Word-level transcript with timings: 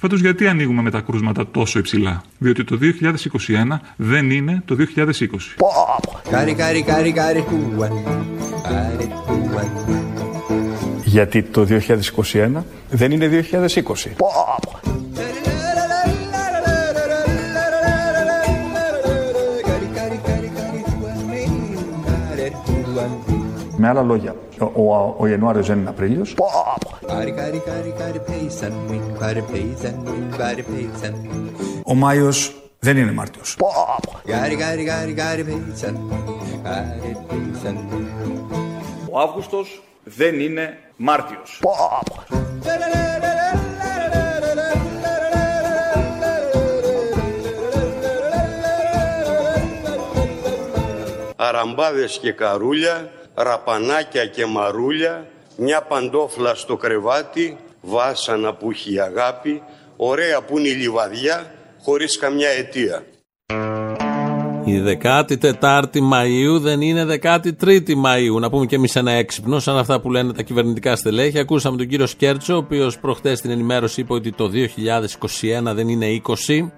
Πάντως 0.00 0.20
γιατί 0.20 0.46
ανοίγουμε 0.46 0.82
με 0.82 0.90
τα 0.90 1.00
κρούσματα 1.00 1.46
τόσο 1.50 1.78
υψηλά; 1.78 2.22
Διότι 2.38 2.64
το 2.64 2.78
2021 2.80 3.78
δεν 3.96 4.30
είναι 4.30 4.62
το 4.64 4.76
2020. 4.78 4.82
Γιατί 11.04 11.42
το 11.42 11.66
2021 12.32 12.62
δεν 12.90 13.10
είναι 13.10 13.28
2020. 13.52 14.10
Με 23.86 23.92
άλλα 23.92 24.02
λόγια, 24.02 24.34
ο, 24.58 24.94
ο, 24.94 25.14
ο 25.18 25.26
Ιανουάριος 25.26 25.66
δεν 25.66 25.78
είναι 25.78 25.88
Απρίλιος. 25.88 26.34
Ο 31.84 31.94
Μάιος 31.94 32.54
δεν 32.78 32.96
είναι 32.96 33.12
Μάρτιος. 33.12 33.56
Ο 39.10 39.20
Αύγουστος 39.20 39.82
δεν 40.04 40.40
είναι 40.40 40.78
Μάρτιος. 40.96 41.60
Αραμπάδες 51.36 52.18
και 52.22 52.32
καρούλια, 52.32 53.10
ραπανάκια 53.36 54.26
και 54.26 54.46
μαρούλια, 54.46 55.26
μια 55.56 55.82
παντόφλα 55.82 56.54
στο 56.54 56.76
κρεβάτι, 56.76 57.56
βάσανα 57.80 58.54
που 58.54 58.70
έχει 58.70 58.94
η 58.94 59.00
αγάπη, 59.00 59.62
ωραία 59.96 60.42
που 60.42 60.58
είναι 60.58 60.68
η 60.68 60.72
λιβαδιά, 60.72 61.54
χωρίς 61.82 62.18
καμιά 62.18 62.48
αιτία. 62.48 63.04
Η 64.64 64.98
14η 65.02 65.98
Μαΐου 66.12 66.60
δεν 66.60 66.80
είναι 66.80 67.18
13η 67.22 67.88
Μαΐου. 67.88 68.40
Να 68.40 68.50
πούμε 68.50 68.66
και 68.66 68.74
εμείς 68.74 68.96
ένα 68.96 69.12
έξυπνο, 69.12 69.58
σαν 69.58 69.78
αυτά 69.78 70.00
που 70.00 70.10
λένε 70.10 70.32
τα 70.32 70.42
κυβερνητικά 70.42 70.96
στελέχη. 70.96 71.38
Ακούσαμε 71.38 71.76
τον 71.76 71.88
κύριο 71.88 72.06
Σκέρτσο, 72.06 72.54
ο 72.54 72.56
οποίος 72.56 72.98
προχθέ 72.98 73.34
στην 73.34 73.50
ενημέρωση 73.50 74.00
είπε 74.00 74.12
ότι 74.12 74.32
το 74.32 74.50
2021 75.68 75.74
δεν 75.74 75.88
είναι 75.88 76.20
20. 76.26 76.70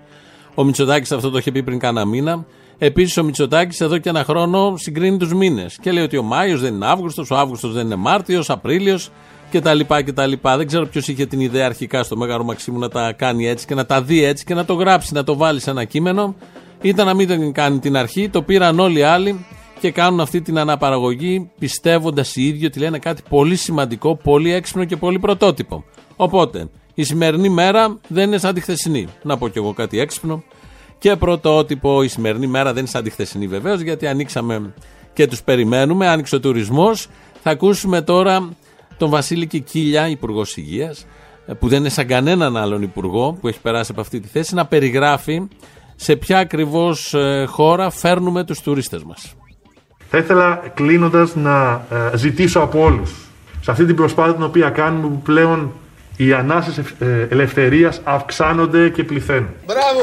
Ο 0.54 0.64
Μητσοτάκης 0.64 1.12
αυτό 1.12 1.30
το 1.30 1.38
είχε 1.38 1.52
πει 1.52 1.62
πριν 1.62 1.78
κάνα 1.78 2.04
μήνα. 2.04 2.46
Επίσης, 2.78 3.16
ο 3.16 3.22
Μητσοτάκης 3.24 3.80
εδώ 3.80 3.98
και 3.98 4.08
ένα 4.08 4.24
χρόνο 4.24 4.76
συγκρίνει 4.76 5.16
τους 5.16 5.34
μήνες 5.34 5.78
και 5.80 5.92
λέει 5.92 6.04
ότι 6.04 6.16
ο 6.16 6.22
Μάιος 6.22 6.60
δεν 6.60 6.74
είναι 6.74 6.86
Αύγουστος, 6.86 7.30
ο 7.30 7.36
Αύγουστος 7.36 7.72
δεν 7.72 7.84
είναι 7.84 7.96
Μάρτιος, 7.96 8.50
Απρίλιος 8.50 9.10
κτλ. 9.50 9.80
κτλ. 10.04 10.32
Δεν 10.42 10.66
ξέρω 10.66 10.86
ποιος 10.86 11.08
είχε 11.08 11.26
την 11.26 11.40
ιδέα 11.40 11.66
αρχικά 11.66 12.02
στο 12.02 12.16
Μέγαρο 12.16 12.44
Μαξίμου 12.44 12.78
να 12.78 12.88
τα 12.88 13.12
κάνει 13.12 13.46
έτσι 13.46 13.66
και 13.66 13.74
να 13.74 13.86
τα 13.86 14.02
δει 14.02 14.24
έτσι 14.24 14.44
και 14.44 14.54
να 14.54 14.64
το 14.64 14.74
γράψει, 14.74 15.14
να 15.14 15.24
το 15.24 15.36
βάλει 15.36 15.60
σε 15.60 15.70
ένα 15.70 15.84
κείμενο. 15.84 16.34
Ήταν 16.80 17.06
να 17.06 17.14
μην 17.14 17.28
τον 17.28 17.52
κάνει 17.52 17.78
την 17.78 17.96
αρχή, 17.96 18.28
το 18.28 18.42
πήραν 18.42 18.78
όλοι 18.78 18.98
οι 18.98 19.02
άλλοι 19.02 19.46
και 19.80 19.90
κάνουν 19.90 20.20
αυτή 20.20 20.40
την 20.40 20.58
αναπαραγωγή 20.58 21.50
πιστεύοντας 21.58 22.36
οι 22.36 22.46
ίδιοι 22.46 22.66
ότι 22.66 22.78
λένε 22.78 22.98
κάτι 22.98 23.22
πολύ 23.28 23.56
σημαντικό, 23.56 24.16
πολύ 24.16 24.52
έξυπνο 24.52 24.84
και 24.84 24.96
πολύ 24.96 25.18
πρωτότυπο. 25.18 25.84
Οπότε, 26.16 26.68
η 26.94 27.02
σημερινή 27.02 27.48
μέρα 27.48 27.98
δεν 28.08 28.26
είναι 28.26 28.38
σαν 28.38 28.54
τη 28.54 28.60
χθεσινή. 28.60 29.06
Να 29.22 29.36
πω 29.36 29.48
κι 29.48 29.58
εγώ 29.58 29.72
κάτι 29.72 30.00
έξυπνο 30.00 30.42
και 30.98 31.16
πρωτότυπο. 31.16 32.02
Η 32.02 32.08
σημερινή 32.08 32.46
μέρα 32.46 32.72
δεν 32.72 32.78
είναι 32.78 32.88
σαν 32.88 33.02
τη 33.02 33.10
χθεσινή 33.10 33.46
βεβαίως, 33.46 33.80
γιατί 33.80 34.06
ανοίξαμε 34.06 34.72
και 35.12 35.26
τους 35.26 35.42
περιμένουμε. 35.42 36.08
Άνοιξε 36.08 36.34
ο 36.34 36.40
τουρισμός. 36.40 37.08
Θα 37.42 37.50
ακούσουμε 37.50 38.02
τώρα 38.02 38.48
τον 38.96 39.10
Βασίλη 39.10 39.46
Κικίλια, 39.46 40.08
Υπουργός 40.08 40.56
Υγείας, 40.56 41.06
που 41.58 41.68
δεν 41.68 41.78
είναι 41.78 41.88
σαν 41.88 42.06
κανέναν 42.06 42.56
άλλον 42.56 42.82
υπουργό 42.82 43.38
που 43.40 43.48
έχει 43.48 43.60
περάσει 43.60 43.90
από 43.92 44.00
αυτή 44.00 44.20
τη 44.20 44.28
θέση, 44.28 44.54
να 44.54 44.66
περιγράφει 44.66 45.48
σε 45.96 46.16
ποια 46.16 46.38
ακριβώς 46.38 47.14
χώρα 47.46 47.90
φέρνουμε 47.90 48.44
τους 48.44 48.60
τουρίστες 48.60 49.02
μας. 49.02 49.34
Θα 50.10 50.18
ήθελα 50.18 50.62
κλείνοντας 50.74 51.34
να 51.34 51.86
ε, 52.12 52.16
ζητήσω 52.16 52.60
από 52.60 52.82
όλους 52.82 53.10
σε 53.60 53.70
αυτή 53.70 53.84
την 53.84 53.96
προσπάθεια 53.96 54.34
την 54.34 54.42
οποία 54.42 54.70
κάνουμε 54.70 55.08
που 55.08 55.22
πλέον 55.22 55.72
οι 56.16 56.32
ανάσες 56.32 56.78
ε, 56.78 57.26
ελευθερίας 57.30 58.00
αυξάνονται 58.04 58.88
και 58.88 59.04
πληθαίνουν. 59.04 59.48
Μπράβο! 59.66 60.00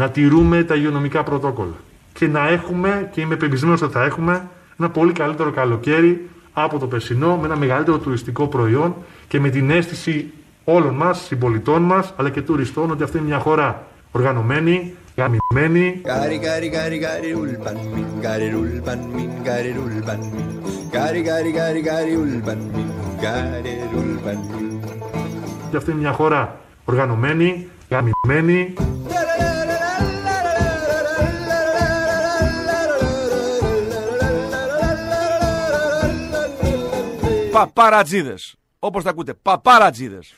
Να 0.00 0.10
τηρούμε 0.10 0.64
τα 0.64 0.74
υγειονομικά 0.74 1.22
πρωτόκολλα 1.22 1.74
και 2.12 2.26
να 2.26 2.48
έχουμε, 2.48 3.08
και 3.12 3.20
είμαι 3.20 3.36
πεπισμένος 3.36 3.82
ότι 3.82 3.92
θα 3.92 4.04
έχουμε, 4.04 4.48
ένα 4.78 4.90
πολύ 4.90 5.12
καλύτερο 5.12 5.50
καλοκαίρι 5.50 6.28
από 6.52 6.78
το 6.78 6.86
περσινό 6.86 7.36
με 7.36 7.46
ένα 7.46 7.56
μεγαλύτερο 7.56 7.98
τουριστικό 7.98 8.46
προϊόν 8.46 8.94
και 9.28 9.40
με 9.40 9.48
την 9.48 9.70
αίσθηση 9.70 10.32
όλων 10.64 10.94
μας, 10.94 11.20
συμπολιτών 11.20 11.82
μας, 11.82 12.14
αλλά 12.16 12.30
και 12.30 12.42
τουριστών 12.42 12.90
ότι 12.90 13.02
αυτή 13.02 13.16
είναι 13.16 13.26
μια 13.26 13.38
χώρα 13.38 13.86
οργανωμένη, 14.12 14.94
γαμημένη. 15.16 16.00
Gari 16.04 16.38
gari 16.46 16.68
gari 16.76 16.98
gari 17.06 17.30
ulpan 17.42 17.76
min 17.94 18.06
gari 18.26 18.48
ulpan 18.62 19.00
min 19.16 19.30
gari 19.48 19.72
ulpan 19.84 20.20
min 20.34 20.48
gari 20.96 21.20
gari 21.28 21.50
gari 21.58 21.80
gari 21.90 22.14
ulpan 22.22 22.58
min 22.74 22.88
gari 23.24 23.74
ulpan 24.00 24.38
min 24.52 24.80
Και 25.70 25.76
αυτή 25.76 25.90
είναι 25.90 26.00
μια 26.00 26.12
χώρα 26.12 26.60
οργανωμένη, 26.84 27.68
γαμημένη. 27.90 28.74
Παπαρατζίδες. 37.60 38.54
Όπως 38.78 39.02
τα 39.04 39.10
ακούτε, 39.10 39.34
παπαρατζίδες. 39.34 40.32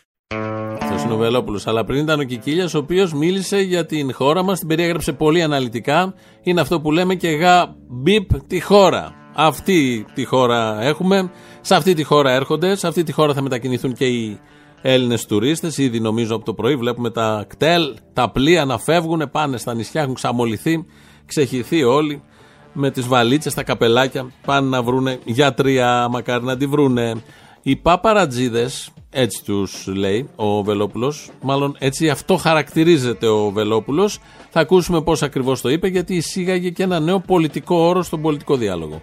Αυτός 0.80 1.02
είναι 1.02 1.12
ο 1.12 1.16
Βελόπουλος. 1.16 1.66
Αλλά 1.66 1.84
πριν 1.84 1.98
ήταν 1.98 2.20
ο 2.20 2.22
Κικίλιας, 2.22 2.74
ο 2.74 2.78
οποίος 2.78 3.12
μίλησε 3.12 3.60
για 3.60 3.86
την 3.86 4.14
χώρα 4.14 4.42
μας, 4.42 4.58
την 4.58 4.68
περιέγραψε 4.68 5.12
πολύ 5.12 5.42
αναλυτικά. 5.42 6.14
Είναι 6.42 6.60
αυτό 6.60 6.80
που 6.80 6.92
λέμε 6.92 7.14
και 7.14 7.28
γα 7.28 7.74
μπιπ 7.88 8.42
τη 8.46 8.60
χώρα. 8.60 9.14
Αυτή 9.34 10.06
τη 10.14 10.24
χώρα 10.24 10.82
έχουμε. 10.82 11.30
Σε 11.60 11.74
αυτή 11.74 11.94
τη 11.94 12.02
χώρα 12.02 12.30
έρχονται. 12.30 12.74
Σε 12.74 12.86
αυτή 12.86 13.02
τη 13.02 13.12
χώρα 13.12 13.34
θα 13.34 13.42
μετακινηθούν 13.42 13.92
και 13.92 14.06
οι 14.06 14.40
Έλληνες 14.82 15.26
τουρίστες. 15.26 15.78
Ήδη 15.78 16.00
νομίζω 16.00 16.34
από 16.34 16.44
το 16.44 16.54
πρωί 16.54 16.76
βλέπουμε 16.76 17.10
τα 17.10 17.44
κτέλ, 17.48 17.94
τα 18.12 18.30
πλοία 18.30 18.64
να 18.64 18.78
φεύγουν, 18.78 19.28
πάνε 19.30 19.56
στα 19.56 19.74
νησιά, 19.74 20.02
έχουν 20.02 20.14
ξαμολυθεί, 20.14 20.86
ξεχυθεί 21.26 21.82
όλοι 21.82 22.22
με 22.72 22.90
τις 22.90 23.06
βαλίτσες, 23.06 23.54
τα 23.54 23.62
καπελάκια. 23.62 24.30
Πάνε 24.46 24.68
να 24.68 24.82
βρούνε 24.82 25.18
γιατρία, 25.24 26.08
μακάρι 26.10 26.44
να 26.44 26.56
τη 26.56 26.66
βρούνε. 26.66 27.14
Οι 27.62 27.76
παπαρατζίδες, 27.76 28.90
έτσι 29.10 29.44
τους 29.44 29.86
λέει 29.86 30.28
ο 30.36 30.62
Βελόπουλος, 30.62 31.30
μάλλον 31.42 31.76
έτσι 31.78 32.10
αυτό 32.10 32.36
χαρακτηρίζεται 32.36 33.26
ο 33.26 33.50
Βελόπουλος. 33.50 34.18
Θα 34.50 34.60
ακούσουμε 34.60 35.02
πώς 35.02 35.22
ακριβώς 35.22 35.60
το 35.60 35.68
είπε, 35.68 35.88
γιατί 35.88 36.14
εισήγαγε 36.14 36.70
και 36.70 36.82
ένα 36.82 37.00
νέο 37.00 37.20
πολιτικό 37.20 37.76
όρο 37.76 38.02
στον 38.02 38.22
πολιτικό 38.22 38.56
διάλογο. 38.56 39.02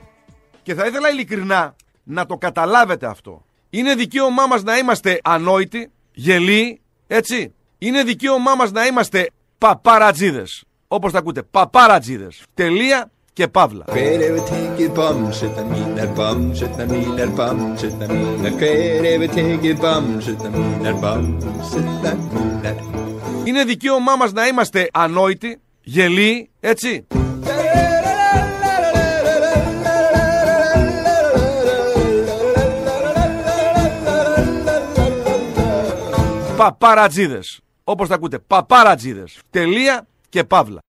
Και 0.63 0.73
θα 0.73 0.85
ήθελα 0.85 1.09
ειλικρινά 1.11 1.75
να 2.03 2.25
το 2.25 2.37
καταλάβετε 2.37 3.05
αυτό. 3.05 3.45
Είναι 3.69 3.95
δικαίωμά 3.95 4.47
μας 4.47 4.63
να 4.63 4.77
είμαστε 4.77 5.19
ανόητοι, 5.23 5.91
γελοί, 6.13 6.81
έτσι. 7.07 7.53
Είναι 7.77 8.03
δικαίωμά 8.03 8.55
μας 8.55 8.71
να 8.71 8.85
είμαστε 8.85 9.29
παπαρατζίδες. 9.57 10.63
Όπως 10.87 11.11
τα 11.11 11.17
ακούτε, 11.17 11.43
παπαρατζίδες. 11.43 12.43
Τελεία 12.53 13.11
και 13.39 13.47
παύλα. 13.47 13.85
Kväve 13.87 14.41
tänker 14.51 14.89
bamset 14.99 15.55
minar 15.71 16.09
bamset 16.19 16.75
minar 16.91 17.29
bamset 17.39 17.95
minar 18.11 18.53
Kväve 18.59 19.27
tänker 19.35 19.75
bamset 19.83 20.41
minar 20.55 20.95
bamset 21.03 21.87
minar 22.33 22.75
Είναι 23.43 23.63
δικαίωμά 23.63 24.15
μας 24.15 24.31
να 24.31 24.47
είμαστε 24.47 24.87
ανόητοι, 24.93 25.59
γελοί, 25.81 26.49
έτσι; 26.59 27.07
Παπαρατζίδες. 36.57 37.59
Όπως 37.83 38.07
τα 38.07 38.15
ακούτε, 38.15 38.39
παπαρατζίδες. 38.39 39.39
Τελεία 39.49 40.07
και 40.29 40.43
παύλα. 40.43 40.79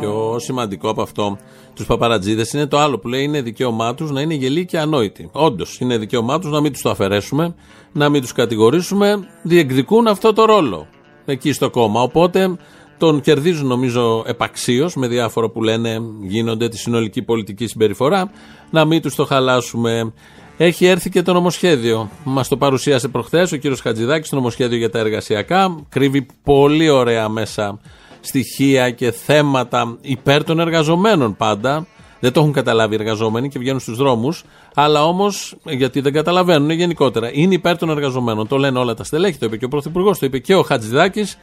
Πιο 0.00 0.36
σημαντικό 0.38 0.88
από 0.88 1.02
αυτό 1.02 1.38
τους 1.74 1.86
παπαρατζίδες 1.86 2.52
είναι 2.52 2.66
το 2.66 2.78
άλλο 2.78 2.98
που 2.98 3.08
λέει 3.08 3.22
είναι 3.22 3.42
δικαίωμά 3.42 3.94
τους 3.94 4.10
να 4.10 4.20
είναι 4.20 4.34
γελοί 4.34 4.64
και 4.64 4.78
ανόητοι. 4.78 5.28
Όντως, 5.32 5.80
είναι 5.80 5.98
δικαίωμά 5.98 6.38
τους 6.38 6.50
να 6.50 6.60
μην 6.60 6.72
τους 6.72 6.82
το 6.82 6.90
αφαιρέσουμε, 6.90 7.54
να 7.92 8.08
μην 8.08 8.20
τους 8.20 8.32
κατηγορήσουμε. 8.32 9.28
Διεκδικούν 9.42 10.06
αυτό 10.06 10.32
το 10.32 10.44
ρόλο 10.44 10.86
εκεί 11.24 11.52
στο 11.52 11.70
κόμμα. 11.70 12.02
Οπότε 12.02 12.56
τον 12.98 13.20
κερδίζουν 13.20 13.66
νομίζω 13.66 14.22
επαξίως 14.26 14.94
με 14.94 15.06
διάφορα 15.08 15.48
που 15.48 15.62
λένε 15.62 16.00
γίνονται 16.22 16.68
τη 16.68 16.78
συνολική 16.78 17.22
πολιτική 17.22 17.66
συμπεριφορά. 17.66 18.30
Να 18.70 18.84
μην 18.84 19.02
τους 19.02 19.14
το 19.14 19.24
χαλάσουμε. 19.24 20.12
Έχει 20.56 20.86
έρθει 20.86 21.10
και 21.10 21.22
το 21.22 21.32
νομοσχέδιο. 21.32 22.10
Μας 22.24 22.48
το 22.48 22.56
παρουσίασε 22.56 23.08
προχθές 23.08 23.52
ο 23.52 23.56
κύριος 23.56 23.80
Χατζηδάκης, 23.80 24.28
το 24.28 24.36
νομοσχέδιο 24.36 24.78
για 24.78 24.90
τα 24.90 24.98
εργασιακά. 24.98 25.84
Κρύβει 25.88 26.26
πολύ 26.42 26.88
ωραία 26.88 27.28
μέσα 27.28 27.80
στοιχεία 28.28 28.90
και 28.90 29.10
θέματα 29.10 29.98
υπέρ 30.00 30.44
των 30.44 30.60
εργαζομένων 30.60 31.36
πάντα. 31.36 31.86
Δεν 32.20 32.32
το 32.32 32.40
έχουν 32.40 32.52
καταλάβει 32.52 32.94
οι 32.94 32.98
εργαζόμενοι 33.00 33.48
και 33.48 33.58
βγαίνουν 33.58 33.80
στους 33.80 33.96
δρόμους. 33.96 34.44
Αλλά 34.74 35.04
όμως, 35.04 35.56
γιατί 35.64 36.00
δεν 36.00 36.12
καταλαβαίνουν 36.12 36.70
γενικότερα, 36.70 37.30
είναι 37.32 37.54
υπέρ 37.54 37.78
των 37.78 37.90
εργαζομένων. 37.90 38.48
Το 38.48 38.56
λένε 38.56 38.78
όλα 38.78 38.94
τα 38.94 39.04
στελέχη, 39.04 39.38
το 39.38 39.46
είπε 39.46 39.56
και 39.56 39.64
ο 39.64 39.68
Πρωθυπουργός, 39.68 40.18
το 40.18 40.26
είπε 40.26 40.38
και 40.38 40.54
ο 40.54 40.62
Χατζηδάκης. 40.62 41.38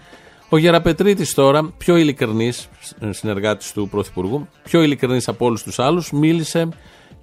Ο 0.50 0.58
Γεραπετρίτης 0.58 1.34
τώρα, 1.34 1.74
πιο 1.78 1.98
ειλικρινής 1.98 2.70
συνεργάτης 3.10 3.72
του 3.72 3.88
Πρωθυπουργού, 3.90 4.48
πιο 4.64 4.82
ειλικρινής 4.82 5.28
από 5.28 5.46
όλους 5.46 5.64
τους 5.64 5.80
άλλους, 5.80 6.12
μίλησε 6.12 6.70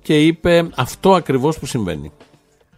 και 0.02 0.26
είπε 0.26 0.68
αυτό 0.74 1.14
ακριβώς 1.14 1.58
που 1.58 1.66
συμβαίνει. 1.66 2.12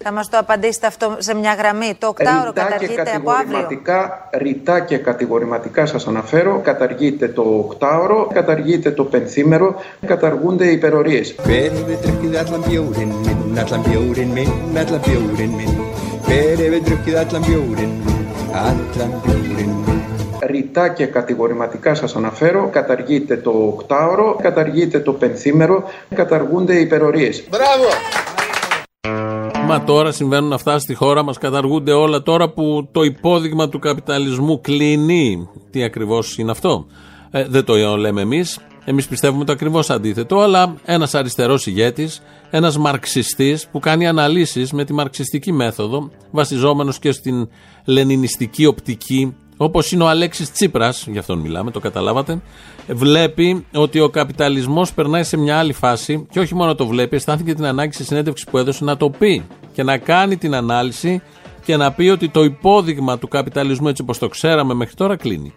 Θα 0.06 0.12
μας 0.12 0.28
το 0.28 0.38
απαντήσετε 0.38 0.86
αυτό 0.86 1.16
σε 1.18 1.34
μια 1.34 1.54
γραμμή. 1.54 1.94
Το 1.98 2.06
οκτάωρο 2.06 2.46
Ρητά 2.46 2.62
και 2.62 2.70
καταργείται 2.70 3.00
από 3.00 3.30
αύριο. 3.30 3.44
κατηγορηματικά, 3.44 4.28
ρητά 4.32 4.80
και 4.80 4.98
κατηγορηματικά 4.98 5.86
σας 5.86 6.06
αναφέρω, 6.06 6.60
καταργείται 6.64 7.28
το 7.28 7.42
οκτάωρο, 7.42 8.28
καταργείται 8.32 8.90
το 8.90 9.04
πενθήμερο, 9.04 9.74
καταργούνται 10.06 10.66
οι 10.66 10.72
υπερορίες. 10.72 11.34
Hver 11.46 11.70
hefur 11.76 11.96
drukkið 12.04 12.34
allan 12.42 12.62
bjórin 12.66 13.12
minn, 13.24 13.58
allan 13.62 13.82
bjórin 13.86 14.30
minn, 14.36 14.52
allan 14.82 15.00
bjórin 15.06 15.52
minn 15.58 15.74
Hver 16.26 16.56
hefur 16.62 16.82
drukkið 16.88 17.16
allan 17.22 17.42
bjórin 17.48 17.92
minn, 18.04 18.24
allan 18.66 19.12
bjórin 19.24 19.72
minn 19.86 20.02
Ρητά 20.46 20.88
και 20.88 21.06
κατηγορηματικά 21.06 21.94
σας 21.94 22.16
αναφέρω, 22.16 22.68
καταργείται 22.72 23.36
το 23.36 23.50
οκτάωρο, 23.50 24.36
καταργείται 24.42 24.98
το 24.98 25.12
πενθήμερο, 25.12 25.84
καταργούνται 26.14 26.74
οι 26.74 26.80
υπερορίες. 26.80 27.44
Μα 29.74 29.84
τώρα 29.84 30.12
συμβαίνουν 30.12 30.52
αυτά 30.52 30.78
στη 30.78 30.94
χώρα 30.94 31.22
μας, 31.22 31.38
καταργούνται 31.38 31.92
όλα 31.92 32.22
τώρα 32.22 32.50
που 32.50 32.88
το 32.92 33.02
υπόδειγμα 33.02 33.68
του 33.68 33.78
καπιταλισμού 33.78 34.60
κλείνει. 34.60 35.48
Τι 35.70 35.82
ακριβώς 35.82 36.38
είναι 36.38 36.50
αυτό; 36.50 36.86
Ε, 37.30 37.46
δεν 37.48 37.64
το 37.64 37.96
λέμε 37.96 38.20
εμείς. 38.20 38.60
Εμείς 38.84 39.08
πιστεύουμε 39.08 39.44
το 39.44 39.52
ακριβώς 39.52 39.90
αντίθετο. 39.90 40.38
Αλλά 40.38 40.74
ένας 40.84 41.14
αριστερός 41.14 41.66
ηγέτης, 41.66 42.22
ένας 42.50 42.78
μαρξιστής 42.78 43.68
που 43.72 43.78
κάνει 43.78 44.06
αναλύσεις 44.06 44.72
με 44.72 44.84
τη 44.84 44.92
μαρξιστική 44.92 45.52
μέθοδο, 45.52 46.10
βασιζόμενος 46.30 46.98
και 46.98 47.12
στην 47.12 47.48
λενινιστική 47.84 48.66
οπτική, 48.66 49.34
όπως 49.56 49.92
είναι 49.92 50.02
ο 50.02 50.08
Αλέξης 50.08 50.52
Τσίπρας, 50.52 51.06
γι' 51.06 51.18
αυτόν 51.18 51.38
μιλάμε, 51.38 51.70
το 51.70 51.80
καταλάβατε, 51.80 52.40
βλέπει 52.88 53.66
ότι 53.74 54.00
ο 54.00 54.08
καπιταλισμός 54.08 54.92
περνάει 54.92 55.22
σε 55.22 55.36
μια 55.36 55.58
άλλη 55.58 55.72
φάση 55.72 56.26
και 56.30 56.40
όχι 56.40 56.54
μόνο 56.54 56.74
το 56.74 56.86
βλέπει, 56.86 57.16
αισθάνθηκε 57.16 57.54
την 57.54 57.64
ανάγκη 57.64 57.92
στη 57.92 58.04
συνέντευξη 58.04 58.46
που 58.50 58.58
έδωσε 58.58 58.84
να 58.84 58.96
το 58.96 59.10
πει 59.10 59.44
και 59.74 59.82
να 59.82 59.98
κάνει 59.98 60.36
την 60.36 60.54
ανάλυση 60.54 61.22
και 61.64 61.76
να 61.76 61.92
πει 61.92 62.08
ότι 62.08 62.28
το 62.28 62.44
υπόδειγμα 62.44 63.18
του 63.18 63.28
καπιταλισμού 63.28 63.88
έτσι 63.88 64.02
όπως 64.02 64.18
το 64.18 64.28
ξέραμε 64.28 64.74
μέχρι 64.74 64.94
τώρα 64.94 65.16
κλείνει. 65.16 65.54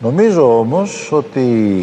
Νομίζω 0.00 0.58
όμως 0.58 1.12
ότι 1.12 1.40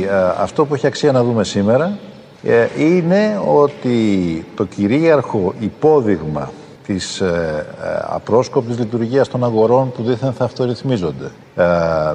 ε, 0.10 0.16
αυτό 0.38 0.66
που 0.66 0.74
έχει 0.74 0.88
αξία 0.88 1.12
να 1.12 1.24
δούμε 1.24 1.44
σήμερα 1.44 1.98
ε, 2.44 2.68
είναι 2.78 3.42
ότι 3.46 4.46
το 4.56 4.66
κυρίαρχο 4.66 5.54
υπόδειγμα 5.60 6.52
της 6.86 7.22
ε, 7.22 7.66
ε, 7.84 8.00
απρόσκοπης 8.02 8.80
λειτουργίας 8.80 9.28
των 9.28 9.44
αγορών 9.44 9.92
που 9.92 10.04
δήθεν 10.04 10.34
θα 10.34 10.44
αυτορυθμίζονται. 10.44 11.32
Ε, 11.56 11.64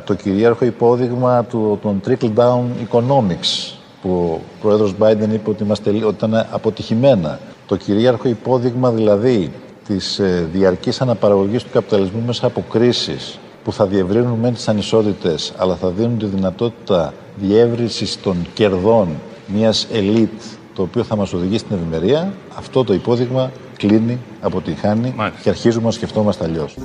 το 0.05 0.15
κυρίαρχο 0.15 0.65
υπόδειγμα 0.65 1.45
του, 1.45 1.79
των 1.83 2.01
trickle-down 2.07 2.63
economics 2.91 3.79
που 4.03 4.11
ο 4.11 4.41
πρόεδρος 4.61 4.95
Biden 5.01 5.29
είπε 5.33 5.51
ότι, 5.51 5.63
είμαστε, 5.63 5.91
ότι 5.91 6.15
ήταν 6.25 6.47
αποτυχημένα. 6.51 7.39
Το 7.71 7.77
κυρίαρχο 7.77 8.29
υπόδειγμα 8.29 8.91
δηλαδή 8.91 9.53
της 9.87 10.19
ε, 10.19 10.49
διαρκής 10.53 11.01
αναπαραγωγής 11.01 11.63
του 11.63 11.71
καπιταλισμού 11.73 12.23
μέσα 12.27 12.47
από 12.47 12.65
κρίσεις 12.71 13.39
που 13.65 13.73
θα 13.73 13.87
διευρύνουν 13.87 14.39
μεν 14.39 14.55
τις 14.55 14.69
ανισότητες 14.69 15.53
αλλά 15.57 15.77
θα 15.77 15.89
δίνουν 15.89 16.19
τη 16.19 16.27
δυνατότητα 16.27 17.15
διεύρυνσης 17.37 18.21
των 18.23 18.47
κερδών 18.55 19.09
μιας 19.47 19.87
ελίτ 19.93 20.41
το 20.75 20.83
οποίο 20.83 21.05
θα 21.05 21.17
μας 21.17 21.33
οδηγήσει 21.33 21.65
στην 21.65 21.77
ευημερία, 21.77 22.33
αυτό 22.57 22.85
το 22.85 22.93
υπόδειγμα 22.93 23.51
κλείνει, 23.77 24.19
αποτυγχάνει 24.41 25.15
και 25.43 25.49
αρχίζουμε 25.49 25.85
να 25.85 25.91
σκεφτόμαστε 25.91 26.45
αλλιώς. 26.45 26.77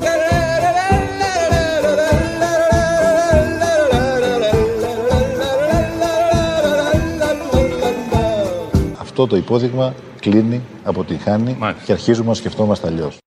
Αυτό 9.17 9.27
το 9.27 9.35
υπόδειγμα 9.35 9.93
κλείνει, 10.19 10.61
αποτυγχάνει 10.83 11.57
και 11.85 11.91
αρχίζουμε 11.91 12.27
να 12.27 12.33
σκεφτόμαστε 12.33 12.87
αλλιώς. 12.87 13.17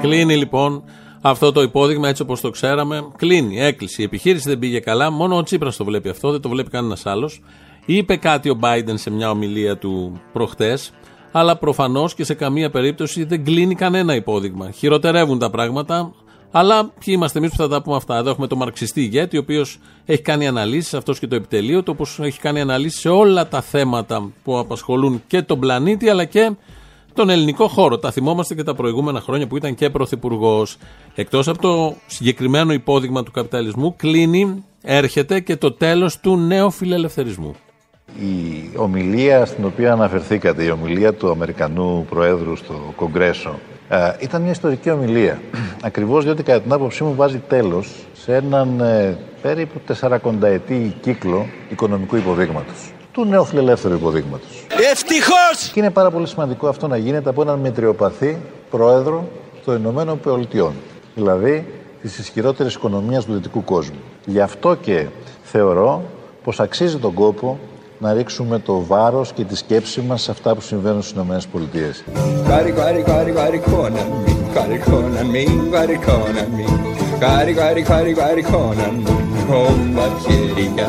Κλείνει 0.00 0.36
λοιπόν 0.36 0.82
αυτό 1.20 1.52
το 1.52 1.62
υπόδειγμα 1.62 2.08
έτσι 2.08 2.22
όπως 2.22 2.40
το 2.40 2.50
ξέραμε. 2.50 3.08
Κλείνει, 3.16 3.60
έκλεισε. 3.60 4.02
Η 4.02 4.04
επιχείρηση 4.04 4.48
δεν 4.48 4.58
πήγε 4.58 4.80
καλά. 4.80 5.10
Μόνο 5.10 5.36
ο 5.36 5.42
Τσίπρας 5.42 5.76
το 5.76 5.84
βλέπει 5.84 6.08
αυτό, 6.08 6.30
δεν 6.30 6.40
το 6.40 6.48
βλέπει 6.48 6.70
κανένας 6.70 7.06
άλλος. 7.06 7.42
Είπε 7.86 8.16
κάτι 8.16 8.50
ο 8.50 8.58
Biden 8.62 8.94
σε 8.94 9.10
μια 9.10 9.30
ομιλία 9.30 9.78
του 9.78 10.20
προχτές, 10.32 10.92
αλλά 11.32 11.56
προφανώς 11.56 12.14
και 12.14 12.24
σε 12.24 12.34
καμία 12.34 12.70
περίπτωση 12.70 13.24
δεν 13.24 13.44
κλείνει 13.44 13.74
κανένα 13.74 14.14
υπόδειγμα. 14.14 14.70
Χειροτερεύουν 14.70 15.38
τα 15.38 15.50
πράγματα, 15.50 16.12
αλλά 16.50 16.84
ποιοι 16.84 17.14
είμαστε 17.16 17.38
εμείς 17.38 17.50
που 17.50 17.56
θα 17.56 17.68
τα 17.68 17.82
πούμε 17.82 17.96
αυτά; 17.96 18.16
Εδώ 18.16 18.30
έχουμε 18.30 18.46
τον 18.46 18.58
μαρξιστή 18.58 19.00
ηγέτη, 19.00 19.36
ο 19.36 19.40
οποίος 19.40 19.78
έχει 20.06 20.22
κάνει 20.22 20.46
αναλύσεις, 20.46 20.94
αυτός 20.94 21.18
και 21.18 21.26
το 21.26 21.34
επιτελείο 21.34 21.82
του, 21.82 21.92
όπως 21.94 22.18
έχει 22.22 22.40
κάνει 22.40 22.60
αναλύσεις 22.60 23.00
σε 23.00 23.08
όλα 23.08 23.48
τα 23.48 23.60
θέματα 23.60 24.30
που 24.44 24.58
απασχολούν 24.58 25.22
και 25.26 25.42
τον 25.42 25.58
πλανήτη, 25.58 26.08
αλλά 26.08 26.24
και 26.24 26.50
τον 27.14 27.28
ελληνικό 27.28 27.68
χώρο. 27.68 27.98
Τα 27.98 28.10
θυμόμαστε 28.10 28.54
και 28.54 28.62
τα 28.62 28.74
προηγούμενα 28.74 29.20
χρόνια 29.20 29.46
που 29.46 29.56
ήταν 29.56 29.74
και 29.74 29.90
πρωθυπουργός. 29.90 30.76
Εκτός 31.14 31.48
από 31.48 31.60
το 31.60 31.94
συγκεκριμένο 32.06 32.72
υπόδειγμα 32.72 33.22
του 33.22 33.30
καπιταλισμού, 33.30 33.94
κλείνει, 33.96 34.64
έρχεται 34.82 35.40
και 35.40 35.56
το 35.56 35.72
τέλος 35.72 36.20
του 36.20 36.36
νέου 36.36 36.70
φιλελευθερισμού. 36.70 37.54
Η 38.18 38.70
ομιλία 38.76 39.46
στην 39.46 39.64
οποία 39.64 39.92
αναφερθήκατε, 39.92 40.64
η 40.64 40.70
ομιλία 40.70 41.14
του 41.14 41.30
Αμερικανού 41.30 42.06
Προέδρου 42.08 42.56
στο 42.56 42.92
Κογκρέσο, 42.96 43.58
ε, 43.88 44.12
ήταν 44.20 44.42
μια 44.42 44.50
ιστορική 44.50 44.90
ομιλία. 44.90 45.40
Ακριβώς 45.82 46.24
διότι 46.24 46.42
κατά 46.42 46.60
την 46.60 46.72
άποψή 46.72 47.04
μου 47.04 47.14
βάζει 47.14 47.42
τέλος 47.48 48.06
σε 48.12 48.34
έναν 48.34 48.80
ε, 48.80 49.18
περίπου 49.42 49.80
40 50.00 50.18
ετή 50.42 50.96
κύκλο 51.00 51.46
οικονομικού 51.68 52.16
υποδείγματος. 52.16 52.92
Του 53.12 53.24
νέου 53.24 53.44
φιλελεύθερου 53.44 53.94
υποδείγματος. 53.94 54.66
Ευτυχώς! 54.90 55.70
Και 55.72 55.80
είναι 55.80 55.90
πάρα 55.90 56.10
πολύ 56.10 56.26
σημαντικό 56.26 56.68
αυτό 56.68 56.86
να 56.86 56.96
γίνεται 56.96 57.28
από 57.28 57.42
έναν 57.42 57.58
μετριοπαθή 57.58 58.38
πρόεδρο 58.70 59.28
των 59.64 59.76
Ηνωμένων 59.76 60.20
Πολιτειών. 60.20 60.72
Δηλαδή 61.14 61.66
της 62.02 62.18
ισχυρότερης 62.18 62.74
οικονομίας 62.74 63.24
του 63.24 63.32
δυτικού 63.32 63.64
κόσμου. 63.64 63.98
Γι' 64.26 64.40
αυτό 64.40 64.74
και 64.74 65.06
θεωρώ 65.42 66.02
πως 66.44 66.60
αξίζει 66.60 66.98
τον 66.98 67.14
κόπο 67.14 67.58
να 68.00 68.12
ρίξουμε 68.12 68.58
το 68.58 68.84
βάρος 68.84 69.32
και 69.32 69.44
τη 69.44 69.56
σκέψη 69.56 70.00
μας 70.00 70.22
σε 70.22 70.30
αυτά 70.30 70.54
που 70.54 70.60
συμβαίνουν 70.60 71.02
στις 71.02 71.14
Ηνωμένες 71.14 71.46
Πολιτείες. 71.46 72.04
Κάρι, 72.48 72.72
κάρι, 72.72 73.02
κάρι, 73.02 73.32
κάρι, 73.32 73.58
κόναν 73.58 74.06
μη, 74.24 74.36
κάρι, 74.52 74.78
κόναν 74.78 75.26
μη, 75.26 75.44
κάρι, 75.70 75.98
κόναν 76.06 76.48
μη. 76.56 76.64
Κάρι, 77.18 77.54
κάρι, 77.54 77.82
κάρι, 77.82 78.12
κάρι, 78.12 78.42
κόναν 78.42 78.94
μη, 78.94 79.52
όλα 79.52 80.08
χέρια. 80.26 80.86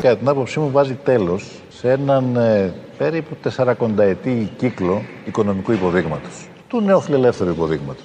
Κατά 0.00 0.16
την 0.16 0.28
άποψή 0.28 0.60
μου 0.60 0.70
βάζει 0.70 0.94
τέλος 0.94 1.62
σε 1.68 1.90
έναν 1.90 2.36
ε, 2.36 2.74
περίπου 2.98 3.36
40 3.56 3.74
ετή 3.98 4.52
κύκλο 4.56 5.02
οικονομικού 5.24 5.72
υποδείγματος. 5.72 6.48
Του 6.68 6.80
νέου 6.80 7.00
φιλελεύθερου 7.00 7.50
υποδείγματος. 7.50 8.04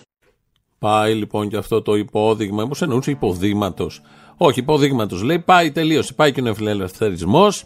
Πάει 0.80 1.14
λοιπόν 1.14 1.50
και 1.50 1.58
αυτό 1.58 1.82
το 1.82 1.96
υπόδειγμα. 1.96 2.68
Πώ 2.68 2.76
εννοούσε 2.86 3.12
υποδείγματος. 3.12 4.02
Όχι, 4.38 4.60
υποδείγματος. 4.60 5.22
Λέει 5.22 5.40
πάει, 5.40 5.72
τελείωσε. 5.72 6.14
Πάει 6.14 6.32
και 6.32 6.40
ο 6.40 6.44
νεοφιλελευθερισμός. 6.44 7.64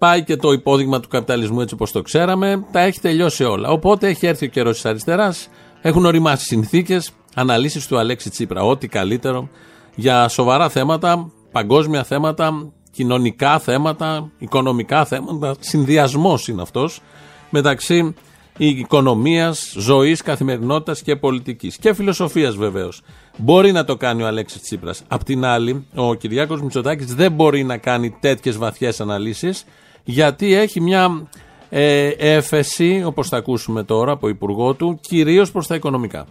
Πάει 0.00 0.24
και 0.24 0.36
το 0.36 0.52
υπόδειγμα 0.52 1.00
του 1.00 1.08
καπιταλισμού 1.08 1.60
έτσι 1.60 1.74
όπως 1.74 1.92
το 1.92 2.02
ξέραμε. 2.02 2.64
Τα 2.72 2.80
έχει 2.80 3.00
τελειώσει 3.00 3.44
όλα. 3.44 3.68
Οπότε 3.68 4.08
έχει 4.08 4.26
έρθει 4.26 4.46
ο 4.46 4.48
καιρός 4.48 4.74
της 4.74 4.84
αριστεράς. 4.84 5.48
Έχουν 5.80 6.04
οριμάσει 6.04 6.44
συνθήκες. 6.44 7.10
Αναλύσεις 7.34 7.86
του 7.86 7.98
Αλέξη 7.98 8.30
Τσίπρα. 8.30 8.62
Ό,τι 8.62 8.88
καλύτερο 8.88 9.48
για 9.94 10.28
σοβαρά 10.28 10.68
θέματα, 10.68 11.30
παγκόσμια 11.52 12.04
θέματα, 12.04 12.72
κοινωνικά 12.90 13.58
θέματα, 13.58 14.30
οικονομικά 14.38 15.04
θέματα. 15.04 15.54
Συνδυασμός 15.58 16.48
είναι 16.48 16.62
αυτός 16.62 17.00
μεταξύ 17.50 18.14
οικονομίας, 18.56 19.74
ζωής, 19.78 20.22
καθημερινότητας 20.22 21.02
και 21.02 21.16
πολιτικής. 21.16 21.76
Και 21.76 21.94
φιλοσοφίας 21.94 22.56
βεβαίως. 22.56 23.02
Μπορεί 23.36 23.72
να 23.72 23.84
το 23.84 23.96
κάνει 23.96 24.22
ο 24.22 24.26
Αλέξης 24.26 24.62
Τσίπρας. 24.62 25.02
Απ' 25.08 25.24
την 25.24 25.44
άλλη, 25.44 25.86
ο 25.94 26.14
Κυριάκος 26.14 26.62
Μητσοτάκης 26.62 27.14
δεν 27.14 27.32
μπορεί 27.32 27.64
να 27.64 27.76
κάνει 27.76 28.16
τέτοιες 28.20 28.56
βαθιές 28.56 29.00
αναλύσεις, 29.00 29.64
γιατί 30.04 30.54
έχει 30.54 30.80
μια 30.80 31.28
ε, 31.70 32.08
έφεση, 32.08 33.02
όπως 33.06 33.28
θα 33.28 33.36
ακούσουμε 33.36 33.82
τώρα 33.82 34.12
από 34.12 34.28
υπουργό 34.28 34.74
του, 34.74 34.98
κυρίως 35.00 35.52
προς 35.52 35.66
τα 35.66 35.74
οικονομικά. 35.74 36.26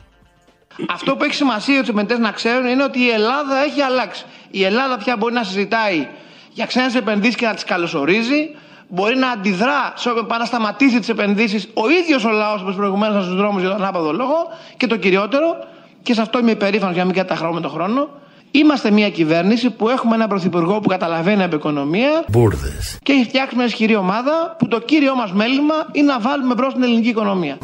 Αυτό 0.89 1.15
που 1.15 1.23
έχει 1.23 1.33
σημασία 1.33 1.75
οι 1.75 1.77
επενδυτές 1.77 2.19
να 2.19 2.31
ξέρουν 2.31 2.67
είναι 2.67 2.83
ότι 2.83 2.99
η 2.99 3.09
Ελλάδα 3.09 3.63
έχει 3.63 3.81
αλλάξει. 3.81 4.25
Η 4.51 4.63
Ελλάδα 4.63 4.97
πια 4.97 5.15
μπορεί 5.17 5.33
να 5.33 5.43
συζητάει 5.43 6.07
για 6.53 6.65
ξένες 6.65 6.95
επενδύσεις 6.95 7.35
και 7.35 7.45
να 7.45 7.53
τις 7.53 7.63
καλωσορίζει. 7.63 8.49
Μπορεί 8.87 9.17
να 9.17 9.29
αντιδρά 9.29 9.93
σε 9.95 10.09
όποιον 10.09 10.27
πάει 10.27 10.39
να 10.39 10.45
σταματήσει 10.45 10.99
τις 10.99 11.09
επενδύσεις 11.09 11.67
ο 11.73 11.89
ίδιος 11.89 12.25
ο 12.25 12.29
λαός 12.29 12.61
όπως 12.61 12.75
προηγουμένως 12.75 13.23
στους 13.23 13.35
δρόμους 13.35 13.61
για 13.61 13.69
τον 13.69 13.85
άπαδο 13.85 14.11
λόγο. 14.13 14.35
Και 14.77 14.87
το 14.87 14.97
κυριότερο, 14.97 15.57
και 16.01 16.13
σε 16.13 16.21
αυτό 16.21 16.39
είμαι 16.39 16.51
υπερήφανος 16.51 16.93
για 16.93 17.03
να 17.03 17.09
μην 17.09 17.17
καταχρώω 17.17 17.53
με 17.53 17.61
τον 17.61 17.71
χρόνο, 17.71 18.09
Είμαστε 18.51 18.91
μια 18.91 19.09
κυβέρνηση 19.09 19.69
που 19.69 19.89
έχουμε 19.89 20.15
έναν 20.15 20.27
πρωθυπουργό 20.27 20.79
που 20.79 20.87
καταλαβαίνει 20.87 21.43
από 21.43 21.55
οικονομία 21.55 22.23
Μπούρδες. 22.27 22.97
και 23.03 23.11
έχει 23.11 23.23
φτιάξει 23.23 23.55
μια 23.55 23.65
ισχυρή 23.65 23.95
ομάδα 23.95 24.55
που 24.57 24.67
το 24.67 24.79
κύριο 24.79 25.15
μας 25.15 25.31
μέλημα 25.33 25.73
είναι 25.91 26.11
να 26.11 26.19
βάλουμε 26.19 26.53
μπρος 26.53 26.73
την 26.73 26.83
ελληνική 26.83 27.09
οικονομία. 27.09 27.57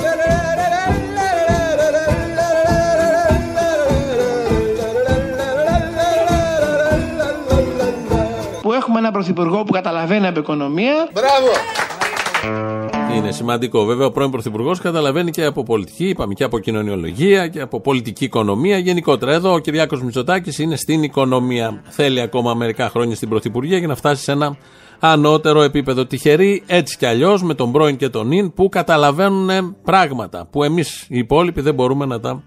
Που 8.62 8.74
έχουμε 8.74 9.00
έναν 9.00 9.12
πρωθυπουργό 9.12 9.64
που 9.64 9.72
καταλαβαίνει 9.72 10.28
από 10.28 10.40
οικονομία. 10.40 11.08
Μπράβο! 11.14 12.95
Είναι 13.16 13.32
σημαντικό. 13.32 13.86
Βέβαια, 13.86 14.06
ο 14.06 14.12
πρώην 14.12 14.32
Πρωθυπουργός 14.32 14.80
καταλαβαίνει 14.80 15.32
και 15.32 15.46
από 15.46 15.64
πολιτική, 15.64 16.08
είπαμε 16.08 16.34
και 16.34 16.44
από 16.44 16.60
κοινωνιολογία 16.60 17.48
και 17.48 17.62
από 17.62 17.80
πολιτική 17.80 18.24
οικονομία 18.24 18.78
γενικότερα. 18.78 19.32
Εδώ 19.32 19.54
ο 19.54 19.60
Κυριάκος 19.60 20.04
Μητσοτάκης 20.04 20.60
είναι 20.60 20.76
στην 20.76 21.04
οικονομία. 21.04 21.82
Θέλει 21.90 22.22
ακόμα 22.22 22.54
μερικά 22.54 22.90
χρόνια 22.90 23.16
στην 23.16 23.30
Πρωθυπουργία 23.30 23.78
για 23.78 23.88
να 23.88 23.96
φτάσει 23.96 24.24
σε 24.24 24.32
ένα 24.32 24.58
ανώτερο 25.00 25.62
επίπεδο. 25.62 26.06
Τυχεροί 26.06 26.64
έτσι 26.68 26.98
κι 26.98 27.06
αλλιώς 27.06 27.44
με 27.44 27.54
τον 27.54 27.72
πρώην 27.72 27.98
και 27.98 28.10
τον 28.10 28.28
νυν 28.28 28.54
που 28.54 28.70
καταλαβαίνουν 28.70 29.76
πράγματα 29.84 30.48
που 30.52 30.64
εμείς 30.64 31.06
οι 31.10 31.18
υπόλοιποι 31.18 31.62
δεν 31.62 31.74
μπορούμε 31.74 32.06
να 32.06 32.20
τα 32.20 32.44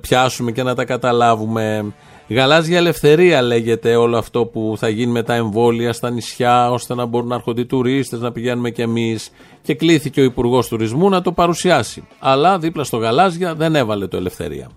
πιάσουμε 0.00 0.52
και 0.52 0.62
να 0.62 0.74
τα 0.74 0.84
καταλάβουμε. 0.84 1.92
Γαλάζια 2.30 2.76
ελευθερία 2.76 3.42
λέγεται 3.42 3.96
όλο 3.96 4.16
αυτό 4.18 4.44
που 4.46 4.74
θα 4.78 4.88
γίνει 4.88 5.12
με 5.12 5.22
τα 5.22 5.34
εμβόλια 5.34 5.92
στα 5.92 6.10
νησιά, 6.10 6.70
ώστε 6.70 6.94
να 6.94 7.04
μπορούν 7.06 7.28
να 7.28 7.34
έρχονται 7.34 7.60
οι 7.60 7.66
τουρίστες, 7.66 8.20
να 8.20 8.32
πηγαίνουμε 8.32 8.70
κι 8.70 8.82
εμείς. 8.82 9.30
Και 9.62 9.74
κλήθηκε 9.74 10.20
ο 10.20 10.24
Υπουργός 10.24 10.68
Τουρισμού 10.68 11.08
να 11.08 11.22
το 11.22 11.32
παρουσιάσει. 11.32 12.06
Αλλά 12.18 12.58
δίπλα 12.58 12.84
στο 12.84 12.96
γαλάζια 12.96 13.54
δεν 13.54 13.74
έβαλε 13.74 14.06
το 14.06 14.16
ελευθερία. 14.16 14.70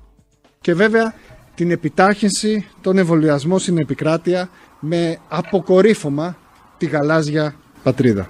Και 0.61 0.73
βέβαια 0.73 1.13
την 1.55 1.71
επιτάχυνση, 1.71 2.67
τον 2.81 2.97
εμβολιασμό 2.97 3.57
στην 3.59 3.77
επικράτεια 3.77 4.49
με 4.79 5.17
αποκορύφωμα 5.29 6.37
τη 6.77 6.85
γαλάζια 6.85 7.55
πατρίδα. 7.83 8.29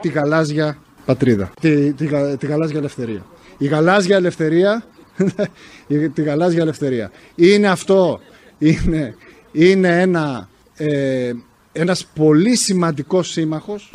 τη 0.00 0.08
γαλάζια 0.08 0.78
πατρίδα. 1.04 1.50
Τη, 1.60 1.92
τη, 1.92 2.06
γα- 2.06 2.36
τη 2.38 2.46
γαλάζια 2.46 2.78
ελευθερία. 2.78 3.26
Η 3.58 3.66
γαλάζια 3.66 4.16
ελευθερία 4.16 4.82
η- 4.98 4.99
τη 6.14 6.22
γαλάζια 6.22 6.62
ελευθερία. 6.62 7.10
Είναι 7.34 7.68
αυτό, 7.68 8.20
είναι, 8.58 9.14
είναι 9.52 10.00
ένα, 10.00 10.48
ε, 10.76 11.32
ένας 11.72 12.06
πολύ 12.14 12.56
σημαντικός 12.56 13.30
σύμμαχος 13.30 13.90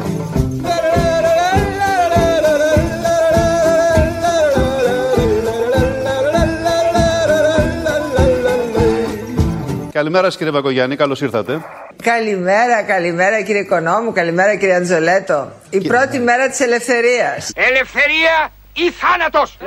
Καλημέρα 9.96 10.24
σας, 10.25 10.38
κύριε 10.38 10.51
Βακογιάννη, 10.51 10.96
καλώς 10.96 11.22
ήρθατε. 11.22 11.62
Καλημέρα, 12.03 12.82
καλημέρα 12.84 13.41
κύριε 13.41 13.62
Οικονόμου, 13.62 14.12
καλημέρα 14.12 14.55
κύριε 14.55 14.75
Αντζολέτο. 14.75 15.51
Η 15.70 15.88
πρώτη 15.88 16.20
μέρα 16.20 16.50
της 16.50 16.60
ελευθερίας. 16.60 17.51
Ελευθερία 17.55 18.51
ή 18.74 18.91
θάνατος! 18.91 19.58
Τη 19.58 19.65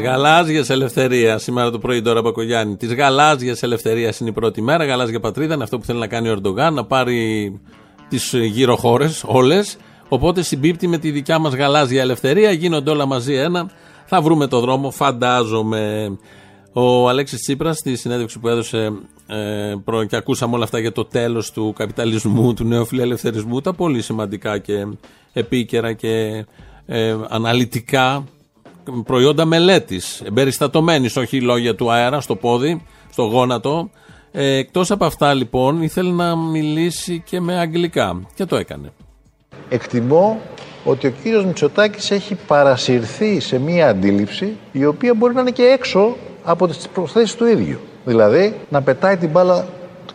γαλάζια 0.00 0.64
ελευθερίας, 0.68 1.42
σήμερα 1.42 1.70
το 1.70 1.78
πρωί 1.78 2.02
τώρα 2.02 2.20
Μπακογιάννη. 2.22 2.76
Τη 2.76 2.94
γαλάζια 2.94 3.56
ελευθερίας 3.60 4.20
είναι 4.20 4.28
η 4.28 4.32
πρώτη 4.32 4.62
μέρα. 4.62 4.84
Γαλάζια 4.84 5.20
πατρίδα 5.20 5.54
είναι 5.54 5.62
αυτό 5.62 5.78
που 5.78 5.84
θέλει 5.84 5.98
να 5.98 6.06
κάνει 6.06 6.28
ο 6.28 6.32
Ερντογάν, 6.32 6.74
να 6.74 6.84
πάρει 6.84 7.60
τις 8.08 8.34
γύρω 8.34 8.76
χώρε 8.76 9.08
όλες. 9.24 9.76
Οπότε 10.08 10.42
συμπίπτει 10.42 10.86
με 10.86 10.98
τη 10.98 11.10
δικιά 11.10 11.38
μας 11.38 11.54
γαλάζια 11.54 12.00
ελευθερία. 12.00 12.50
Γίνονται 12.50 12.90
όλα 12.90 13.06
μαζί 13.06 13.34
ένα. 13.34 13.70
Θα 14.06 14.20
βρούμε 14.20 14.46
το 14.46 14.60
δρόμο, 14.60 14.90
φαντάζομαι. 14.90 16.16
Ο 16.72 17.08
Αλέξης 17.08 17.40
Τσίπρας 17.40 17.76
στη 17.76 17.96
συνέντευξη 17.96 18.38
που 18.38 18.48
έδωσε 18.48 18.92
ε, 19.26 19.74
προ- 19.84 20.06
και 20.06 20.16
ακούσαμε 20.16 20.54
όλα 20.54 20.64
αυτά 20.64 20.78
για 20.78 20.92
το 20.92 21.04
τέλος 21.04 21.52
του 21.52 21.72
καπιταλισμού, 21.76 22.54
του 22.54 22.64
νέου 22.64 22.86
φιλελευθερισμού, 22.86 23.60
τα 23.60 23.72
πολύ 23.74 24.02
σημαντικά 24.02 24.58
και 24.58 24.86
επίκαιρα 25.32 25.92
και 25.92 26.44
ε, 26.86 27.16
αναλυτικά 27.28 28.24
προϊόντα 29.06 29.44
μελέτης. 29.44 30.20
Εμπεριστατωμένης, 30.24 31.16
όχι 31.16 31.40
λόγια 31.40 31.74
του 31.74 31.90
αέρα, 31.92 32.20
στο 32.20 32.36
πόδι, 32.36 32.82
στο 33.12 33.22
γόνατο. 33.22 33.90
Ε, 34.32 34.56
Εκτός 34.56 34.90
από 34.90 35.04
αυτά, 35.04 35.34
λοιπόν, 35.34 35.82
ήθελε 35.82 36.10
να 36.10 36.36
μιλήσει 36.36 37.22
και 37.26 37.40
με 37.40 37.58
αγγλικά. 37.58 38.20
Και 38.34 38.44
το 38.44 38.56
έκανε. 38.56 38.92
Εκτιμώ 39.68 40.40
ότι 40.84 41.06
ο 41.06 41.12
κύριος 41.22 41.44
Μητσοτάκης 41.44 42.10
έχει 42.10 42.34
παρασυρθεί 42.46 43.40
σε 43.40 43.58
μία 43.58 43.88
αντίληψη 43.88 44.56
η 44.72 44.84
οποία 44.84 45.14
μπορεί 45.14 45.34
να 45.34 45.40
είναι 45.40 45.50
και 45.50 45.62
έξω 45.62 46.16
από 46.44 46.66
τις 46.66 46.88
προθέσεις 46.88 47.34
του 47.34 47.46
ίδιου. 47.46 47.78
Δηλαδή 48.04 48.54
να 48.68 48.82
πετάει 48.82 49.16
την 49.16 49.28
μπάλα 49.28 49.68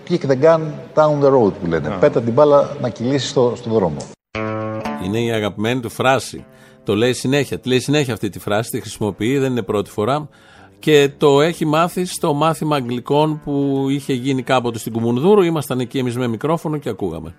kick 0.09 0.19
the 0.19 0.43
gun 0.43 0.61
down 0.93 1.23
the 1.23 1.29
road 1.29 1.53
που 1.61 1.67
λένε. 1.67 1.97
Πέτα 1.99 2.21
την 2.21 2.33
μπάλα 2.33 2.77
να 2.81 2.89
κυλήσει 2.89 3.27
στο, 3.27 3.53
στο 3.55 3.69
δρόμο. 3.69 3.97
Είναι 5.05 5.19
η 5.19 5.31
αγαπημένη 5.31 5.79
του 5.79 5.89
φράση. 5.89 6.45
Το 6.85 6.95
λέει 6.95 7.13
συνέχεια. 7.13 7.59
Τη 7.59 7.69
λέει 7.69 7.79
συνέχεια 7.79 8.13
αυτή 8.13 8.29
τη 8.29 8.39
φράση, 8.39 8.69
τη 8.71 8.79
χρησιμοποιεί, 8.79 9.37
δεν 9.37 9.51
είναι 9.51 9.61
πρώτη 9.61 9.89
φορά. 9.89 10.29
Και 10.79 11.09
το 11.17 11.41
έχει 11.41 11.65
μάθει 11.65 12.05
στο 12.05 12.33
μάθημα 12.33 12.75
Αγγλικών 12.75 13.41
που 13.43 13.85
είχε 13.89 14.13
γίνει 14.13 14.43
κάποτε 14.43 14.79
στην 14.79 14.91
Κουμουνδούρου. 14.91 15.41
Ήμασταν 15.41 15.79
εκεί 15.79 15.97
εμείς 15.97 16.17
με 16.17 16.27
μικρόφωνο 16.27 16.77
και 16.77 16.89
ακούγαμε. 16.89 17.35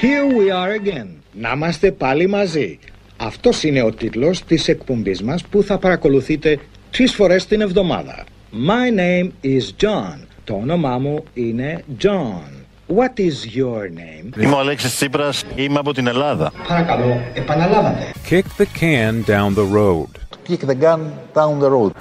Here 0.00 0.38
we 0.38 0.52
are 0.52 0.80
again. 0.80 1.06
Να 1.32 1.52
είμαστε 1.54 1.92
πάλι 1.92 2.26
μαζί. 2.26 2.78
Αυτός 3.16 3.62
είναι 3.62 3.82
ο 3.82 3.92
τίτλος 3.92 4.44
της 4.44 4.68
εκπομπής 4.68 5.22
μας 5.22 5.44
που 5.44 5.62
θα 5.62 5.78
παρακολουθείτε 5.78 6.58
τρεις 6.90 7.14
φορές 7.14 7.46
την 7.46 7.60
εβδομάδα. 7.60 8.24
My 8.52 8.98
name 8.98 9.30
is 9.44 9.84
John. 9.84 10.18
Το 10.44 10.54
όνομά 10.54 10.98
μου 10.98 11.24
είναι 11.34 11.84
John. 12.02 12.65
What 12.87 13.19
is 13.19 13.55
your 13.55 13.89
name? 13.89 14.41
Είμαι 14.41 14.55
ο 14.55 14.59
Αλέξης 14.59 14.95
Τσίπρας, 14.95 15.43
είμαι 15.55 15.79
από 15.79 15.93
την 15.93 16.07
Ελλάδα. 16.07 16.51
Παρακαλώ, 16.67 17.21
επαναλάβατε. 17.33 18.11
Kick 18.29 18.43
the 18.57 18.65
can 18.79 19.29
down 19.29 19.55
the 19.55 19.67
road. 19.73 20.09
Kick 20.49 20.65
the 20.65 20.75
gun 20.75 20.99
down 21.33 21.59
the 21.59 21.69
road. 21.69 21.91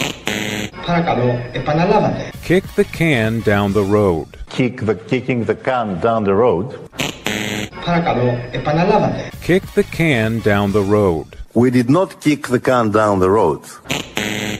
Παρακαλώ, 0.87 1.38
επαναλάβατε. 1.52 2.31
Kick 2.49 2.62
the 2.76 2.85
can 2.99 3.43
down 3.45 3.73
the 3.73 3.85
road. 3.85 4.26
Kick 4.59 4.85
the, 4.87 4.95
kicking 5.11 5.45
the 5.45 5.55
can 5.67 6.00
down 6.02 6.25
the 6.25 6.35
road. 6.35 6.67
Παρακαλώ, 7.85 8.38
επαναλάβατε. 8.52 9.31
Kick 9.47 9.62
the 9.76 9.85
can 9.99 10.40
down 10.45 10.73
the 10.73 10.85
road. 10.97 11.26
We 11.55 11.71
did 11.71 11.90
not 11.90 12.21
kick 12.21 12.49
the 12.49 12.61
can 12.69 12.90
down 12.90 13.19
the 13.19 13.31
road. 13.31 13.61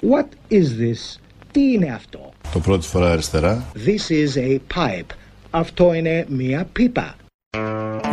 What 0.02 0.28
is 0.50 0.66
this? 0.78 1.19
Τι 1.52 1.73
είναι 1.73 1.92
αυτό? 1.95 2.33
Το 2.52 2.59
πρώτη 2.59 2.87
φορά 2.87 3.11
αριστερά. 3.11 3.64
This 3.75 4.11
is 4.11 4.37
a 4.37 4.61
pipe. 4.76 5.12
Αυτό 5.57 5.93
είναι 5.93 6.25
μία 6.29 6.67
πίπα. 6.71 7.15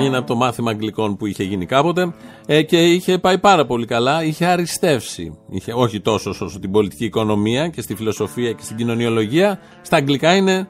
Είναι 0.00 0.16
από 0.16 0.26
το 0.26 0.34
μάθημα 0.34 0.70
Αγγλικών 0.70 1.16
που 1.16 1.26
είχε 1.26 1.42
γίνει 1.42 1.66
κάποτε 1.66 2.14
ε, 2.46 2.62
και 2.62 2.92
είχε 2.92 3.18
πάει 3.18 3.38
πάρα 3.38 3.66
πολύ 3.66 3.87
καλά. 3.87 4.25
Είχε 4.25 4.46
αριστεύσει. 4.46 5.38
Είχε, 5.50 5.72
όχι 5.72 6.00
τόσο 6.00 6.30
όσο 6.30 6.58
την 6.61 6.70
πολιτική 6.70 7.04
οικονομία 7.04 7.68
και 7.68 7.80
στη 7.80 7.94
φιλοσοφία 7.94 8.52
και 8.52 8.62
στην 8.62 8.76
κοινωνιολογία. 8.76 9.61
Στα 9.82 9.96
αγγλικά 9.96 10.37
είναι 10.37 10.68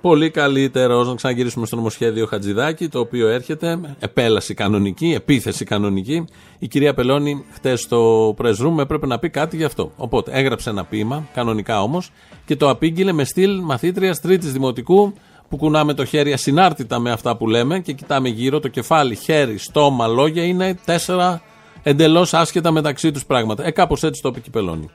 πολύ 0.00 0.30
καλύτερος. 0.30 1.08
Να 1.08 1.14
ξαναγυρίσουμε 1.14 1.66
στο 1.66 1.76
νομοσχέδιο 1.76 2.26
Χατζηδάκη, 2.26 2.88
το 2.88 2.98
οποίο 2.98 3.28
έρχεται. 3.28 3.80
Επέλαση 3.98 4.54
κανονική, 4.54 5.12
επίθεση 5.16 5.64
κανονική. 5.64 6.24
Η 6.58 6.68
κυρία 6.68 6.94
Πελώνη, 6.94 7.44
χτες 7.52 7.80
στο 7.80 8.28
press 8.38 8.66
room, 8.66 8.78
έπρεπε 8.78 9.06
να 9.06 9.18
πει 9.18 9.30
κάτι 9.30 9.56
γι' 9.56 9.64
αυτό. 9.64 9.92
Οπότε 9.96 10.30
έγραψε 10.34 10.70
ένα 10.70 10.84
ποίημα, 10.84 11.28
κανονικά 11.34 11.82
όμως, 11.82 12.10
και 12.44 12.56
το 12.56 12.68
απήγγειλε 12.70 13.12
με 13.12 13.24
στυλ 13.24 13.60
μαθήτριας 13.60 14.20
Τρίτης 14.20 14.52
Δημοτικού 14.52 15.12
που 15.50 15.56
κουνάμε 15.56 15.94
το 15.94 16.04
χέρι 16.04 16.32
ασυνάρτητα 16.32 16.98
με 16.98 17.10
αυτά 17.10 17.36
που 17.36 17.46
λέμε 17.46 17.78
και 17.78 17.92
κοιτάμε 17.92 18.28
γύρω 18.28 18.60
το 18.60 18.68
κεφάλι, 18.68 19.14
χέρι, 19.14 19.58
στόμα, 19.58 20.06
λόγια 20.06 20.44
είναι 20.44 20.74
τέσσερα 20.84 21.42
εντελώς 21.82 22.34
άσχετα 22.34 22.70
μεταξύ 22.70 23.10
τους 23.10 23.26
πράγματα. 23.26 23.66
Ε, 23.66 23.70
κάπως 23.70 24.02
έτσι 24.02 24.22
το 24.22 24.28
είπε 24.28 24.40
και 24.40 24.48
η 24.48 24.50
Πελώνη. 24.50 24.90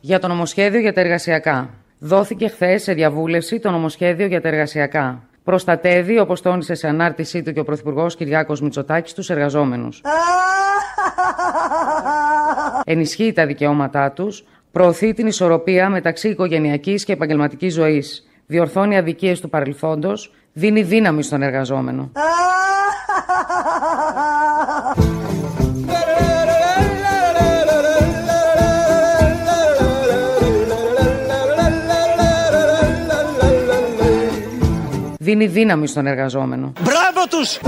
Για 0.00 0.18
το 0.18 0.28
νομοσχέδιο 0.28 0.80
για 0.80 0.92
τα 0.92 1.00
εργασιακά. 1.00 1.70
Δόθηκε 1.98 2.48
χθες 2.48 2.82
σε 2.82 2.92
διαβούλευση 2.92 3.58
το 3.58 3.70
νομοσχέδιο 3.70 4.26
για 4.26 4.40
τα 4.40 4.48
εργασιακά. 4.48 5.22
Προστατεύει, 5.44 6.18
όπως 6.18 6.42
τόνισε 6.42 6.74
σε 6.74 6.88
ανάρτησή 6.88 7.42
του 7.42 7.52
και 7.52 7.60
ο 7.60 7.64
Πρωθυπουργός 7.64 8.16
Κυριάκος 8.16 8.60
Μητσοτάκης, 8.60 9.12
τους 9.12 9.30
εργαζόμενους. 9.30 10.00
Ενισχύει 12.84 13.32
τα 13.32 13.46
δικαιώματά 13.46 14.12
τους, 14.12 14.44
προωθεί 14.72 15.14
την 15.14 15.26
ισορροπία 15.26 15.88
μεταξύ 15.88 16.28
οικογενειακής 16.28 17.04
και 17.04 17.12
επαγγελματικής 17.12 17.74
ζωής. 17.74 18.26
Διορθώνει 18.46 18.96
αδικίες 18.96 19.40
του 19.40 19.48
παρελθόντος, 19.48 20.32
δίνει 20.52 20.82
δύναμη 20.82 21.22
στον 21.22 21.42
εργαζόμενο. 21.42 22.10
Δίνει 35.18 35.46
δύναμη 35.46 35.86
στον 35.86 36.06
εργαζόμενο. 36.06 36.72
Μπράβο 36.80 37.26
τους! 37.28 37.58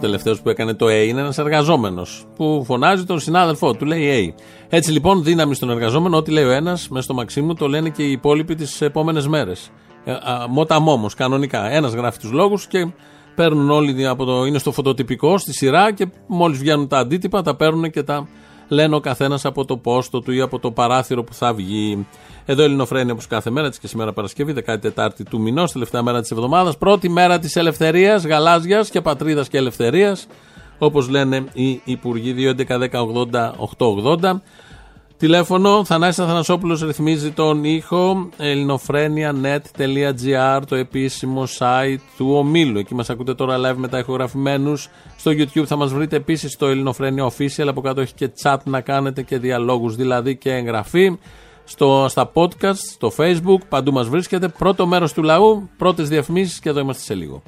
Τελευταίος 0.00 0.40
που 0.40 0.48
έκανε 0.48 0.74
το 0.74 0.86
A 0.86 1.06
είναι 1.06 1.20
ένας 1.20 1.38
εργαζόμενος 1.38 2.24
που 2.36 2.62
φωνάζει 2.66 3.04
τον 3.04 3.20
συνάδελφό 3.20 3.74
του, 3.74 3.84
λέει 3.84 4.34
A. 4.36 4.42
Έτσι 4.68 4.92
λοιπόν, 4.92 5.22
δύναμη 5.22 5.54
στον 5.54 5.70
εργαζόμενο, 5.70 6.16
ό,τι 6.16 6.30
λέει 6.30 6.44
ο 6.44 6.50
ένας, 6.50 6.88
μέσα 6.88 7.04
στο 7.04 7.14
Μαξίμου, 7.14 7.54
το 7.54 7.68
λένε 7.68 7.88
και 7.88 8.02
οι 8.02 8.10
υπόλοιποι 8.10 8.54
τις 8.54 8.80
επόμενες 8.80 9.26
μέρες. 9.26 9.70
Ε, 10.04 10.12
Μότα 10.48 10.80
μόμος, 10.80 11.14
κανονικά. 11.14 11.70
Ένας 11.70 11.92
γράφει 11.92 12.18
τους 12.18 12.30
λόγους 12.30 12.66
και 12.66 12.92
παίρνουν 13.34 13.70
όλοι 13.70 14.06
από 14.06 14.24
το. 14.24 14.44
είναι 14.44 14.58
στο 14.58 14.72
φωτοτυπικό, 14.72 15.38
στη 15.38 15.52
σειρά 15.52 15.92
και 15.92 16.08
μόλις 16.26 16.58
βγαίνουν 16.58 16.88
τα 16.88 16.98
αντίτυπα, 16.98 17.42
τα 17.42 17.56
παίρνουν 17.56 17.90
και 17.90 18.02
τα 18.02 18.28
λένε 18.68 18.94
ο 18.94 19.00
καθένας 19.00 19.44
από 19.44 19.64
το 19.64 19.76
πόστο 19.76 20.20
του 20.20 20.32
ή 20.32 20.40
από 20.40 20.58
το 20.58 20.70
παράθυρο 20.70 21.24
που 21.24 21.34
θα 21.34 21.54
βγει. 21.54 22.06
Εδώ 22.50 22.62
Ελληνοφρένια 22.62 23.12
όπως 23.12 23.26
κάθε 23.26 23.50
μέρα, 23.50 23.66
έτσι 23.66 23.80
και 23.80 23.86
σήμερα 23.86 24.12
Παρασκευή, 24.12 24.54
14η 24.66 25.22
του 25.30 25.40
μηνός, 25.40 25.72
τελευταία 25.72 26.02
μέρα 26.02 26.20
της 26.20 26.30
εβδομάδας. 26.30 26.78
Πρώτη 26.78 27.08
μέρα 27.08 27.38
της 27.38 27.56
ελευθερίας, 27.56 28.26
γαλάζιας 28.26 28.90
και 28.90 29.00
πατρίδας 29.00 29.48
και 29.48 29.56
ελευθερίας. 29.56 30.26
Όπως 30.78 31.08
λένε 31.08 31.44
οι 31.52 31.80
υπουργοί 31.84 32.32
2.11.10.80.880. 32.32 34.42
Τηλέφωνο, 35.16 35.84
Θανάσης 35.84 36.18
Αθανασόπουλος 36.18 36.82
ρυθμίζει 36.82 37.30
τον 37.30 37.64
ήχο, 37.64 38.28
ελληνοφρένια.net.gr, 38.36 40.62
το 40.68 40.74
επίσημο 40.74 41.42
site 41.58 42.00
του 42.16 42.32
ομίλου. 42.32 42.78
Εκεί 42.78 42.94
μας 42.94 43.10
ακούτε 43.10 43.34
τώρα 43.34 43.58
live 43.58 43.76
μετά 43.76 43.98
ηχογραφημένους. 43.98 44.88
Στο 45.16 45.30
YouTube 45.30 45.66
θα 45.66 45.76
μας 45.76 45.92
βρείτε 45.92 46.16
επίσης 46.16 46.52
στο 46.52 46.66
Ελληνοφρένια 46.66 47.24
Official, 47.24 47.66
από 47.66 47.80
κάτω 47.80 48.00
έχει 48.00 48.14
και 48.14 48.30
chat 48.42 48.58
να 48.64 48.80
κάνετε 48.80 49.22
και 49.22 49.38
διαλόγους, 49.38 49.96
δηλαδή 49.96 50.36
και 50.36 50.52
εγγραφή. 50.52 51.18
Στο, 51.70 52.06
στα 52.08 52.32
podcast, 52.34 52.74
στο 52.74 53.12
facebook, 53.16 53.58
παντού 53.68 53.92
μας 53.92 54.08
βρίσκεται. 54.08 54.48
Πρώτο 54.48 54.86
μέρος 54.86 55.12
του 55.12 55.22
λαού, 55.22 55.68
πρώτες 55.76 56.08
διαφημίσεις 56.08 56.60
και 56.60 56.68
εδώ 56.68 56.80
είμαστε 56.80 57.02
σε 57.02 57.14
λίγο. 57.14 57.42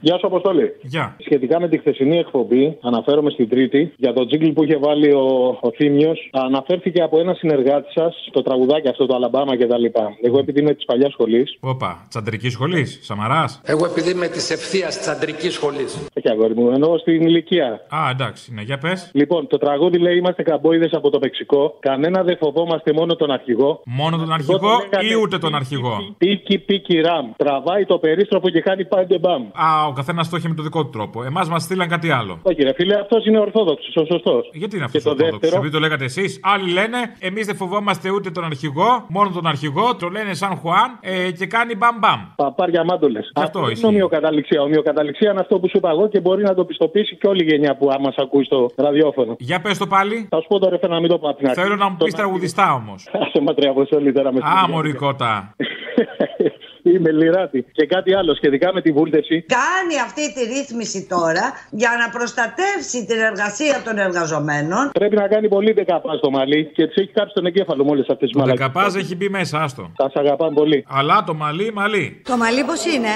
Γεια 0.00 0.18
σου, 0.18 0.26
Αποστόλη. 0.26 0.72
Γεια. 0.82 1.16
Σχετικά 1.18 1.60
με 1.60 1.68
τη 1.68 1.78
χθεσινή 1.78 2.18
εκπομπή, 2.18 2.78
αναφέρομαι 2.82 3.30
στην 3.30 3.48
Τρίτη, 3.48 3.92
για 3.96 4.12
το 4.12 4.26
τζίγκλ 4.26 4.48
που 4.48 4.64
είχε 4.64 4.76
βάλει 4.76 5.12
ο, 5.12 5.58
ο 5.60 5.70
Θήμιος, 5.76 6.30
αναφέρθηκε 6.32 7.02
από 7.02 7.20
ένα 7.20 7.34
συνεργάτη 7.34 7.92
σας 7.92 8.28
το 8.32 8.42
τραγουδάκι 8.42 8.88
αυτό, 8.88 9.06
το 9.06 9.14
Αλαμπάμα 9.14 9.56
κτλ. 9.56 9.84
Εγώ 10.22 10.38
επειδή 10.38 10.60
είμαι 10.60 10.74
της 10.74 10.84
παλιάς 10.84 11.12
σχολής. 11.12 11.56
Όπα, 11.60 12.06
τσαντρικής 12.08 12.52
σχολής, 12.52 12.98
Σαμαράς; 13.02 13.60
Εγώ 13.64 13.84
επειδή 13.84 14.10
είμαι 14.10 14.28
της 14.28 14.50
ευθείας 14.50 14.98
τσαντρικής 14.98 15.54
σχολής. 15.54 16.08
Όχι 16.16 16.30
αγόρι 16.30 16.54
μου, 16.54 16.70
εννοώ 16.70 16.98
στην 16.98 17.22
ηλικία. 17.22 17.86
Α, 17.88 18.10
εντάξει, 18.10 18.54
ναι, 18.54 18.62
για 18.62 18.78
πες. 18.78 19.10
Λοιπόν, 19.12 19.46
το 19.46 19.58
τραγούδι 19.58 19.98
λέει 19.98 20.16
Είμαστε 20.16 20.42
καμπόιδες 20.42 20.92
από 20.92 21.10
το 21.10 21.18
Μεξικό. 21.22 21.76
Κανένα 21.80 22.22
δεν 22.22 22.36
φοβόμαστε 22.36 22.92
μόνο 22.92 23.16
τον 23.16 23.30
αρχηγό. 23.30 23.80
Μόνο 23.84 24.16
τον 24.16 24.32
αρχηγό 24.32 24.70
ή 25.10 25.14
ούτε 25.22 25.38
τον 25.38 25.54
αρχηγό; 25.54 26.14
Πίκι, 26.18 26.58
πίκι, 26.58 27.00
ραμ. 27.00 27.30
Τραβάει 27.36 27.84
το 27.84 27.98
περίστροφο 27.98 28.48
και 28.48 28.60
κάνει 28.60 28.84
πάντε 28.84 29.18
μπαμ. 29.18 29.42
Α, 29.42 29.85
ο 29.86 29.92
καθένας 29.92 30.28
το 30.28 30.36
έχει 30.36 30.48
με 30.48 30.54
το 30.54 30.62
δικό 30.62 30.84
του 30.84 30.90
τρόπο. 30.90 31.24
Εμάς 31.24 31.48
μας 31.48 31.62
στείλαν 31.62 31.88
κάτι 31.88 32.10
άλλο. 32.10 32.38
Όχι, 32.42 32.62
ρε 32.62 32.72
φίλε, 32.72 32.94
αυτός 32.94 33.26
είναι 33.26 33.38
ορθόδοξος, 33.38 33.96
ο 33.96 34.04
σωστός. 34.04 34.50
Γιατί 34.52 34.76
είναι 34.76 34.84
αυτός 34.84 35.04
ο 35.04 35.10
ορθόδοξος, 35.10 35.52
επειδή 35.52 35.70
το 35.70 35.78
λέγατε 35.78 36.04
εσείς. 36.04 36.40
Άλλοι 36.42 36.70
λένε, 36.72 36.98
εμείς 37.18 37.46
δεν 37.46 37.56
φοβόμαστε 37.56 38.10
ούτε 38.10 38.30
τον 38.30 38.44
αρχηγό, 38.44 39.04
μόνο 39.08 39.30
τον 39.30 39.46
αρχηγό, 39.46 39.96
το 39.96 40.08
λένε 40.08 40.34
σαν 40.34 40.56
Χουάν 40.56 40.98
ε, 41.00 41.30
και 41.30 41.46
κάνει 41.46 41.76
μπαμ 41.76 41.96
μπαμ. 41.98 42.20
Παπάρια 42.36 42.84
μάντολες. 42.84 43.30
Αυτό 43.34 43.58
είναι 43.60 43.70
ισχύει. 43.72 43.86
ομοιοκαταληξία. 43.86 44.62
Ομοιοκαταληξία 44.62 45.30
είναι 45.30 45.40
αυτό 45.40 45.58
που 45.58 45.68
σου 45.68 45.76
είπα 45.76 45.90
εγώ 45.90 46.08
και 46.08 46.20
μπορεί 46.20 46.42
να 46.42 46.54
το 46.54 46.64
πιστοποιήσει 46.64 47.16
και 47.16 47.26
όλη 47.28 47.42
η 47.44 47.46
γενιά 47.46 47.76
που 47.76 47.90
άμα 47.90 48.12
ακούει 48.16 48.44
στο 48.44 48.70
ραδιόφωνο. 48.76 49.36
Για 49.38 49.60
πες 49.60 49.78
το 49.78 49.86
πάλι. 49.86 50.26
Θα 50.30 50.40
σου 50.40 50.46
πω 50.48 50.58
τώρα 50.58 50.78
να 50.88 51.00
μην 51.00 51.08
το 51.08 51.18
πω 51.18 51.28
απ' 51.28 51.36
την 51.36 51.48
αρχή. 51.48 51.60
Θέλω 51.60 51.76
να 51.76 51.88
μου 51.88 51.96
πεις 51.96 52.14
τραγουδιστά 52.14 52.74
όμως. 52.74 53.08
Άσε 53.12 53.40
ματριά 53.42 53.70
αποστολή 53.70 54.12
τώρα 54.12 54.32
με 54.32 54.40
Α, 54.42 54.68
μωρικότα. 54.68 55.54
Είμαι 56.94 57.10
λιράτη. 57.12 57.64
Και 57.72 57.86
κάτι 57.86 58.14
άλλο 58.14 58.34
σχετικά 58.34 58.72
με 58.72 58.80
τη 58.82 58.92
βούλτευση. 58.92 59.44
Κάνει 59.48 60.00
αυτή 60.06 60.32
τη 60.34 60.44
ρύθμιση 60.44 61.06
τώρα 61.08 61.52
για 61.70 61.90
να 62.04 62.18
προστατεύσει 62.18 63.06
την 63.06 63.18
εργασία 63.20 63.82
των 63.84 63.98
εργαζομένων. 63.98 64.90
Πρέπει 64.92 65.16
να 65.16 65.28
κάνει 65.28 65.48
πολύ 65.48 65.72
δεκαπάς 65.72 66.18
στο 66.18 66.30
μαλλί 66.30 66.64
και 66.74 66.86
τη 66.86 67.00
έχει 67.02 67.12
κάψει 67.12 67.34
τον 67.34 67.46
εγκέφαλο 67.46 67.84
με 67.84 67.90
όλε 67.90 68.00
αυτές 68.00 68.16
τις 68.18 68.30
Το 68.30 68.38
μαλακίες. 68.38 68.66
δεκαπάζ 68.66 68.94
έχει 68.94 69.16
μπει 69.16 69.28
μέσα, 69.28 69.62
άστο. 69.62 69.90
Τα 69.96 70.08
σ' 70.10 70.16
αγαπάμε 70.16 70.54
πολύ. 70.54 70.84
Αλλά 70.88 71.24
το 71.26 71.34
μαλλί, 71.34 71.72
μαλλί. 71.72 72.20
Το 72.24 72.36
μαλλί 72.36 72.64
πώς 72.64 72.84
είναι; 72.84 73.08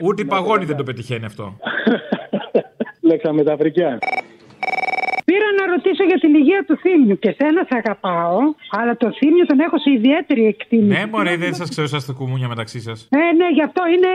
Ούτε 0.00 0.22
η 0.22 0.24
παγόνη 0.24 0.64
δεν 0.64 0.76
το 0.76 0.82
πετυχαίνει 0.82 1.24
αυτό. 1.24 1.56
Λέξα 3.08 3.32
μεταφρικιά. 3.32 3.98
Πήρα 5.28 5.48
να 5.58 5.64
ρωτήσω 5.72 6.04
για 6.10 6.18
την 6.24 6.32
υγεία 6.40 6.60
του 6.66 6.74
θύμιου 6.82 7.16
και 7.24 7.30
σένα 7.38 7.60
σε 7.68 7.74
αγαπάω, 7.82 8.38
αλλά 8.78 8.92
το 9.02 9.08
θύμιο 9.18 9.44
τον 9.50 9.58
έχω 9.66 9.76
σε 9.84 9.90
ιδιαίτερη 9.98 10.44
εκτίμηση. 10.52 10.92
Ναι, 10.98 11.02
μωρέ, 11.12 11.34
δεν 11.44 11.54
σας 11.60 11.68
ξέρω, 11.72 11.86
είσαστε 11.90 12.12
κουμούνια 12.18 12.48
μεταξύ 12.54 12.80
σας. 12.88 12.98
Ε, 13.10 13.16
ναι, 13.38 13.48
γι' 13.56 13.64
αυτό 13.68 13.82
είναι, 13.94 14.12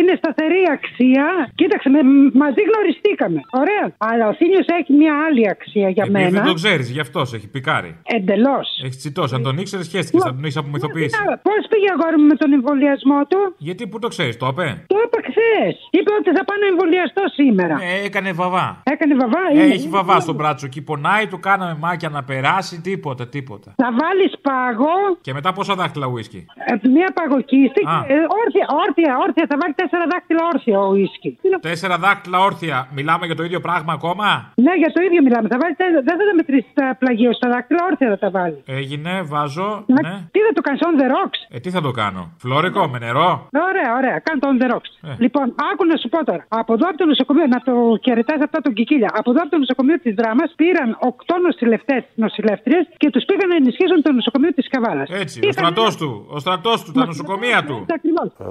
είναι 0.00 0.12
σταθερή 0.22 0.62
αξία. 0.76 1.24
Κοίταξε, 1.60 1.88
με, 1.94 2.00
μαζί 2.42 2.60
γνωριστήκαμε. 2.70 3.40
Ωραία. 3.62 3.84
Αλλά 4.10 4.24
ο 4.28 4.34
θύμιο 4.38 4.62
έχει 4.80 4.92
μια 5.02 5.14
άλλη 5.26 5.42
αξία 5.54 5.88
για 5.96 6.04
Επειδή 6.08 6.18
μένα. 6.24 6.30
δεν 6.38 6.44
το 6.50 6.54
ξέρεις, 6.60 6.86
γι' 6.94 7.00
αυτός 7.06 7.28
σε 7.28 7.36
έχει 7.36 7.48
πικάρει. 7.54 7.90
Εντελώς. 8.16 8.66
Έχεις 8.84 8.98
τσιτώσει. 8.98 9.34
Αν 9.34 9.42
τον 9.42 9.58
ήξερες, 9.58 9.86
χαίστηκες. 9.92 10.22
Θα 10.24 10.30
τον 10.34 10.44
έχεις 10.44 10.56
απομυθοποιήσει. 10.56 11.16
Πώς 11.48 11.60
πήγε 11.70 11.88
αγόρι 11.96 12.16
μου 12.20 12.26
με 12.32 12.36
τον 12.42 12.52
εμβολιασμό 12.52 13.20
του; 13.30 13.38
Γιατί 13.58 13.82
που 13.90 13.98
το 13.98 14.08
ξέρεις, 14.14 14.36
το 14.36 14.46
απέ. 14.52 14.68
Το 14.92 14.96
είπα 15.04 15.18
χθες. 15.28 15.74
Είπε 15.90 16.10
ότι 16.18 16.30
θα 16.36 16.42
πάω 16.44 16.58
να 16.62 16.66
εμβολιαστώ 16.72 17.22
σήμερα. 17.40 17.74
Ε, 17.90 18.04
έκανε 18.06 18.32
βαβά. 18.32 18.66
Έκανε 18.94 19.14
βαβά. 19.14 19.42
Ε, 19.52 19.54
είναι- 19.64 19.74
έχει 19.74 19.88
βαβά 19.88 20.20
στο 20.20 20.34
μπράτσο 20.44 20.66
εκεί. 20.66 20.80
Πονάει, 20.82 21.26
του 21.26 21.40
κάναμε 21.40 21.76
μάκια 21.80 22.08
να 22.08 22.22
περάσει. 22.30 22.80
Τίποτα, 22.80 23.24
τίποτα. 23.28 23.68
Θα 23.82 23.88
βάλεις 24.00 24.32
πάγο. 24.46 24.94
Και 25.20 25.32
μετά 25.32 25.52
πόσα 25.52 25.74
δάχτυλα 25.74 26.06
ουίσκι; 26.06 26.40
ε, 26.82 26.88
Μια 26.96 27.08
παγοκίστη. 27.18 27.80
Α. 27.94 27.96
ε, 28.14 28.16
όρθια, 28.40 28.66
όρθια, 28.82 29.12
όρθια. 29.24 29.44
Θα 29.50 29.56
βάλει 29.60 29.74
τέσσερα 29.80 30.04
δάχτυλα 30.12 30.42
όρθια 30.52 30.78
ο 30.88 30.94
ίσκι. 30.94 31.30
Τέσσερα 31.60 31.96
δάχτυλα 32.04 32.38
όρθια. 32.48 32.76
Μιλάμε 32.96 33.26
για 33.26 33.36
το 33.38 33.42
ίδιο 33.48 33.60
πράγμα 33.66 33.92
ακόμα; 33.98 34.26
Ναι, 34.66 34.72
για 34.82 34.90
το 34.94 35.00
ίδιο 35.06 35.20
μιλάμε. 35.26 35.46
Θα 35.52 35.58
βάλεις, 35.60 35.76
τέσσερα- 35.76 36.02
δεν 36.08 36.16
θα 36.18 36.24
τα 36.28 36.34
μετρήσεις 36.40 36.70
τα 36.80 36.86
πλαγίω 37.00 37.32
στα 37.38 37.46
δάχτυλα, 37.52 37.80
όρθια 37.90 38.08
θα 38.14 38.18
τα 38.24 38.30
βάλεις. 38.36 38.60
Έγινε, 38.80 39.12
βάζω. 39.32 39.68
Ναι. 39.94 40.10
Τι 40.34 40.38
θα 40.46 40.52
το 40.56 40.60
κάνεις, 40.66 40.80
on 40.88 40.94
the 41.00 41.06
rocks; 41.16 41.38
Ε, 41.56 41.58
τι 41.64 41.70
θα 41.76 41.80
το 41.86 41.90
κάνω; 42.00 42.22
Φλόρικο, 42.42 42.82
με 42.92 42.98
νερό; 43.04 43.28
Ωραία, 43.70 43.90
ωραία. 43.98 44.16
Κάνω 44.26 44.38
το 44.42 44.46
on 44.52 44.56
the 44.62 44.66
rocks. 44.74 44.90
Ε. 45.10 45.14
Λοιπόν, 45.24 45.46
άκου 45.72 45.82
να 45.92 45.96
σου 46.02 46.08
πω 46.12 46.18
τώρα. 46.24 46.44
Από 46.48 46.72
εδώ 46.76 46.86
από 46.90 46.98
το 47.02 47.06
νοσοκομείο, 47.12 47.46
να 47.54 47.60
το 47.68 47.74
χαιρετά 48.04 48.34
αυτά 48.48 48.58
τον 48.66 48.72
Κικίλια. 48.78 49.10
Από 49.18 49.28
εδώ 49.32 49.40
από 49.44 49.50
το 49.54 49.58
νοσοκομείο 49.58 49.98
της 50.04 50.12
Δράμας 50.14 50.33
πήραν 50.56 50.96
οκτώ 51.00 51.34
νοσηλευτές, 51.38 52.02
νοσηλεύτριες 52.14 52.84
και 52.96 53.10
τους 53.10 53.24
πήγαν 53.24 53.48
να 53.48 53.56
ενισχύσουν 53.56 54.02
το 54.02 54.12
νοσοκομείο 54.12 54.52
της 54.58 54.68
Καβάλας. 54.68 55.08
Έτσι, 55.10 55.46
ο 55.48 55.52
στρατός 55.52 55.96
του. 55.96 56.26
Ο 56.36 56.38
στρατός 56.38 56.84
του, 56.84 56.92
τα 56.92 57.04
νοσοκομεία 57.06 57.64
του. 57.64 57.86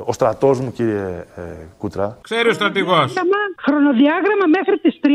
Ο 0.06 0.12
στρατός 0.13 0.60
μου, 0.62 0.72
κύριε 0.72 1.08
ε, 1.36 1.41
Κούτρα, 1.78 2.17
Ξέρει 2.22 2.48
ο 2.50 2.54
στρατηγός. 2.54 3.13
Χρονοδιάγραμμα 3.67 4.46
μέχρι 4.58 4.76
τις 4.80 4.96
30 5.04 5.10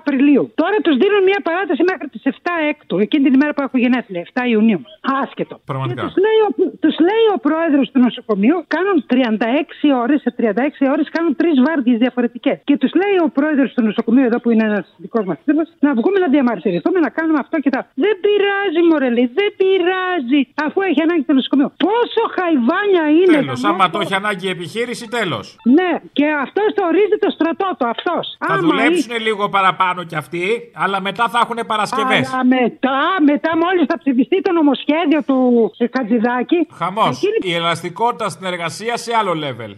Απριλίου. 0.00 0.44
Τώρα 0.54 0.76
τους 0.84 0.96
δίνουν 1.02 1.22
μια 1.30 1.40
παράταση 1.48 1.82
μέχρι 1.90 2.06
τις 2.08 2.22
7 2.24 2.50
Έκτου, 2.70 2.96
εκείνη 2.98 3.22
την 3.26 3.34
ημέρα 3.38 3.52
που 3.54 3.62
έχω 3.66 3.76
γενέθλια, 3.84 4.20
7 4.20 4.42
Ιουνίου. 4.54 4.80
Άσχετο. 5.22 5.54
Πραγματικά. 5.70 6.02
Τους 6.02 6.14
λέει, 6.24 6.38
ο- 6.46 6.54
τους 6.84 6.96
λέει 7.08 7.24
ο 7.36 7.38
πρόεδρος 7.46 7.86
του 7.92 8.00
νοσοκομείου, 8.06 8.58
κάνουν 8.74 8.96
36 9.12 9.88
ώρες, 10.02 10.18
σε 10.20 10.30
36 10.38 10.84
ώρες 10.94 11.06
κάνουν 11.16 11.32
τρεις 11.40 11.56
βάρδιες 11.66 11.98
διαφορετικές. 12.04 12.56
Και 12.68 12.76
τους 12.82 12.92
λέει 13.02 13.16
ο 13.26 13.28
πρόεδρος 13.38 13.70
του 13.74 13.82
νοσοκομείου, 13.88 14.24
εδώ 14.30 14.38
που 14.42 14.50
είναι 14.52 14.64
ένας 14.70 14.86
δικός 15.04 15.24
μας 15.28 15.38
φίλο, 15.44 15.62
να 15.86 15.90
βγούμε 16.06 16.18
να 16.24 16.28
διαμαρτυρηθούμε, 16.34 16.98
να 17.06 17.10
κάνουμε 17.18 17.38
αυτό 17.44 17.56
και 17.64 17.70
τα. 17.74 17.80
Δεν 18.04 18.14
πειράζει, 18.24 18.80
Μωρελή, 18.90 19.24
δεν 19.38 19.50
πειράζει, 19.60 20.40
αφού 20.66 20.78
έχει 20.88 21.00
ανάγκη 21.06 21.24
το 21.30 21.34
νοσοκομείο. 21.38 21.68
Πόσο 21.86 22.22
χαϊβάνια 22.36 23.04
είναι. 23.18 23.36
Τέλος. 23.40 23.60
γαμώ 23.62 23.74
Άμα 23.74 23.84
το- 23.84 23.92
το 23.94 23.98
έχει 24.04 24.14
ανάγκη 24.20 24.46
η 24.50 24.52
επιχείρηση, 24.56 25.04
τέλος. 25.18 25.44
Ναι, 25.78 25.90
και 26.18 26.26
αυτός 26.44 26.68
το 26.76 26.82
ορίζει 26.90 27.16
το 27.24 27.30
στρατό 27.36 27.68
του, 27.78 27.86
αυτός. 27.94 28.24
Θα 28.48 28.54
δουλέψουν 28.66 29.12
λίγο 29.28 29.44
παραπάνω 29.56 30.00
κι 30.10 30.16
αυτοί, 30.22 30.44
αλλά 30.84 30.98
μετά 31.08 31.24
θα 31.28 31.38
έχουν 31.44 31.58
Παρασκευές. 31.66 32.24
Αλλά 32.32 32.44
μετά, 32.44 32.98
μετά 33.30 33.50
μόλις 33.62 33.84
θα 33.90 33.98
ψηφιστεί 33.98 34.40
το 34.46 34.52
νομοσχέδιο 34.52 35.20
του 35.28 35.70
Χατζηδάκη. 35.96 36.58
Χαμός. 36.80 37.22
Η 37.40 37.54
ελαστικότητα 37.54 38.28
στην 38.28 38.46
εργασία 38.46 38.96
σε 38.96 39.12
άλλο 39.20 39.32
level. 39.44 39.72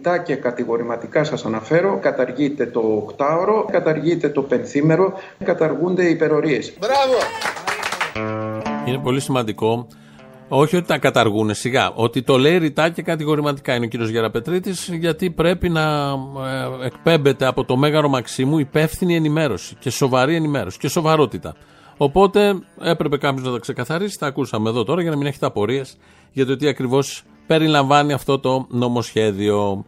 Ρητά 0.00 0.18
και 0.18 0.34
κατηγορηματικά 0.34 1.24
σας 1.24 1.44
αναφέρω, 1.44 1.98
καταργείται 2.02 2.66
το 2.66 2.80
οκτάωρο, 2.80 3.66
καταργείται 3.70 4.28
το 4.28 4.42
πενθήμερο, 4.42 5.12
καταργούνται 5.44 6.04
οι 6.04 6.10
υπερορίες. 6.10 6.72
Μπράβο! 6.78 7.14
Είναι 8.86 8.98
πολύ 8.98 9.20
σημαντικό. 9.20 9.86
Όχι 10.48 10.76
ότι 10.76 10.86
τα 10.86 10.98
καταργούν 10.98 11.54
σιγά. 11.54 11.90
Ότι 11.94 12.22
το 12.22 12.38
λέει 12.38 12.58
ρητά 12.58 12.88
και 12.88 13.02
κατηγορηματικά 13.02 13.74
είναι 13.74 13.84
ο 13.84 13.88
κύριος 13.88 14.08
Γεραπετρίτης, 14.08 14.88
γιατί 14.92 15.30
πρέπει 15.30 15.68
να 15.68 15.82
ε, 16.80 16.86
εκπέμπεται 16.86 17.46
από 17.46 17.64
το 17.64 17.76
μέγαρο 17.76 18.08
Μαξίμου 18.08 18.58
υπεύθυνη 18.58 19.16
ενημέρωση 19.16 19.76
και 19.78 19.90
σοβαρή 19.90 20.34
ενημέρωση 20.34 20.78
και 20.78 20.88
σοβαρότητα. 20.88 21.54
Οπότε 21.96 22.54
έπρεπε 22.82 23.16
κάποιος 23.16 23.46
να 23.46 23.52
τα 23.52 23.58
ξεκαθαρίσει. 23.58 24.18
Τα 24.18 24.26
ακούσαμε 24.26 24.68
εδώ 24.68 24.84
τώρα 24.84 25.02
για 25.02 25.10
να 25.10 25.16
μην 25.16 25.26
έχετε 25.26 25.46
απορίες 25.46 25.96
για 26.32 26.46
το 26.46 26.56
τι 26.56 26.68
ακριβώς 26.68 27.24
περιλαμβάνει 27.50 28.12
αυτό 28.12 28.38
το 28.38 28.66
νομοσχέδιο. 28.68 29.84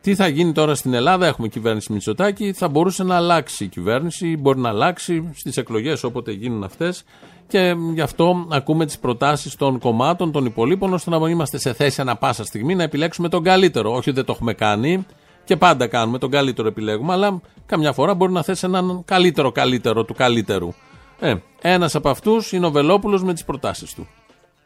Τι 0.00 0.14
θα 0.14 0.26
γίνει 0.28 0.52
τώρα 0.52 0.74
στην 0.74 0.94
Ελλάδα, 0.94 1.26
έχουμε 1.26 1.48
κυβέρνηση 1.48 1.92
Μητσοτάκη, 1.92 2.52
θα 2.52 2.68
μπορούσε 2.68 3.04
να 3.04 3.16
αλλάξει 3.16 3.64
η 3.64 3.66
κυβέρνηση, 3.66 4.36
μπορεί 4.36 4.58
να 4.58 4.68
αλλάξει 4.68 5.30
στις 5.34 5.56
εκλογές 5.56 6.04
όποτε 6.04 6.32
γίνουν 6.32 6.64
αυτές. 6.64 7.04
Και 7.48 7.74
γι' 7.94 8.00
αυτό 8.00 8.46
ακούμε 8.50 8.86
τις 8.86 8.98
προτάσεις 8.98 9.56
των 9.56 9.78
κομμάτων, 9.78 10.32
των 10.32 10.44
υπολείπων, 10.44 10.92
ώστε 10.92 11.10
να 11.10 11.28
είμαστε 11.28 11.58
σε 11.58 11.72
θέση 11.72 12.00
ανα 12.00 12.16
πάσα 12.16 12.44
στιγμή 12.44 12.74
να 12.74 12.82
επιλέξουμε 12.82 13.28
τον 13.28 13.42
καλύτερο. 13.42 13.90
Όχι 13.90 13.98
ότι 13.98 14.12
δεν 14.12 14.24
το 14.24 14.32
έχουμε 14.32 14.52
κάνει 14.52 15.06
και 15.44 15.56
πάντα 15.56 15.86
κάνουμε, 15.86 16.18
τον 16.18 16.30
καλύτερο 16.30 16.68
επιλέγουμε, 16.68 17.12
αλλά 17.12 17.40
καμιά 17.66 17.92
φορά 17.92 18.14
μπορεί 18.14 18.32
να 18.32 18.42
θέσει 18.42 18.66
έναν 18.66 19.02
καλύτερο 19.04 19.52
καλύτερο 19.52 20.04
του 20.04 20.14
καλύτερου. 20.14 20.72
Ε, 21.20 21.34
ένας 21.60 21.94
από 21.94 22.08
αυτούς 22.08 22.52
είναι 22.52 22.66
ο 22.66 22.70
Βελόπουλος 22.70 23.22
με 23.22 23.32
τις 23.32 23.44
προτάσεις 23.44 23.94
του. 23.94 24.08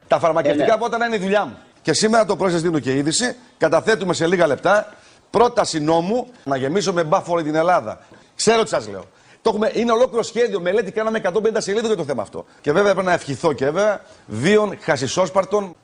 Τα 0.09 0.19
φαρμακευτικά 0.19 0.65
Ε, 0.65 0.67
ναι. 0.67 0.73
από 0.73 0.85
όταν 0.85 1.07
είναι 1.07 1.17
η 1.17 1.19
δουλειά 1.19 1.45
μου; 1.45 1.57
Και 1.89 1.95
σήμερα 1.95 2.25
το 2.25 2.37
πρωί 2.37 2.51
σας 2.51 2.63
δίνω 2.63 2.79
και 2.79 2.93
είδηση. 2.93 3.37
Καταθέτουμε 3.59 4.15
σε 4.15 4.27
λίγα 4.27 4.47
λεπτά 4.47 4.93
πρόταση 5.31 5.81
νόμου 5.81 6.27
να 6.45 6.57
γεμίσουμε 6.57 7.05
μπαφ 7.05 7.29
όλη 7.29 7.43
την 7.43 7.55
Ελλάδα. 7.55 8.01
Ξέρω 8.35 8.63
τι 8.63 8.69
σας 8.69 8.89
λέω. 8.89 9.05
Το 9.43 9.51
έχουμε, 9.51 9.71
είναι 9.75 9.93
ολόκληρο 9.93 10.23
σχέδιο, 10.23 10.61
μελέτη 10.61 10.93
κάναμε 10.93 11.21
150 11.25 11.31
σελίδες 11.57 11.87
για 11.87 11.97
το 11.97 12.05
θέμα 12.05 12.23
αυτό. 12.23 12.45
Και 12.61 12.73
βέβαια 12.73 12.93
πρέπει 12.93 13.07
να 13.07 13.13
ευχηθώ 13.13 13.53
και 13.53 13.65
βέβαια 13.65 14.01
βίων 14.27 14.79
χασισόσπαρτων 14.81 15.75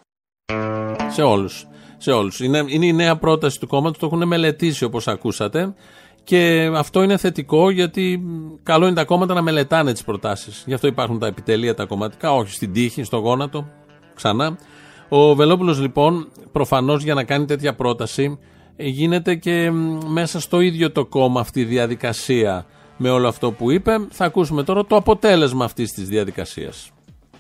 Σε 1.08 1.22
όλους. 1.22 1.66
Σε 1.98 2.10
όλους. 2.10 2.40
Είναι, 2.40 2.64
είναι 2.66 2.86
η 2.86 2.92
νέα 2.92 3.16
πρόταση 3.16 3.60
του 3.60 3.66
κόμματος, 3.66 3.98
το 3.98 4.06
έχουν 4.06 4.26
μελετήσει 4.26 4.84
όπως 4.84 5.08
ακούσατε. 5.08 5.74
Και 6.24 6.70
αυτό 6.74 7.02
είναι 7.02 7.16
θετικό 7.16 7.70
γιατί 7.70 8.18
μ, 8.18 8.62
καλό 8.62 8.86
είναι 8.86 8.94
τα 8.94 9.04
κόμματα 9.04 9.34
να 9.34 9.42
μελετάνε 9.42 9.92
τις 9.92 10.04
προτάσεις. 10.04 10.62
Γι' 10.66 10.74
αυτό 10.74 10.86
υπάρχουν 10.86 11.18
τα 11.18 11.26
επιτελεία 11.26 11.74
τα 11.74 11.84
κομματικά, 11.84 12.32
όχι 12.32 12.52
στην 12.52 12.72
τύχη, 12.72 13.04
στο 13.04 13.16
γόνατο. 13.16 13.68
Ξανά. 14.14 14.56
Ο 15.16 15.35
Βελόπουλος 15.35 15.81
λοιπόν, 15.81 16.29
προφανώς 16.53 17.03
για 17.03 17.14
να 17.14 17.24
κάνει 17.24 17.44
τέτοια 17.44 17.74
πρόταση, 17.74 18.38
ε, 18.77 18.87
γίνεται 18.88 19.35
και 19.35 19.70
μ, 19.70 19.98
μέσα 20.07 20.40
στο 20.40 20.61
ίδιο 20.61 20.90
το 20.90 21.07
κόμμα 21.07 21.40
αυτή 21.40 21.61
η 21.61 21.64
διαδικασία 21.64 22.66
με 22.96 23.11
όλο 23.11 23.29
αυτό 23.29 23.53
που 23.53 23.70
είπε. 23.70 23.92
Θα 24.11 24.24
ακούσουμε 24.24 24.62
τώρα 24.62 24.85
το 24.85 24.96
αποτέλεσμα 24.96 25.64
αυτής 25.64 25.92
της 25.92 26.09
διαδικασίας. 26.09 26.90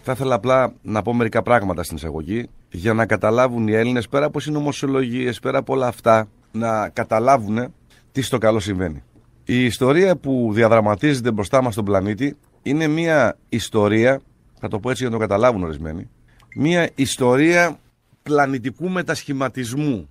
Θα 0.02 0.12
ήθελα 0.12 0.34
απλά 0.34 0.72
να 0.82 1.02
πω 1.02 1.14
μερικά 1.14 1.42
πράγματα 1.42 1.82
στην 1.82 1.96
εισαγωγή 1.96 2.48
για 2.70 2.94
να 2.94 3.06
καταλάβουν 3.06 3.68
οι 3.68 3.72
Έλληνες 3.72 4.08
πέρα 4.08 4.26
από 4.26 4.40
συνωμοσιολογίες, 4.40 5.40
πέρα 5.40 5.58
από 5.58 5.72
όλα 5.72 5.86
αυτά, 5.86 6.28
να 6.52 6.88
καταλάβουν 6.88 7.74
τι 8.12 8.22
στο 8.22 8.38
καλό 8.38 8.60
συμβαίνει. 8.60 9.02
Η 9.44 9.64
ιστορία 9.64 10.16
που 10.16 10.50
διαδραματίζεται 10.52 11.30
μπροστά 11.30 11.62
μας 11.62 11.72
στον 11.72 11.84
πλανήτη 11.84 12.36
είναι 12.62 12.86
μια 12.86 13.36
ιστορία, 13.48 14.20
θα 14.60 14.68
το 14.68 14.78
πω 14.78 14.90
έτσι 14.90 15.02
για 15.02 15.12
να 15.12 15.18
το 15.18 15.26
καταλάβουν 15.26 15.62
ορισμένοι, 15.62 16.08
μια 16.54 16.90
ιστορία 16.94 17.78
πλανητικού 18.22 18.88
μετασχηματισμού. 18.88 20.08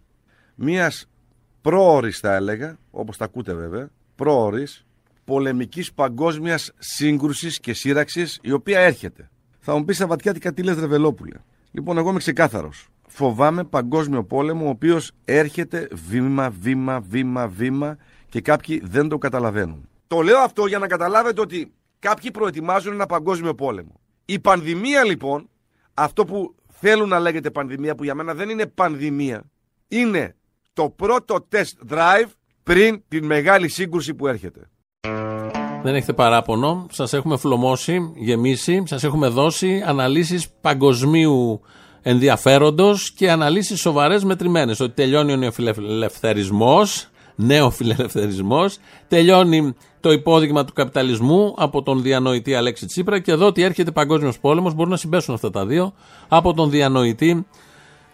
Μιας 0.55 1.09
πρόορης 1.61 2.19
θα 2.19 2.35
έλεγα, 2.35 2.77
όπως 2.91 3.17
τα 3.17 3.25
ακούτε 3.25 3.53
βέβαια, 3.53 3.89
πρόορης, 4.15 4.85
πολεμικής 5.25 5.93
παγκόσμιας 5.93 6.71
σύγκρουσης 6.77 7.59
και 7.59 7.73
σύραξης 7.73 8.39
η 8.41 8.51
οποία 8.51 8.79
έρχεται. 8.79 9.29
Θα 9.59 9.77
μου 9.77 9.85
πεις 9.85 9.95
στα 9.95 10.07
βαθιά 10.07 10.33
τι 10.33 10.39
κατήλες 10.39 10.77
Ρεβελόπουλε. 10.77 11.35
Λοιπόν, 11.71 11.97
εγώ 11.97 12.09
είμαι 12.09 12.19
ξεκάθαρος. 12.19 12.87
Φοβάμαι 13.07 13.63
παγκόσμιο 13.63 14.23
πόλεμο, 14.23 14.65
ο 14.65 14.69
οποίος 14.69 15.11
έρχεται 15.25 15.87
βήμα, 16.09 16.49
βήμα, 16.49 16.99
βήμα, 16.99 17.47
βήμα 17.47 17.97
και 18.29 18.41
κάποιοι 18.41 18.81
δεν 18.85 19.07
το 19.07 19.17
καταλαβαίνουν. 19.17 19.89
Το 20.07 20.21
λέω 20.21 20.39
αυτό 20.39 20.65
για 20.65 20.79
να 20.79 20.87
καταλάβετε 20.87 21.41
ότι 21.41 21.73
κάποιοι 21.99 22.31
προετοιμάζουν 22.31 22.93
ένα 22.93 23.05
παγκόσμιο 23.05 23.55
πόλεμο. 23.55 23.99
Η 24.25 24.39
πανδημία 24.39 25.03
λοιπόν, 25.03 25.49
αυτό 25.93 26.25
που 26.25 26.55
θέλουν 26.67 27.09
να 27.09 27.19
λέγεται 27.19 27.51
πανδημία, 27.51 27.95
που 27.95 28.03
για 28.03 28.15
μένα 28.15 28.33
δεν 28.33 28.49
είναι 28.49 28.65
πανδημία, 28.65 29.43
είναι 29.87 30.35
το 30.73 30.89
πρώτο 30.89 31.47
test 31.51 31.93
drive 31.93 32.29
πριν 32.63 33.03
την 33.07 33.25
μεγάλη 33.25 33.67
σύγκρουση 33.67 34.13
που 34.13 34.27
έρχεται. 34.27 34.69
Δεν 35.83 35.95
έχετε 35.95 36.13
παράπονο. 36.13 36.87
Σας 36.91 37.13
έχουμε 37.13 37.37
φλωμώσει, 37.37 38.11
γεμίσει, 38.15 38.83
σας 38.85 39.03
έχουμε 39.03 39.27
δώσει 39.27 39.83
αναλύσεις 39.85 40.49
παγκοσμίου 40.61 41.61
ενδιαφέροντος 42.01 43.11
και 43.11 43.31
αναλύσεις 43.31 43.79
σοβαρές 43.79 44.23
μετρημένες. 44.23 44.79
Ότι 44.79 44.93
τελειώνει 44.93 45.33
ο 45.33 45.35
νεοφιλελευθερισμός, 45.35 47.09
νέο 47.35 47.69
φιλελευθερισμός, 47.69 48.77
τελειώνει 49.07 49.75
το 49.99 50.11
υπόδειγμα 50.11 50.65
του 50.65 50.73
καπιταλισμού 50.73 51.53
από 51.57 51.83
τον 51.83 52.01
διανοητή 52.01 52.55
Αλέξη 52.55 52.85
Τσίπρα 52.85 53.19
και 53.19 53.31
εδώ 53.31 53.45
ότι 53.45 53.61
έρχεται 53.61 53.91
παγκόσμιος 53.91 54.39
πόλεμος. 54.39 54.73
Μπορούν 54.73 54.91
να 54.91 54.97
συμπέσουν 54.97 55.33
αυτά 55.33 55.49
τα 55.49 55.65
δύο 55.65 55.93
από 56.27 56.53
τον 56.53 56.69
διανοητή 56.69 57.45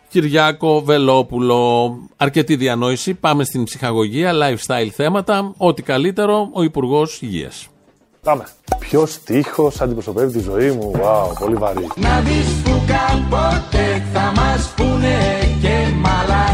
Κυριάκο 0.10 0.82
Βελόπουλο. 0.82 1.94
Αρκετή 2.18 2.56
διανόηση. 2.56 3.14
Πάμε 3.14 3.44
στην 3.44 3.64
ψυχαγωγία, 3.64 4.32
lifestyle 4.34 4.90
θέματα. 4.94 5.54
Ό,τι 5.58 5.82
καλύτερο, 5.82 6.50
ο 6.52 6.64
Υπουργός 6.64 7.22
Υγείας. 7.22 7.68
Πάμε. 8.24 8.48
Ποιος 8.80 9.20
τείχος 9.24 9.82
αντιπροσωπεύει 9.82 10.32
τη 10.32 10.40
ζωή 10.40 10.72
μου; 10.72 10.92
Wow, 10.96 11.34
πολύ 11.40 11.56
βαρύ. 11.56 11.88
Να 11.96 12.20
δεις 12.20 12.62
που 12.64 12.82
κάποτε 12.88 14.04
θα 14.14 14.32
μας 14.36 14.74
πούνε 14.76 15.18
και 15.62 15.94
μαλάκες 15.96 16.49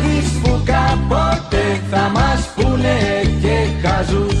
Να 0.00 0.06
δεις 0.06 0.30
που 0.42 0.62
κάποτε 0.64 1.80
θα 1.90 2.10
μας 2.14 2.52
πούνε 2.54 2.98
και 3.40 3.86
χαζούς 3.86 4.34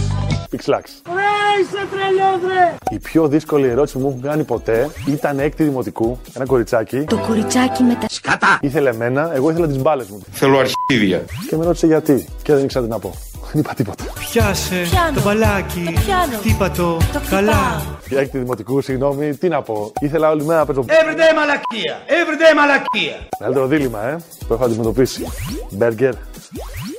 Πιξλάξ. 0.50 1.02
Ρε 1.06 1.62
είσαι 1.62 1.86
τρελός 1.90 2.52
ρε 2.52 2.76
Η 2.90 2.98
πιο 2.98 3.28
δύσκολη 3.28 3.68
ερώτηση 3.68 3.94
που 3.94 4.00
μου 4.00 4.08
έχουν 4.08 4.22
κάνει 4.22 4.44
ποτέ 4.44 4.90
ήταν 5.06 5.38
έκτη 5.38 5.62
δημοτικού. 5.62 6.18
Ένα 6.34 6.46
κοριτσάκι. 6.46 7.00
Το 7.00 7.16
κοριτσάκι 7.26 7.82
με 7.82 7.94
τα 8.00 8.06
Σκατά! 8.08 8.58
Ήθελε 8.60 8.90
εμένα, 8.90 9.34
εγώ 9.34 9.50
ήθελα 9.50 9.66
τις 9.66 9.78
μπάλες 9.78 10.08
μου. 10.08 10.20
Θέλω 10.30 10.58
αρχίδια. 10.58 11.24
Και 11.48 11.56
με 11.56 11.64
ρώτησε 11.64 11.86
γιατί. 11.86 12.26
Και 12.42 12.54
δεν 12.54 12.64
ήξερα 12.64 12.84
τι 12.84 12.90
να 12.90 12.98
πω. 12.98 13.14
Δεν 13.52 13.60
είπα 13.60 13.74
τίποτα. 13.74 14.04
Πιάσε 14.30 14.86
πιάνω. 14.90 15.14
το 15.14 15.20
μπαλάκι. 15.22 15.82
Το 15.84 16.00
πιάνω. 16.04 16.36
Χτύπα 16.38 16.70
το. 16.70 16.96
Το 17.12 17.20
Καλά. 17.30 17.52
χτυπάω. 17.52 17.96
Για 18.08 18.20
έκτη 18.20 18.38
δημοτικού, 18.38 18.80
συγγνώμη, 18.80 19.34
τι 19.36 19.48
να 19.48 19.62
πω. 19.62 19.92
Ήθελα 20.00 20.30
όλη 20.30 20.44
μέρα 20.44 20.58
να 20.58 20.66
παίζω. 20.66 20.84
Everyday 20.86 21.34
μαλακία 21.36 21.98
Everyday 22.06 22.56
μαλακία 22.56 23.16
Μεγαλύτερο 23.38 23.66
δίλημα, 23.66 24.02
ε, 24.02 24.16
που 24.46 24.52
έχω 24.54 24.64
αντιμετωπίσει. 24.64 25.26
Μπέργκερ 25.70 26.12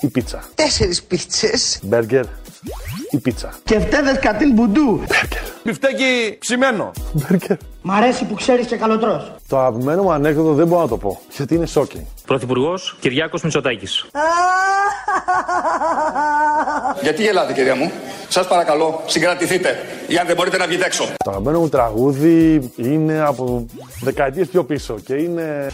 ή 0.02 0.08
πίτσα. 0.08 0.44
Τέσσερις 0.56 1.04
πίτσες. 1.04 1.80
Μπέργκερ 1.84 2.26
ή 3.12 3.18
πίτσα. 3.18 3.54
Και 3.64 3.80
φταίδες 3.80 4.20
κατήν 4.20 4.54
μπουντού. 4.54 5.02
Μπιφτέκι 5.64 6.38
ψημένο. 6.40 6.92
Μπέργκερ. 7.14 7.58
Μ' 7.82 7.92
αρέσει 7.92 8.26
που 8.26 8.34
ξέρεις 8.34 8.68
και 8.68 8.76
καλοτρός. 8.76 9.32
Το 9.48 9.58
αγαπημένο 9.60 10.04
μου 10.04 10.12
ανέκδοτο 10.12 10.54
δεν 10.54 10.68
μπορώ 10.68 10.82
να 10.82 10.88
το 10.88 10.98
πω. 10.98 11.22
Γιατί 11.36 11.56
είναι 11.56 11.68
shocking. 11.74 12.06
Πρωθυπουργός 12.26 12.98
Κυριάκος 13.00 13.42
Μητσοτάκης. 13.42 14.06
Γιατί 17.04 17.22
γελάτε, 17.22 17.54
κυρία 17.54 17.76
μου; 17.76 17.92
Σας 18.28 18.48
παρακαλώ, 18.48 19.02
συγκρατηθείτε. 19.06 19.76
Ή 20.08 20.18
αν 20.18 20.28
δεν 20.28 20.36
μπορείτε 20.36 20.58
να 20.58 20.68
βγείτε 20.68 20.86
έξω. 20.86 21.04
Το 21.04 21.30
αγαπημένο 21.30 21.60
μου 21.60 21.70
τραγούδι 21.70 22.72
είναι 22.76 23.22
από 23.22 23.66
δεκαετίες 24.02 24.48
πιο 24.48 24.64
πίσω 24.64 24.96
και 25.06 25.14
είναι... 25.14 25.72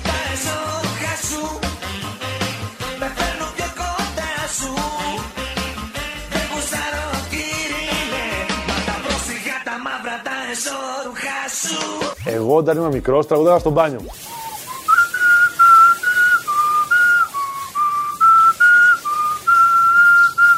Εγώ 12.30 12.56
όταν 12.56 12.78
ήμουν 12.78 12.92
μικρός 12.92 13.28
τραγουδάγα 13.28 13.60
στο 13.60 13.70
μπάνιο 13.70 14.02
μου. 14.02 14.12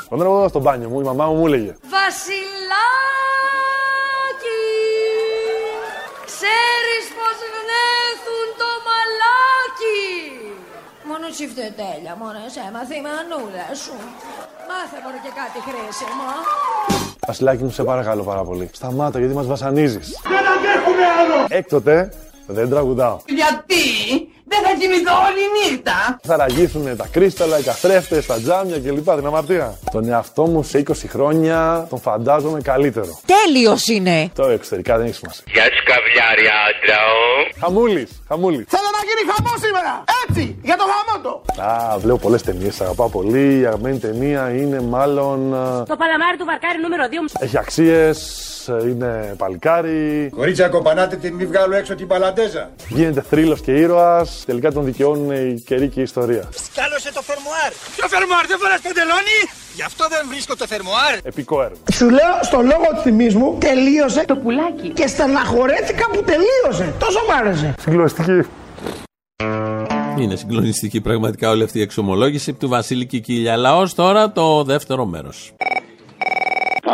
Όταν 0.05 0.19
τραγουδάγα 0.19 0.47
στο 0.47 0.60
μπάνιο 0.60 0.89
μου, 0.89 0.99
η 0.99 1.03
μαμά 1.03 1.25
μου 1.25 1.36
μου 1.36 1.45
έλεγε 1.47 1.75
Βασιλάκι, 1.82 2.25
ξέρεις 6.25 7.05
πως 7.17 7.38
γνέθουν 7.55 8.47
το 8.62 8.69
μαλάκι; 8.88 10.08
Μόνο 11.10 11.25
τσιφτετέλια, 11.36 12.13
μόνο 12.21 12.38
σε 12.53 12.62
έμαθε 12.69 12.95
η 12.95 13.01
μανούλα 13.08 13.67
σου. 13.84 13.95
Μάθε 14.69 14.97
μόνο 15.03 15.17
και 15.23 15.32
κάτι 15.39 15.60
χρήσιμο. 15.67 16.29
Βασιλάκι 17.30 17.63
μου, 17.63 17.70
σε 17.70 17.84
παρακαλώ 17.84 18.24
πάρα 18.24 18.44
πολύ. 18.44 18.70
Σταμάτα 18.72 19.20
γιατί 19.20 19.34
μας 19.34 19.48
βασανίζεις. 19.48 20.20
Δεν 20.24 20.38
αντέχουμε 20.38 21.06
άλλο 21.20 21.46
Έκτοτε 21.50 22.12
δεν 22.48 22.70
τραγουδάω. 22.70 23.18
Γιατί; 23.26 23.76
Δεν 24.50 24.62
θα 24.66 24.72
κοιμηθώ 24.80 25.14
όλη 25.28 25.44
νύχτα 25.72 26.20
Θα 26.24 26.36
ραγίσουν 26.38 26.98
τα 26.98 27.08
κρίσταλα, 27.12 27.60
οι 27.60 27.64
καθρέφτες, 27.64 28.26
τα 28.26 28.36
τζάμια 28.40 28.80
κλπ. 28.80 29.10
Την 29.20 29.26
αμαρτία. 29.26 29.78
Τον 29.92 30.10
εαυτό 30.10 30.44
μου 30.46 30.64
σε 30.64 30.84
20 30.88 30.92
χρόνια 31.10 31.88
τον 31.90 32.00
φαντάζομαι 32.02 32.62
καλύτερο. 32.62 33.20
Τέλειος 33.26 33.88
είναι. 33.88 34.30
Το 34.36 34.48
εξωτερικά 34.48 34.98
δεν 34.98 35.06
έχει 35.06 35.16
σημασία. 35.16 35.44
Γεια 35.54 35.64
σου 35.64 35.84
καβλιάρια 35.92 36.54
άντρα. 36.68 36.98
Χαμούλης, 37.62 38.10
χαμούλης. 38.28 38.66
Θέλω 38.70 38.90
να 38.98 39.02
γίνει 39.08 39.32
χαμό 39.32 39.54
σήμερα 39.66 40.04
Έτσι, 40.28 40.60
για 40.64 40.76
το 40.78 40.84
χαμό 40.92 41.24
το 41.24 41.64
Α, 41.64 41.98
βλέπω 42.00 42.18
πολλές 42.18 42.42
ταινίες, 42.42 42.82
αγαπάω 42.82 43.10
πολύ. 43.10 43.60
Η 43.60 43.66
αγαπημένη 43.66 43.98
ταινία 44.00 44.50
είναι 44.50 44.82
μάλλον... 44.82 45.54
α, 45.56 45.84
Το 45.84 45.96
παλαμάρι 45.96 46.38
του 46.38 46.46
βαρκάρι 46.46 46.80
νούμερο 46.82 47.04
2. 47.38 47.42
Έχει 47.44 47.58
αξίες, 47.58 48.20
είναι 48.84 49.34
παλικάρι. 49.38 50.30
Κορίτσια, 50.36 50.68
κοπανάτε 50.68 51.16
την 51.16 51.34
μη 51.36 51.46
βγάλω 51.46 51.76
έξω 51.76 51.96
την 51.96 52.08
παλαντέζα. 52.08 52.70
Γίνεται 52.88 53.22
θρύλος 53.30 53.62
και 53.62 53.72
ήρωας. 53.72 54.38
Τελικά 54.45 54.69
Φυσικά 54.69 54.84
τον 54.84 54.91
δικαιώνουν 54.91 55.32
η 55.32 55.62
καιρή 55.65 55.88
και 55.88 55.99
η 55.99 56.04
ιστορία. 56.04 56.49
Σκάλωσε 56.67 57.13
το 57.13 57.21
φερμοάρ. 57.21 57.71
Ποιο 57.95 58.08
φερμοάρ, 58.08 58.45
δεν 58.47 58.58
φοράς 58.62 58.82
παντελόνι. 58.82 59.39
Γι' 59.75 59.86
αυτό 59.89 60.04
δεν 60.10 60.21
βρίσκω 60.30 60.56
το 60.56 60.65
φερμοάρ. 60.67 61.13
Επικό 61.23 61.62
έργο. 61.63 61.78
Σου 61.97 62.10
λέω 62.10 62.34
στο 62.41 62.58
λόγο 62.71 62.88
του 62.95 63.02
θυμίσμου 63.02 63.58
τελείωσε 63.60 64.25
το 64.25 64.36
πουλάκι. 64.36 64.89
Και 64.89 65.08
στεναχωρέθηκα 65.08 66.06
που 66.13 66.23
τελείωσε. 66.23 66.93
Τόσο 66.99 67.19
μ' 67.28 67.32
άρεσε. 67.39 67.73
Συγκλωστική. 67.80 68.41
Είναι 70.17 70.36
συγκλονιστική 70.36 71.02
πραγματικά 71.02 71.49
όλη 71.49 71.63
αυτή 71.63 71.80
η 71.80 71.82
εξομολόγηση 71.82 72.54
του 72.54 72.67
Βασίλη 72.67 73.06
Κικίλια. 73.06 73.56
Λαός 73.58 73.93
τώρα 73.95 74.32
το 74.32 74.63
δεύτερο 74.63 75.06
μέρος. 75.06 75.54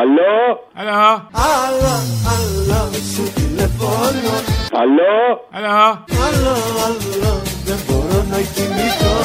Αλλό. 0.01 0.69
Αλλό. 0.73 1.29
Άλλο, 1.31 1.93
άλλο, 2.34 2.91
σου 3.13 3.34
τηλεφώνω. 3.34 4.55
Αλλό. 4.81 5.47
Αλλό. 5.51 6.03
Άλλο, 6.25 6.53
άλλο, 6.85 7.41
δεν 7.65 7.77
μπορώ 7.88 8.14
να 8.31 8.39
κοιμηθώ. 8.53 9.15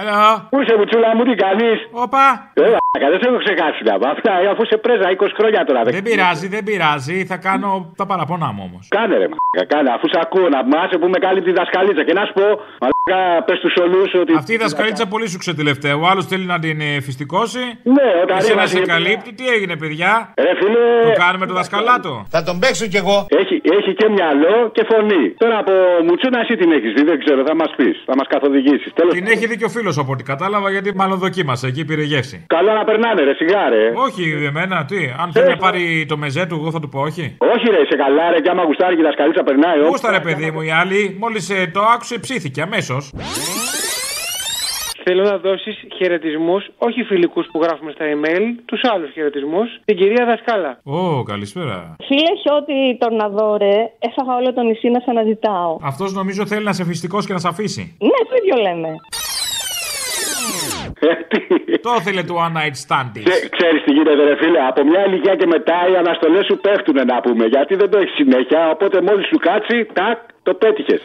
Αλλό. 0.00 0.46
Πού 0.50 0.56
είσαι, 0.60 0.74
Μουτσούλα 0.78 1.10
μου, 1.16 1.22
τι 1.28 1.34
κάνεις; 1.44 1.78
Όπα. 2.04 2.24
Έλα, 2.66 2.78
δεν 3.12 3.18
σε 3.22 3.26
έχω 3.28 3.38
ξεχάσει 3.44 3.80
να 3.88 3.94
πω. 4.00 4.06
Αυτά, 4.14 4.32
αφού 4.52 4.62
σε 4.70 4.76
πρέζα 4.84 5.06
20 5.16 5.26
χρόνια 5.38 5.60
τώρα. 5.68 5.80
Δεν 5.98 6.02
πειράζει, 6.08 6.46
δεν 6.54 6.62
πειράζει. 6.68 7.16
Θα 7.30 7.36
κάνω 7.48 7.70
τα 8.00 8.04
παραπονά 8.10 8.48
μου 8.54 8.62
όμως. 8.68 8.84
Κάνε 8.96 9.14
ρε, 9.22 9.26
μαλάκα, 9.32 9.64
κάνε. 9.72 9.90
Αφού 9.96 10.06
σε 10.12 10.18
ακούω 10.24 10.48
να 10.56 10.60
μάσε 10.72 10.96
που 11.00 11.08
με 11.14 11.18
κάλυπτη 11.24 11.50
η 11.54 11.56
δασκαλίτσα. 11.60 12.02
Και 12.08 12.14
να 12.18 12.22
σου 12.26 12.34
πω, 12.38 12.46
μαλάκα, 12.82 13.18
πες 13.46 13.58
του 13.62 13.70
όλου 13.84 14.00
ότι. 14.22 14.32
Αυτή 14.40 14.52
η 14.58 14.60
δασκαλίτσα 14.64 15.04
πολύ 15.12 15.26
σου 15.32 15.38
ξετελευταία. 15.44 15.94
Ο 16.02 16.04
άλλος 16.10 16.24
θέλει 16.30 16.46
να 16.54 16.58
την 16.64 16.76
ε, 16.80 16.90
φυστικώσει. 17.06 17.62
Ναι, 17.96 18.08
όταν 18.24 18.36
Εσένα 18.40 18.52
ήρθα 18.62 18.66
σε 18.66 18.76
στην- 18.76 18.88
καλύπτει. 18.92 19.30
Τι 19.38 19.44
έγινε, 19.54 19.74
παιδιά; 19.82 20.12
Ρε 20.46 20.52
φίλε. 20.60 20.82
Το 21.10 21.12
κάνουμε 21.24 21.44
το 21.50 21.54
δασκαλάτο. 21.60 22.12
Θα 22.34 22.40
τον 22.48 22.56
παίξω 22.62 22.86
κι 22.92 22.98
εγώ. 23.02 23.16
Έχει, 23.42 23.56
έχει 23.78 23.90
και 24.00 24.06
μυαλό 24.16 24.56
και 24.76 24.82
φωνή. 24.90 25.24
Τώρα 25.42 25.56
από 25.62 25.72
Μουτσούνα 26.06 26.38
εσύ 26.44 26.54
την 26.60 26.70
έχεις 26.76 26.92
δει, 26.96 27.02
δεν 27.10 27.18
ξέρω, 27.22 27.40
θα 27.48 27.54
μας 27.60 27.70
πεις, 27.76 27.96
θα 28.08 28.14
μας 28.18 28.26
καθοδηγήσεις. 28.38 28.92
Τέλος 28.98 29.12
Την 29.14 29.26
έχει 29.26 29.46
δει 29.46 29.56
και 29.56 29.64
ο 29.64 29.68
φίλος 29.76 29.98
από 29.98 30.12
ό,τι 30.12 30.22
κατάλαβα 30.32 30.70
γιατί 30.70 30.90
μάλλον 30.94 31.18
δοκίμασε. 31.18 31.66
Εκεί 31.66 31.84
πήρε 31.84 32.02
γεύση. 32.02 32.36
Καλό 32.46 32.72
να 32.72 32.84
περνάνε, 32.84 33.22
ρε, 33.28 33.34
σιγά, 33.34 33.68
ρε. 33.68 33.84
Όχι, 34.06 34.24
εμένα, 34.50 34.84
τι. 34.84 35.00
Αν 35.22 35.32
θέλει 35.32 35.48
να 35.48 35.56
πάρει 35.56 36.04
το 36.08 36.16
μεζέ 36.16 36.46
του, 36.46 36.54
εγώ 36.60 36.70
θα 36.70 36.80
του 36.80 36.88
πω 36.88 37.00
όχι. 37.00 37.24
Όχι, 37.54 37.66
ρε, 37.74 37.80
σε 37.90 37.96
καλά, 38.04 38.30
ρε, 38.32 38.40
και 38.40 38.50
άμα 38.50 38.62
γουστάρει 38.62 38.94
και 38.94 39.00
η 39.00 39.04
δασκαλίτσα 39.04 39.42
περνάει. 39.42 39.78
όχι. 39.78 39.88
Γούστα 39.88 40.10
ρε 40.10 40.20
παιδί 40.20 40.50
μου, 40.50 40.60
η 40.60 40.70
άλλη 40.70 41.16
μόλις 41.20 41.46
το 41.72 41.80
άκουσε 41.94 42.18
ψήθηκε 42.18 42.60
αμέσως. 42.62 43.12
Θέλω 45.10 45.24
να 45.32 45.38
δώσεις 45.38 45.76
χαιρετισμούς, 45.96 46.62
όχι 46.78 47.02
φιλικούς 47.02 47.46
που 47.52 47.58
γράφουμε 47.62 47.90
στα 47.96 48.04
email, 48.14 48.42
τους 48.64 48.80
άλλους 48.92 49.10
χαιρετισμούς, 49.12 49.68
την 49.84 49.96
κυρία 49.96 50.24
Δασκάλα. 50.30 50.80
Ω, 50.82 51.22
καλησπέρα. 51.22 51.96
Φίλε 52.08 52.32
Χιώτη 52.42 52.78
Τορναδόρε, 53.00 53.76
έφαγα 54.08 54.32
όλο 54.40 54.52
το 54.52 54.62
νησί 54.62 54.88
να 54.88 55.00
σε 55.00 55.10
αναζητάω. 55.14 55.78
Αυτός 55.82 56.12
νομίζω 56.12 56.46
θέλει 56.46 56.64
να 56.64 56.72
σε 56.72 56.84
φυστικό 56.84 57.18
και 57.26 57.32
να 57.32 57.38
σε 57.38 57.48
αφήσει. 57.48 57.96
Ναι, 58.10 58.18
το 58.28 58.34
ίδιο 58.40 58.56
λέμε. 58.66 58.90
Το 61.84 61.90
ήθελε 61.98 62.22
το 62.22 62.34
one 62.46 62.54
night 62.58 62.76
stand 62.84 63.08
της. 63.12 63.24
Ξέρεις 63.56 63.80
τι 63.84 63.92
γίνεται, 63.92 64.22
ρε 64.30 64.36
φίλε. 64.36 64.60
Από 64.70 64.80
μια 64.84 65.06
ηλικία 65.06 65.34
και 65.40 65.46
μετά 65.46 65.78
οι 65.90 65.96
αναστολές 65.96 66.44
σου 66.48 66.56
πέφτουν 66.64 66.98
να 67.12 67.20
πούμε. 67.20 67.44
Γιατί 67.54 67.74
δεν 67.74 67.90
το 67.90 67.98
έχεις 67.98 68.14
συνέχεια. 68.14 68.70
Οπότε 68.74 68.96
μόλις 69.02 69.26
σου 69.26 69.38
κάτσει, 69.48 69.76
τάκ, 69.92 70.18
το 70.42 70.54
πέτυχες. 70.54 71.00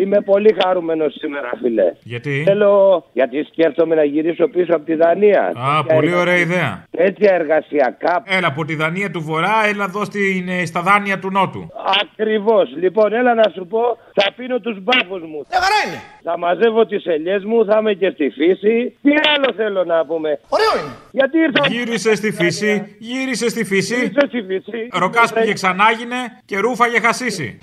Είμαι 0.00 0.20
πολύ 0.20 0.56
χαρούμενος 0.64 1.14
σήμερα, 1.18 1.50
φίλε. 1.62 1.92
Γιατί; 2.02 2.42
Θέλω, 2.46 3.04
γιατί 3.12 3.42
σκέφτομαι 3.50 3.94
να 3.94 4.04
γυρίσω 4.04 4.48
πίσω 4.48 4.74
από 4.74 4.84
τη 4.84 4.94
Δανία. 4.94 5.40
Α, 5.42 5.52
Τέτοια 5.52 5.94
πολύ 5.94 6.06
εργα- 6.06 6.20
ωραία 6.20 6.36
ιδέα. 6.36 6.84
Τέτοια 6.90 7.34
εργασιακά. 7.34 8.22
Έλα 8.26 8.46
από 8.46 8.64
τη 8.64 8.74
Δανία 8.74 9.10
του 9.10 9.20
Βορρά, 9.20 9.56
έλα 9.66 9.84
εδώ 9.84 10.04
στην, 10.04 10.48
ε, 10.48 10.64
στα 10.66 10.80
δάνεια 10.82 11.18
του 11.18 11.30
Νότου. 11.30 11.68
Ακριβώς. 12.02 12.66
Λοιπόν, 12.76 13.12
έλα 13.12 13.34
να 13.34 13.42
σου 13.54 13.66
πω, 13.66 13.80
θα 14.14 14.32
πίνω 14.36 14.58
τους 14.60 14.76
μπάφους 14.82 15.22
μου. 15.30 15.40
Ε, 15.48 15.54
χαρά 15.54 15.78
είναι. 15.86 16.00
Θα 16.22 16.38
μαζεύω 16.38 16.86
τις 16.86 17.04
ελιές 17.06 17.44
μου, 17.44 17.64
θα 17.64 17.76
είμαι 17.80 17.92
και 17.92 18.10
στη 18.14 18.28
φύση. 18.30 18.96
Τι 19.02 19.10
άλλο 19.34 19.52
θέλω 19.56 19.84
να 19.84 20.04
πούμε; 20.06 20.40
Ωραίο 20.48 20.72
είναι. 20.84 20.94
Γιατί 21.10 21.38
ήρθα. 21.38 21.66
Γύρισε 21.68 22.14
στη 22.14 22.32
φύση, 22.32 22.96
γύρισε 22.98 23.48
στη 23.48 23.64
φύση. 23.64 23.94
Γύρισε 23.94 24.26
στη 24.28 24.42
φύση. 24.42 24.88
Ροκάς 24.92 25.32
πήγε 25.32 25.52
ξανάγινε 25.52 26.20
και 26.44 26.58
ρούφαγε 26.58 27.00
χασίσει. 27.00 27.58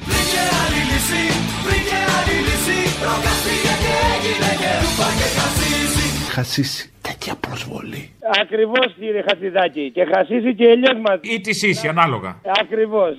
Χασίσει. 6.36 6.92
Τέτοια 7.02 7.34
προσβολή. 7.48 8.04
Ακριβώς 8.42 8.88
κύριε 9.00 9.24
Χατζηδάκη. 9.28 9.92
Και 9.96 10.04
χασίσει 10.14 10.56
και 10.56 10.66
ελιέ 10.74 10.94
μαζί. 11.06 11.22
Ή 11.34 11.40
της 11.42 11.64
ίση, 11.64 11.88
ανάλογα. 11.88 12.32
Ακριβώς. 12.62 13.14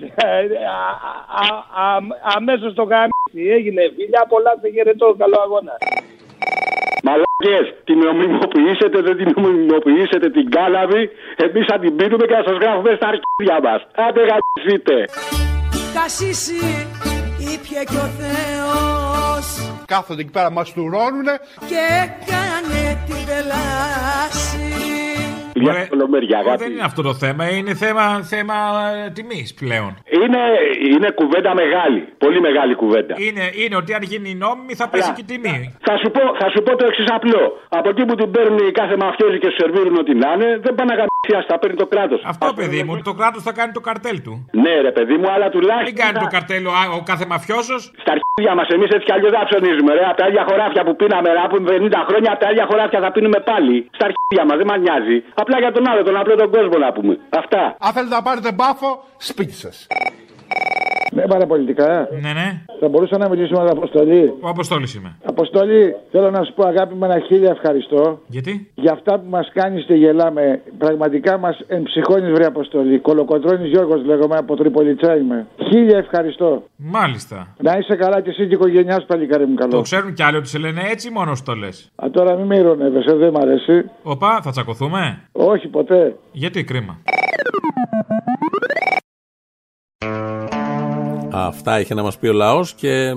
Αμέσως 2.37 2.75
το 2.75 2.83
γάμιση 2.83 3.41
έγινε. 3.57 3.83
Φιλιά 3.97 4.23
πολλά, 4.29 4.53
σε 4.61 4.69
χαιρετώ. 4.75 5.15
Καλό 5.19 5.39
αγώνα. 5.47 5.75
Μαλάκες, 7.07 7.67
την 7.85 7.99
νομιμοποιήσετε, 7.99 8.99
δεν 9.07 9.17
την 9.17 9.29
νομιμοποιήσετε 9.37 10.31
την 10.31 10.51
κάλαβη. 10.51 11.11
Εμείς 11.37 11.65
θα 11.71 11.79
την 11.79 11.97
πίνουμε 11.97 12.25
και 12.27 12.35
θα 12.35 12.45
σας 12.49 12.57
γράφουμε 12.61 12.93
στα 12.99 13.07
αρχίδια 13.13 13.59
μας. 13.67 13.81
Άντε 14.07 14.23
γαμιστείτε. 14.31 14.97
Κασίσει 15.95 16.61
ήπια 17.55 17.83
και 17.91 17.97
ο 18.07 18.09
Θεός 18.21 19.47
Κάθονται 19.87 20.21
εκεί 20.21 20.31
πέρα, 20.31 20.51
μας 20.51 20.73
τουρώνουνε. 20.73 21.35
και 21.71 21.83
έκανε 22.05 22.81
την 23.07 23.21
πελάση. 23.29 24.67
Μια 25.65 25.87
κολομέρια, 25.93 26.39
Δεν 26.39 26.47
αγάπη. 26.47 26.65
είναι 26.73 26.83
αυτό 26.91 27.03
το 27.03 27.15
θέμα, 27.15 27.45
είναι 27.57 27.75
θέμα, 27.75 28.05
θέμα 28.23 28.55
τιμής 29.17 29.55
πλέον. 29.55 29.91
Είναι, 30.23 30.41
είναι 30.95 31.09
κουβέντα 31.21 31.53
μεγάλη. 31.63 32.01
Πολύ 32.25 32.41
μεγάλη 32.41 32.75
κουβέντα. 32.75 33.15
Είναι, 33.27 33.45
είναι 33.63 33.77
ότι 33.77 33.91
αν 33.95 34.03
γίνει 34.03 34.35
νόμιμη 34.35 34.75
θα 34.75 34.87
πέσει 34.89 35.11
και 35.17 35.21
η 35.27 35.29
τιμή. 35.33 35.75
Θα 35.89 35.95
σου, 36.01 36.09
πω, 36.15 36.21
θα 36.41 36.49
σου 36.53 36.61
πω 36.63 36.77
το 36.77 36.85
εξής 36.91 37.07
απλό. 37.17 37.43
Από 37.79 37.89
εκεί 37.93 38.05
που 38.09 38.15
την 38.15 38.31
παίρνουν 38.35 38.59
οι 38.69 38.73
κάθε 38.81 38.97
μαφιόζοι 39.03 39.39
και 39.43 39.49
σου 39.53 39.57
σερβίρουν 39.63 39.97
ό,τι 40.03 40.13
να 40.23 40.29
είναι, 40.35 40.49
δεν 40.65 40.73
πάνε 40.77 40.89
να 40.93 40.97
γαμίσει, 40.99 41.12
τα 41.31 41.59
παίρνει 41.59 41.77
το 41.77 41.87
κράτος. 41.87 42.21
Αυτό 42.25 42.53
παιδί 42.55 42.83
μου, 42.83 42.93
ότι 42.95 43.03
το 43.03 43.15
κράτος 43.15 43.43
θα 43.43 43.53
κάνει 43.53 43.73
το 43.73 43.81
καρτέλ 43.81 44.23
του. 44.23 44.33
Ναι, 44.63 44.75
ρε 44.81 44.93
παιδί 44.97 45.17
μου, 45.21 45.29
αλλά 45.35 45.49
τουλάχιστον. 45.55 45.93
Μην 45.93 45.97
κάνει 46.05 46.19
το 46.25 46.31
καρτέλ 46.37 46.67
ο, 46.67 46.73
ο 46.99 47.03
κάθε 47.11 47.27
μαφιόζος. 47.33 47.83
Στα 48.03 48.11
αρχίδια 48.17 48.55
μας, 48.59 48.69
εμείς 48.75 48.91
έτσι 48.95 49.07
κι 49.09 49.13
αλλιώς 49.17 49.31
δεν 49.37 49.45
ψωνίζουμε. 49.51 49.91
Ρε. 49.95 50.05
Από 50.11 50.19
τα 50.21 50.27
ίδια 50.29 50.45
χωράφια 50.49 50.83
που 50.87 50.97
πίναμε, 51.01 51.29
ρε, 51.37 51.41
από 51.47 51.57
50 51.57 52.03
χρόνια, 52.09 52.31
από 52.35 52.41
τα 52.45 52.49
ίδια 52.53 52.67
χωράφια 52.71 53.01
θα 53.05 53.11
πίνουμε 53.15 53.39
πάλι. 53.51 53.77
Στα 53.97 54.05
αρχίδια 54.09 54.45
μας, 54.49 54.57
δεν 54.61 54.67
μας 54.71 54.79
νοιάζει. 54.85 55.17
Απλά 55.43 55.57
για 55.65 55.73
τον 55.77 55.85
άλλο, 55.91 56.03
τον 56.09 56.17
απλό 56.21 56.35
τον 56.43 56.51
κόσμο 56.55 56.77
να 56.85 56.93
πούμε. 56.97 57.13
Αυτά. 57.41 57.63
Αν 57.87 57.93
θέλετε 57.97 58.15
να 58.19 58.23
πάρετε 58.29 58.51
μπάφο, 58.59 58.91
σπίτι 59.29 59.55
σας. 59.65 59.77
Ναι, 61.15 61.23
παραπολιτικά. 61.27 62.09
Ναι, 62.11 62.33
ναι. 62.33 62.63
Θα 62.81 62.89
μπορούσα 62.89 63.19
να 63.19 63.29
μιλήσω 63.29 63.53
με 63.53 63.59
τον 63.59 63.77
Αποστολή. 63.77 64.35
Ο 64.41 64.49
Αποστόλης 64.49 64.95
είμαι. 64.95 65.17
Αποστολή, 65.25 65.95
θέλω 66.11 66.31
να 66.31 66.45
σου 66.45 66.53
πω 66.55 66.67
αγάπη 66.67 66.95
με 66.95 67.07
ένα 67.07 67.19
χίλια 67.27 67.51
ευχαριστώ. 67.51 68.21
Γιατί; 68.27 68.71
Για 68.75 68.93
αυτά 68.93 69.19
που 69.19 69.27
μας 69.29 69.51
κάνεις 69.53 69.85
και 69.85 69.95
γελάμε. 69.95 70.61
Πραγματικά 70.79 71.39
μας 71.39 71.59
εμψυχώνεις, 71.67 72.31
βρε 72.31 72.45
Αποστολή. 72.45 72.99
Κολοκοτρώνεις 72.99 73.71
Γιώργος, 73.71 74.05
λέγομαι 74.05 74.37
από 74.37 74.57
Τριπολιτσά 74.57 75.17
είμαι. 75.17 75.47
Χίλια 75.71 75.99
ευχαριστώ. 75.99 76.63
Μάλιστα. 76.77 77.55
Να 77.59 77.77
είσαι 77.79 77.97
καλά 77.97 78.21
και 78.21 78.31
εσύ 78.31 78.39
και 78.39 78.55
η 78.55 78.57
οικογένειά 78.61 79.01
σου, 79.01 79.07
παλικάρι 79.07 79.47
μου 79.47 79.55
καλό. 79.55 79.71
Το 79.71 79.81
ξέρουν 79.81 80.15
κι 80.15 80.23
άλλοι 80.23 80.37
ότι 80.37 80.49
σε 80.49 80.59
λένε 80.59 80.81
έτσι, 80.91 81.11
μόνος 81.11 81.39
σου 81.39 81.45
το 81.45 81.55
λες. 81.55 81.93
Α, 82.05 82.07
τώρα 82.11 82.37
μην 82.37 82.47
με 82.47 82.57
ηρωνεύεσαι, 82.57 83.15
δεν 83.15 83.31
μ' 83.31 83.37
αρέσει. 83.37 83.91
Οπα, 84.03 84.41
θα 84.43 84.51
τσακωθούμε; 84.51 85.23
Όχι, 85.33 85.69
ποτέ. 85.69 86.17
Γιατί 86.33 86.65
κρίμα. 86.65 86.99
Αυτά 91.33 91.81
είχε 91.81 91.95
να 91.95 92.03
μας 92.03 92.19
πει 92.19 92.27
ο 92.27 92.33
λαός 92.33 92.73
και 92.73 93.17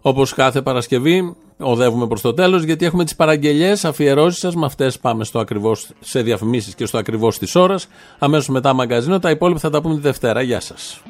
όπως 0.00 0.34
κάθε 0.34 0.62
Παρασκευή 0.62 1.34
οδεύουμε 1.58 2.06
προς 2.06 2.20
το 2.20 2.34
τέλος 2.34 2.62
γιατί 2.62 2.84
έχουμε 2.84 3.04
τις 3.04 3.16
παραγγελίες 3.16 3.84
αφιερώσεις 3.84 4.40
σας. 4.40 4.54
Με 4.54 4.66
αυτές 4.66 4.98
πάμε 4.98 5.24
στο 5.24 5.38
ακριβώς, 5.38 5.88
σε 6.00 6.22
διαφημίσεις 6.22 6.74
και 6.74 6.86
στο 6.86 6.98
ακριβώς 6.98 7.38
της 7.38 7.54
ώρας. 7.54 7.88
Αμέσως 8.18 8.48
μετά 8.48 8.72
μαγκαζίνο. 8.72 9.18
Τα 9.18 9.30
υπόλοιπα 9.30 9.58
θα 9.58 9.70
τα 9.70 9.80
πούμε 9.80 9.94
τη 9.94 10.00
Δευτέρα. 10.00 10.42
Γεια 10.42 10.60
σας. 10.60 11.02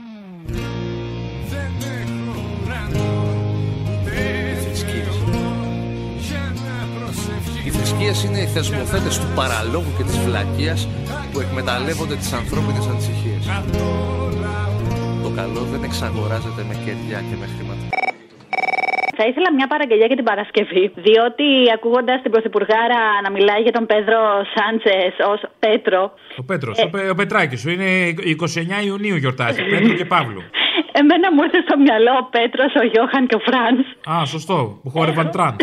Οι 7.65 7.71
θρησκείες 7.71 8.25
είναι 8.25 8.39
οι 8.39 8.47
θεσμοθέτες 8.47 9.19
του 9.19 9.27
παραλόγου 9.35 9.93
και 9.97 10.03
της 10.03 10.19
βλακείας 10.19 10.89
που 11.33 11.41
εκμεταλλεύονται 11.41 12.15
τις 12.15 12.33
ανθρώπινες 12.33 12.87
ανησυχίες. 12.87 13.47
Το 15.31 15.37
καλό 15.43 15.63
δεν 15.73 15.83
εξαγοράζεται 15.89 16.63
με 16.69 16.75
κερδιά 16.85 17.19
και 17.29 17.37
με 17.41 17.47
χρήματα. 17.55 17.85
Θα 19.19 19.25
ήθελα 19.31 19.49
μια 19.59 19.67
παραγγελία 19.73 20.07
για 20.11 20.19
την 20.21 20.29
Παρασκευή, 20.31 20.85
διότι 21.07 21.47
ακούγοντας 21.77 22.19
την 22.23 22.31
Πρωθυπουργάρα 22.35 23.01
να 23.25 23.31
μιλάει 23.31 23.61
για 23.67 23.75
τον 23.79 23.85
Πέδρο 23.91 24.21
Σάντσες 24.53 25.15
ως 25.33 25.41
Πέτρο. 25.65 26.01
Ο 26.43 26.45
Πέτρος, 26.51 26.75
ο, 26.85 26.89
Πε, 26.95 27.01
ο 27.15 27.17
Πετράκης 27.21 27.61
σου 27.61 27.71
είναι 27.75 27.89
29 28.83 28.87
Ιουνίου 28.89 29.17
γιορτάζει. 29.23 29.61
Πέτρο 29.73 29.93
και 30.01 30.05
Παύλου. 30.15 30.43
Εμένα 31.01 31.27
μου 31.33 31.43
ήρθε 31.47 31.61
στο 31.67 31.77
μυαλό 31.85 32.13
ο 32.23 32.25
Πέτρος, 32.37 32.71
ο 32.81 32.85
Γιόχαν 32.93 33.23
και 33.29 33.37
ο 33.41 33.43
Φραντς. 33.49 33.85
Α, 34.13 34.25
σωστό. 34.35 34.59
Που 34.83 34.91
χόρευαν 34.95 35.31
trance. 35.35 35.57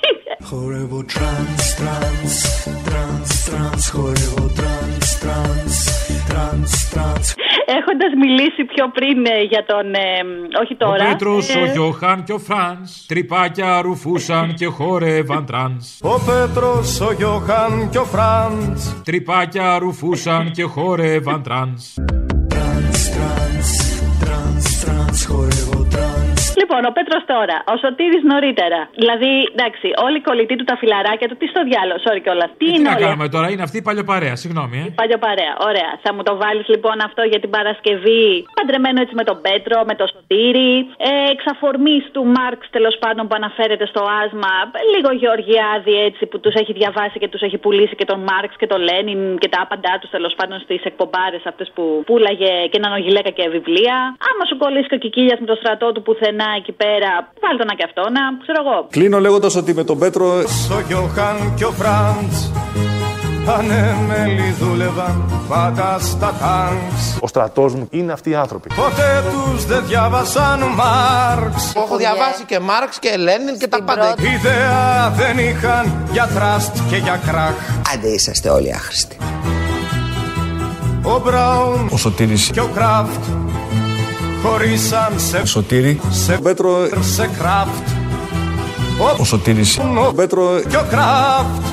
Χορεύω 0.48 1.00
trance, 1.12 1.64
trance, 1.78 2.34
trance, 2.86 3.30
trance 3.46 3.90
Χορεύω 3.90 4.44
trance, 4.58 5.18
τρανς, 5.20 5.20
τρανς, 5.20 5.80
τρανς 5.88 6.01
έχοντας 7.78 8.12
μιλήσει 8.22 8.64
πιο 8.64 8.90
πριν 8.96 9.26
ε, 9.26 9.42
για 9.42 9.64
τον. 9.66 9.94
ε, 9.94 10.22
όχι 10.62 10.72
Ο 10.72 10.76
τώρα. 10.76 11.04
Πέτρος, 11.08 11.54
ε, 11.54 11.60
ο 11.60 11.64
Γιόχαν 11.64 12.24
και 12.24 12.32
ο 12.32 12.38
Φραντς. 12.38 13.06
Τρυπάκια 13.06 13.80
ρουφούσαν 13.80 14.54
και 14.54 14.66
χόρευαν 14.66 15.46
trance. 15.46 15.98
Ο 16.02 16.20
Πέτρος, 16.20 17.00
ο 17.00 17.12
Γιόχαν 17.12 17.88
και 17.90 17.98
ο 17.98 18.04
Φραντς 18.04 19.02
Τρυπάκια 19.04 19.78
ρουφούσαν 19.78 20.50
και 20.50 20.62
χόρευαν 20.62 21.42
trance. 21.42 21.94
Λοιπόν, 26.62 26.80
ο 26.90 26.92
Πέτρος 26.98 27.22
τώρα, 27.34 27.56
ο 27.72 27.74
Σωτήρης 27.82 28.22
νωρίτερα. 28.32 28.80
Δηλαδή, 29.02 29.32
εντάξει, 29.54 29.86
όλοι 30.04 30.16
οι 30.20 30.24
κολλητοί 30.28 30.54
του 30.58 30.66
τα 30.70 30.76
φιλαράκια 30.80 31.26
του, 31.28 31.36
τι 31.40 31.46
στο 31.52 31.60
διάλογο, 31.68 31.98
sorry 32.06 32.20
κιόλας. 32.24 32.50
Τι 32.58 32.64
Τι 32.64 32.72
είναι 32.76 32.88
να 32.88 32.94
όλοι 32.94 33.04
κάνουμε 33.04 33.28
τώρα, 33.34 33.46
είναι 33.52 33.64
αυτή 33.68 33.78
η 33.82 33.84
παλιοπαρέα, 33.88 34.34
συγγνώμη, 34.42 34.76
ε. 34.84 34.86
Παλιό 35.00 35.18
παρέα, 35.26 35.54
ωραία. 35.68 35.90
Θα 36.04 36.10
μου 36.14 36.22
το 36.28 36.32
βάλεις 36.42 36.66
λοιπόν 36.74 36.96
αυτό 37.08 37.22
για 37.32 37.40
την 37.42 37.50
Παρασκευή. 37.56 38.26
Παντρεμένο 38.58 38.98
έτσι 39.04 39.14
με 39.20 39.24
τον 39.28 39.38
Πέτρο, 39.46 39.76
με 39.90 39.94
τον 40.00 40.06
Σωτήρη. 40.12 40.72
Ε, 41.08 41.10
Εξαφορμής 41.34 42.04
του 42.14 42.22
Μάρξ 42.36 42.60
τέλος 42.76 42.94
πάντων 43.02 43.22
που 43.28 43.34
αναφέρεται 43.40 43.86
στο 43.92 44.02
άσμα. 44.22 44.52
Λίγο 44.94 45.10
Γεωργιάδη 45.22 45.94
έτσι 46.08 46.22
που 46.30 46.36
τους 46.42 46.54
έχει 46.60 46.72
διαβάσει 46.80 47.16
και 47.22 47.28
τους 47.32 47.42
έχει 47.46 47.58
πουλήσει 47.64 47.94
και 48.00 48.06
τον 48.10 48.20
Μάρξ 48.28 48.50
και 48.60 48.68
τον 48.72 48.80
Λένιν 48.88 49.20
και 49.42 49.48
τα 49.54 49.58
άπαντά 49.64 49.94
τους 50.00 50.10
τέλος 50.16 50.32
πάντων 50.38 50.56
στις 50.66 50.80
εκπομπάρες 50.90 51.42
αυτές 51.50 51.68
που 51.74 51.82
πουλάγε 52.08 52.52
και 52.70 52.78
έναν 52.82 52.92
ογιλέκα 53.00 53.30
και 53.36 53.44
βιβλία. 53.56 53.96
Άμα 54.28 54.42
σου 54.48 54.56
κολλήσει 54.62 54.88
και 54.90 54.98
ο 55.00 55.02
Κικίλιας 55.04 55.38
με 55.42 55.46
το 55.52 55.56
στρατό 55.60 55.88
του 55.94 56.02
πουθενά 56.06 56.51
εκεί 56.60 56.72
πέρα, 56.72 57.10
βάλτε 57.42 57.56
το 57.62 57.64
να 57.64 57.74
και 57.74 57.84
αυτό, 57.88 58.02
να 58.16 58.22
ξέρω 58.42 58.58
εγώ. 58.64 58.86
Κλείνω 58.90 59.18
λέγοντας 59.20 59.54
ότι 59.56 59.74
με 59.74 59.84
τον 59.84 59.98
Πέτρο. 59.98 60.26
Ο 60.76 60.80
Γιώχαν 60.88 61.36
και 61.56 61.64
ο 61.64 61.70
Φραντς 61.70 62.50
Ανέμελοι 63.46 64.54
δούλευαν 64.60 65.44
πάντα 65.48 65.98
στα 65.98 66.34
τάγκς 66.40 67.16
Ο 67.20 67.26
στρατός 67.26 67.74
μου 67.74 67.86
είναι 67.90 68.12
αυτοί 68.12 68.30
οι 68.30 68.34
άνθρωποι. 68.34 68.68
Ποτέ 68.74 69.24
τους 69.30 69.64
δεν 69.66 69.86
διάβασαν 69.86 70.58
Μάρξ 70.60 71.72
Έχω 71.76 71.96
διαβάσει 71.96 72.44
και 72.46 72.58
Μάρξ 72.60 72.98
και 72.98 73.16
Λένιν 73.16 73.58
και 73.58 73.68
τα 73.68 73.82
πάντα. 73.82 74.14
Ιδέα 74.18 75.10
δεν 75.16 75.38
είχαν 75.38 76.06
για 76.12 76.28
τραστ 76.34 76.76
και 76.90 76.96
για 76.96 77.20
κράχ 77.26 77.54
Άντε 77.94 78.08
είσαστε 78.08 78.48
όλοι 78.48 78.74
άχρηστοι. 78.74 79.16
Ο 81.02 81.20
Μπράουν 81.24 81.88
Ο 81.92 81.96
Σωτήρης. 81.96 82.50
και 82.50 82.60
ο 82.60 82.68
Κράφτ 82.74 83.24
χωρίσαν 84.42 85.12
σε 85.16 85.46
Σωτήρη. 85.46 86.00
σε 86.10 86.32
Πέτρο. 86.32 86.88
σε 87.00 87.30
Κράφτ 87.38 87.88
Ο 89.18 89.24
Σωτήρης. 89.24 89.78
Ο 90.08 90.12
Πέτρο. 90.14 90.60
και 90.68 90.76
ο 90.76 90.84
Κράφτ 90.90 91.64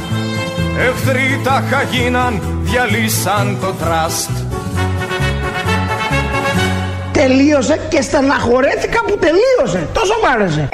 εχθροί 0.80 1.42
τα 1.44 1.64
γίναν 1.92 2.42
διαλύσαν 2.62 3.58
το 3.62 3.74
τραστ 3.86 4.30
Τελείωσε 7.12 7.80
και 7.90 8.02
στεναχωρέθηκα 8.02 9.00
που 9.08 9.18
τελείωσε. 9.20 9.88
Τόσο 9.94 10.14
μ' 10.24 10.26
άρεσε. 10.34 10.70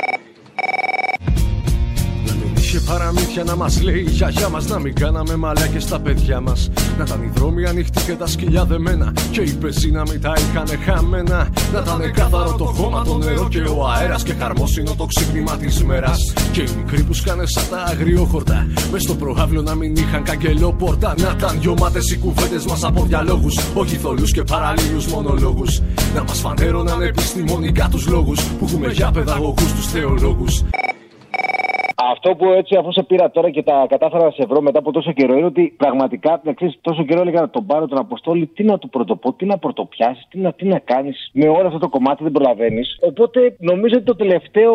Είχε 2.76 2.84
παραμύθια 2.84 3.44
να 3.44 3.56
μας 3.56 3.82
λέει 3.82 4.00
η 4.00 4.10
γιαγιά 4.10 4.50
μας 4.50 4.68
Να 4.68 4.80
μην 4.80 4.96
κάναμε 4.96 5.36
μαλάκες 5.36 5.84
στα 5.84 6.00
παιδιά 6.00 6.42
μας. 6.42 6.70
Να 6.98 7.04
ήταν 7.04 7.22
οι 7.24 7.32
δρόμοι 7.36 7.66
ανοιχτοί 7.66 8.04
και 8.04 8.14
τα 8.14 8.28
σκυλιά 8.28 8.66
δεμένα 8.66 9.14
Και 9.32 9.42
οι 9.42 9.54
πεζοί 9.54 9.92
να 9.92 10.02
μην 10.02 10.22
τα 10.22 10.34
είχαν 10.38 10.80
χαμένα. 10.86 11.50
Να 11.74 11.80
ήταν 11.80 12.12
κάθαρο 12.14 12.56
το 12.56 12.66
χώμα, 12.66 13.04
το 13.04 13.18
νερό 13.18 13.48
και 13.48 13.60
ο 13.60 13.88
αέρας 13.88 14.24
Και 14.24 14.34
χαρμόσυνο 14.34 14.96
το 14.98 15.06
ξύπνημα 15.06 15.58
της 15.58 15.84
μέρας. 15.84 16.34
Και 16.52 16.62
οι 16.62 16.70
μικροί 16.78 17.04
που 17.04 17.14
σκάνε 17.14 17.46
σαν 17.46 17.64
τα 17.70 17.78
αγριόχορτα 17.78 18.68
Μες 18.92 19.02
στο 19.04 19.16
προάβλιο 19.16 19.62
να 19.62 19.76
μην 19.76 19.96
είχαν 19.96 20.24
καγκελόπορτα 20.24 21.16
Να 21.18 21.36
ήταν 21.38 21.58
γιωμάτες 21.60 22.12
οι 22.12 22.18
κουβέντες 22.18 22.66
μας 22.66 22.84
από 22.84 23.04
διαλόγους 23.04 23.58
Όχι 23.74 23.96
θολούς 23.98 24.32
και 24.32 24.44
παραλλήλους 24.44 25.08
μονολόγους. 25.08 25.82
Να 26.16 26.24
μας 26.24 26.40
φανέρωναν 26.40 27.02
επιστημονικά 27.02 27.88
τους 27.92 28.08
λόγους 28.08 28.44
Που 28.44 28.66
έχουμε 28.66 28.92
για 28.92 29.12
παιδαγωγούς 29.12 29.74
τους 29.74 29.88
θεολόγους 29.88 30.64
Αυτό 32.12 32.36
που 32.36 32.46
έτσι, 32.46 32.76
αφού 32.76 32.92
σε 32.92 33.04
πήρα 33.04 33.32
τώρα 33.32 33.50
και 33.50 33.64
τα 33.64 33.86
κατάφερα 33.90 34.24
να 34.24 34.32
σε 34.32 34.46
βρω 34.48 34.62
μετά 34.62 34.80
από 34.80 34.92
τόσο 34.92 35.12
καιρό, 35.12 35.34
είναι 35.38 35.46
ότι 35.46 35.74
πραγματικά 35.78 36.42
ξέρεις, 36.56 36.78
τόσο 36.82 37.04
καιρό 37.04 37.22
έλεγα 37.22 37.42
να 37.42 37.50
τον 37.50 37.66
πάρω 37.66 37.88
τον 37.88 37.98
Αποστόλη, 37.98 38.46
τι 38.46 38.64
να 38.64 38.78
του 38.78 38.90
πρωτοπώ, 38.90 39.34
τι 39.34 39.46
να 39.46 39.58
πρωτοπιάσεις, 39.58 40.28
τι 40.30 40.40
να, 40.40 40.54
τι 40.54 40.66
να 40.66 40.80
κάνεις. 40.80 41.30
Με 41.34 41.48
όλο 41.48 41.68
αυτό 41.68 41.80
το 41.80 41.90
κομμάτι 41.90 42.24
δεν 42.24 42.32
προλαβαίνεις. 42.32 42.98
Οπότε 43.02 43.56
νομίζω 43.60 43.96
ότι 43.96 44.06
το 44.06 44.16
τελευταίο 44.16 44.74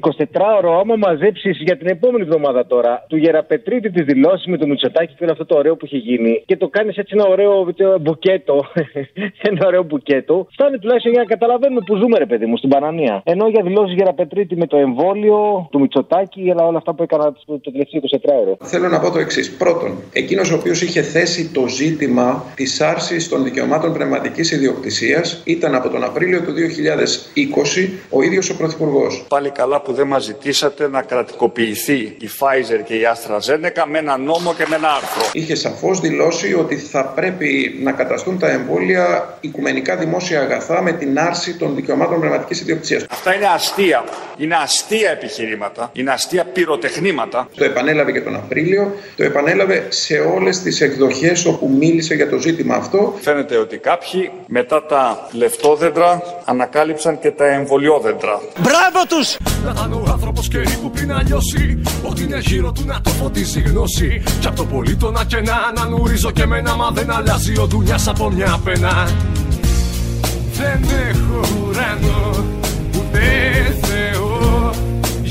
24ωρο, 0.00 0.70
άμα 0.80 0.96
μαζέψεις 0.96 1.58
για 1.60 1.76
την 1.76 1.86
επόμενη 1.86 2.24
εβδομάδα 2.24 2.66
τώρα, 2.66 3.04
του 3.08 3.16
Γεραπετρίτη 3.16 3.90
τη 3.90 4.02
δηλώσεις 4.02 4.46
με 4.46 4.56
το 4.56 4.66
Μητσοτάκι 4.66 5.14
και 5.14 5.24
όλο 5.24 5.32
αυτό 5.32 5.46
το 5.46 5.56
ωραίο 5.56 5.76
που 5.76 5.84
έχει 5.84 5.96
γίνει 5.96 6.42
και 6.46 6.56
το 6.56 6.68
κάνεις 6.68 6.96
έτσι 6.96 7.14
ένα 7.18 7.28
ωραίο 7.28 7.68
ε, 7.76 7.98
μπουκέτο, 7.98 8.64
ένα 9.50 9.66
ωραίο 9.66 9.82
μπουκέτο, 9.82 10.46
φτάνει 10.50 10.78
τουλάχιστον 10.78 11.12
για 11.12 11.20
να 11.20 11.26
καταλαβαίνουμε 11.26 11.80
που 11.86 11.96
ζούμε, 11.96 12.18
ρε 12.18 12.26
παιδί 12.26 12.46
μου, 12.46 12.56
στην 12.56 12.68
Πανανία. 12.68 13.22
Ενώ 13.24 13.48
για 13.48 13.62
δηλώσεις 13.62 13.94
Γεραπετρίτη 13.94 14.56
με 14.56 14.66
το 14.66 14.76
εμβόλιο 14.76 15.68
του 15.70 15.80
Μητσοτάκι, 15.80 16.40
αλλά 16.52 16.64
όλα 16.64 16.78
αυτά 16.78 16.94
που 16.94 17.02
έκανα 17.02 17.32
το 17.32 17.58
το 17.58 17.70
τελευταίο 17.70 18.00
24ωρο. 18.02 18.66
Θέλω 18.66 18.88
να 18.88 19.00
πω 19.00 19.10
το 19.10 19.18
εξής. 19.18 19.52
Πρώτον, 19.52 20.02
εκείνος 20.12 20.50
ο 20.50 20.54
οποίος 20.54 20.82
είχε 20.82 21.02
θέσει 21.02 21.48
το 21.48 21.68
ζήτημα 21.68 22.44
της 22.54 22.80
άρσης 22.80 23.28
των 23.28 23.44
δικαιωμάτων 23.44 23.92
πνευματικής 23.92 24.50
ιδιοκτησίας 24.50 25.40
ήταν 25.44 25.74
από 25.74 25.88
τον 25.88 26.04
Απρίλιο 26.04 26.40
του 26.40 26.52
2020 26.52 27.88
ο 28.10 28.22
ίδιος 28.22 28.50
ο 28.50 28.56
Πρωθυπουργός. 28.56 29.24
Πάλι 29.28 29.50
καλά 29.50 29.80
που 29.80 29.92
δεν 29.92 30.06
μας 30.06 30.24
ζητήσατε 30.24 30.88
να 30.88 31.02
κρατικοποιηθεί 31.02 31.98
η 31.98 32.28
Pfizer 32.38 32.80
και 32.84 32.94
η 32.94 33.00
AstraZeneca 33.14 33.84
με 33.90 33.98
ένα 33.98 34.16
νόμο 34.16 34.54
και 34.54 34.64
με 34.68 34.76
ένα 34.76 34.88
άρθρο. 34.88 35.30
Είχε 35.32 35.54
σαφώς 35.54 36.00
δηλώσει 36.00 36.54
ότι 36.54 36.76
θα 36.76 37.04
πρέπει 37.04 37.78
να 37.82 37.92
καταστούν 37.92 38.38
τα 38.38 38.50
εμβόλια 38.50 39.36
οικουμενικά 39.40 39.96
δημόσια 39.96 40.40
αγαθά 40.40 40.82
με 40.82 40.92
την 40.92 41.18
άρση 41.18 41.56
των 41.56 41.74
δικαιωμάτων 41.74 42.18
πνευματικής 42.18 42.60
ιδιοκτησίας. 42.60 43.06
Αυτά 43.10 43.34
είναι 43.34 43.46
αστεία. 43.46 44.04
Είναι 44.38 44.54
αστεία 44.54 45.10
επιχειρήματα. 45.10 45.90
Είναι 45.92 46.10
αστεία 46.10 46.41
πυροτεχνήματα. 46.44 47.48
Το 47.56 47.64
επανέλαβε 47.64 48.12
και 48.12 48.20
τον 48.20 48.34
Απρίλιο, 48.34 48.94
το 49.16 49.24
επανέλαβε 49.24 49.86
σε 49.88 50.14
όλες 50.14 50.60
τις 50.60 50.80
εκδοχές 50.80 51.44
όπου 51.44 51.70
μίλησε 51.78 52.14
για 52.14 52.28
το 52.28 52.38
ζήτημα 52.38 52.74
αυτό. 52.74 53.14
Φαίνεται 53.20 53.56
ότι 53.56 53.76
κάποιοι 53.76 54.30
μετά 54.46 54.86
τα 54.86 55.28
λεφτόδεντρα 55.32 56.22
ανακάλυψαν 56.44 57.18
και 57.18 57.30
τα 57.30 57.46
εμβολιόδεντρα. 57.46 58.40
Μπράβο 58.58 59.06
τους! 59.08 59.36
Να 59.64 59.70
ήταν 59.70 59.92
ο 59.92 60.04
άνθρωπος 60.10 60.48
καιρή 60.48 60.78
που 60.82 60.90
πριν 60.90 61.08
να 61.08 61.22
λιώσει 61.22 61.82
Ότι 62.02 62.22
είναι 62.22 62.38
γύρω 62.38 62.72
του 62.72 62.82
να 62.86 63.00
το 63.00 63.10
φωτίζει 63.10 63.60
γνώση 63.60 64.22
Κι 64.40 64.46
απ' 64.46 64.56
το 64.56 64.64
πολύ 64.64 64.96
το 64.96 65.10
να 65.10 65.24
κενά 65.24 65.72
να 65.74 65.86
νουρίζω 65.86 66.30
και 66.30 66.46
μένα 66.46 66.76
Μα 66.76 66.90
δεν 66.90 67.10
αλλάζει 67.10 67.58
ο 67.58 67.66
ντουνιάς 67.66 68.08
από 68.08 68.30
μια 68.30 68.60
πένα 68.64 69.08
Δεν 70.52 70.84
έχω 71.10 71.40
ουρανό 71.68 72.44
ούτε 72.96 73.20
Θεό 73.20 73.51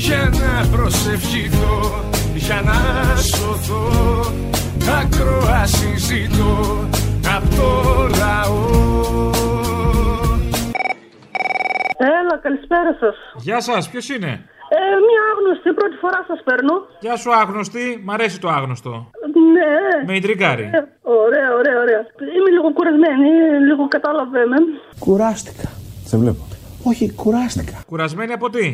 Για 0.06 0.30
να 0.42 0.76
προσευχηθώ, 0.76 1.76
για 2.34 2.60
να 2.64 3.16
σωθώ 3.16 3.86
Ακροάση 5.00 5.96
ζητώ 5.96 6.52
απ' 7.36 7.48
το 7.56 7.68
λαό 8.20 8.60
Έλα, 11.96 12.36
καλησπέρα 12.42 12.96
σας. 13.00 13.14
Γεια 13.36 13.60
σας, 13.60 13.88
ποιος 13.90 14.08
είναι; 14.08 14.26
Ε, 14.76 14.78
μία 15.06 15.22
άγνωστη, 15.32 15.72
πρώτη 15.72 15.96
φορά 15.96 16.24
σας 16.26 16.40
παίρνω. 16.44 16.74
Γεια 17.00 17.16
σου, 17.16 17.34
άγνωστη. 17.34 18.02
Μ' 18.04 18.10
αρέσει 18.10 18.40
το 18.40 18.48
άγνωστο. 18.48 19.10
Ναι. 19.54 20.04
Με 20.06 20.16
ιντριγκάρει. 20.16 20.62
Ε, 20.62 20.78
ωραία, 21.02 21.48
ωραία, 21.58 21.78
ωραία. 21.84 22.00
Είμαι 22.36 22.50
λίγο 22.50 22.72
κουρασμένη, 22.72 23.28
λίγο 23.68 23.88
κατάλαβε 23.88 24.46
με. 24.46 24.56
Κουράστηκα. 24.98 25.68
Σε 26.04 26.16
βλέπω. 26.16 26.51
Όχι, 26.90 27.04
κουράστηκα. 27.22 27.76
Κουρασμένη 27.90 28.32
από 28.38 28.46
τι; 28.54 28.64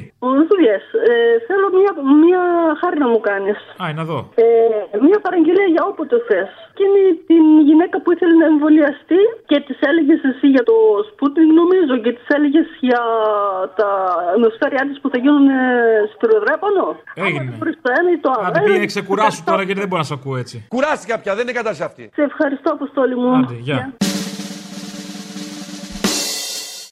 Δουλειές. 0.51 0.83
Ε, 1.11 1.13
θέλω 1.49 1.67
μία, 1.79 1.93
μία 2.25 2.43
χάρη 2.81 2.99
να 3.05 3.09
μου 3.13 3.21
κάνεις. 3.29 3.59
Α, 3.83 3.85
να 3.99 4.05
δω. 4.11 4.19
Ε, 4.35 4.47
μία 5.07 5.19
παραγγελία 5.27 5.69
για 5.75 5.83
όποτε 5.91 6.17
θες. 6.29 6.51
Και 6.77 6.83
είναι 6.87 7.03
την 7.31 7.45
γυναίκα 7.69 7.97
που 8.03 8.09
ήθελε 8.15 8.35
να 8.43 8.47
εμβολιαστεί 8.53 9.21
και 9.51 9.59
της 9.67 9.79
έλεγες 9.91 10.21
εσύ 10.31 10.47
για 10.55 10.65
το 10.71 10.77
Σπούτινγκ, 11.11 11.51
νομίζω, 11.61 11.93
και 12.05 12.13
της 12.19 12.27
έλεγες 12.37 12.67
για 12.89 13.03
τα 13.81 13.91
νοσφαίριά 14.45 14.83
της 14.89 14.97
που 15.01 15.09
θα 15.13 15.19
γίνουν 15.23 15.47
ε, 15.49 15.61
στο 16.15 16.25
Ροδρέπανο. 16.33 16.85
Έγινε. 17.27 17.51
Χωρί 17.59 17.73
το 17.85 17.89
ένα 17.99 18.11
ή 18.17 18.19
το 18.25 18.29
άλλο. 18.35 18.47
Άντε 18.49 18.59
Ε, 18.61 18.65
πήγαινε 18.67 18.89
ξεκουράσου 18.95 19.41
τώρα 19.51 19.63
γιατί 19.67 19.81
δεν 19.85 19.89
μπορώ 19.91 20.01
να 20.05 20.09
σε 20.11 20.15
ακούω 20.19 20.37
έτσι. 20.43 20.57
Κουράστηκα 20.75 21.15
πια, 21.23 21.33
δεν 21.37 21.43
είναι 21.47 21.57
κατάσταση 21.61 21.83
αυτή. 21.91 22.03
Σε 22.19 22.23
ευχαριστώ, 22.31 22.69
Αποστόλη 22.79 23.15
μου. 23.21 23.31
Άντε, 23.39 23.57
γεια. 23.69 23.81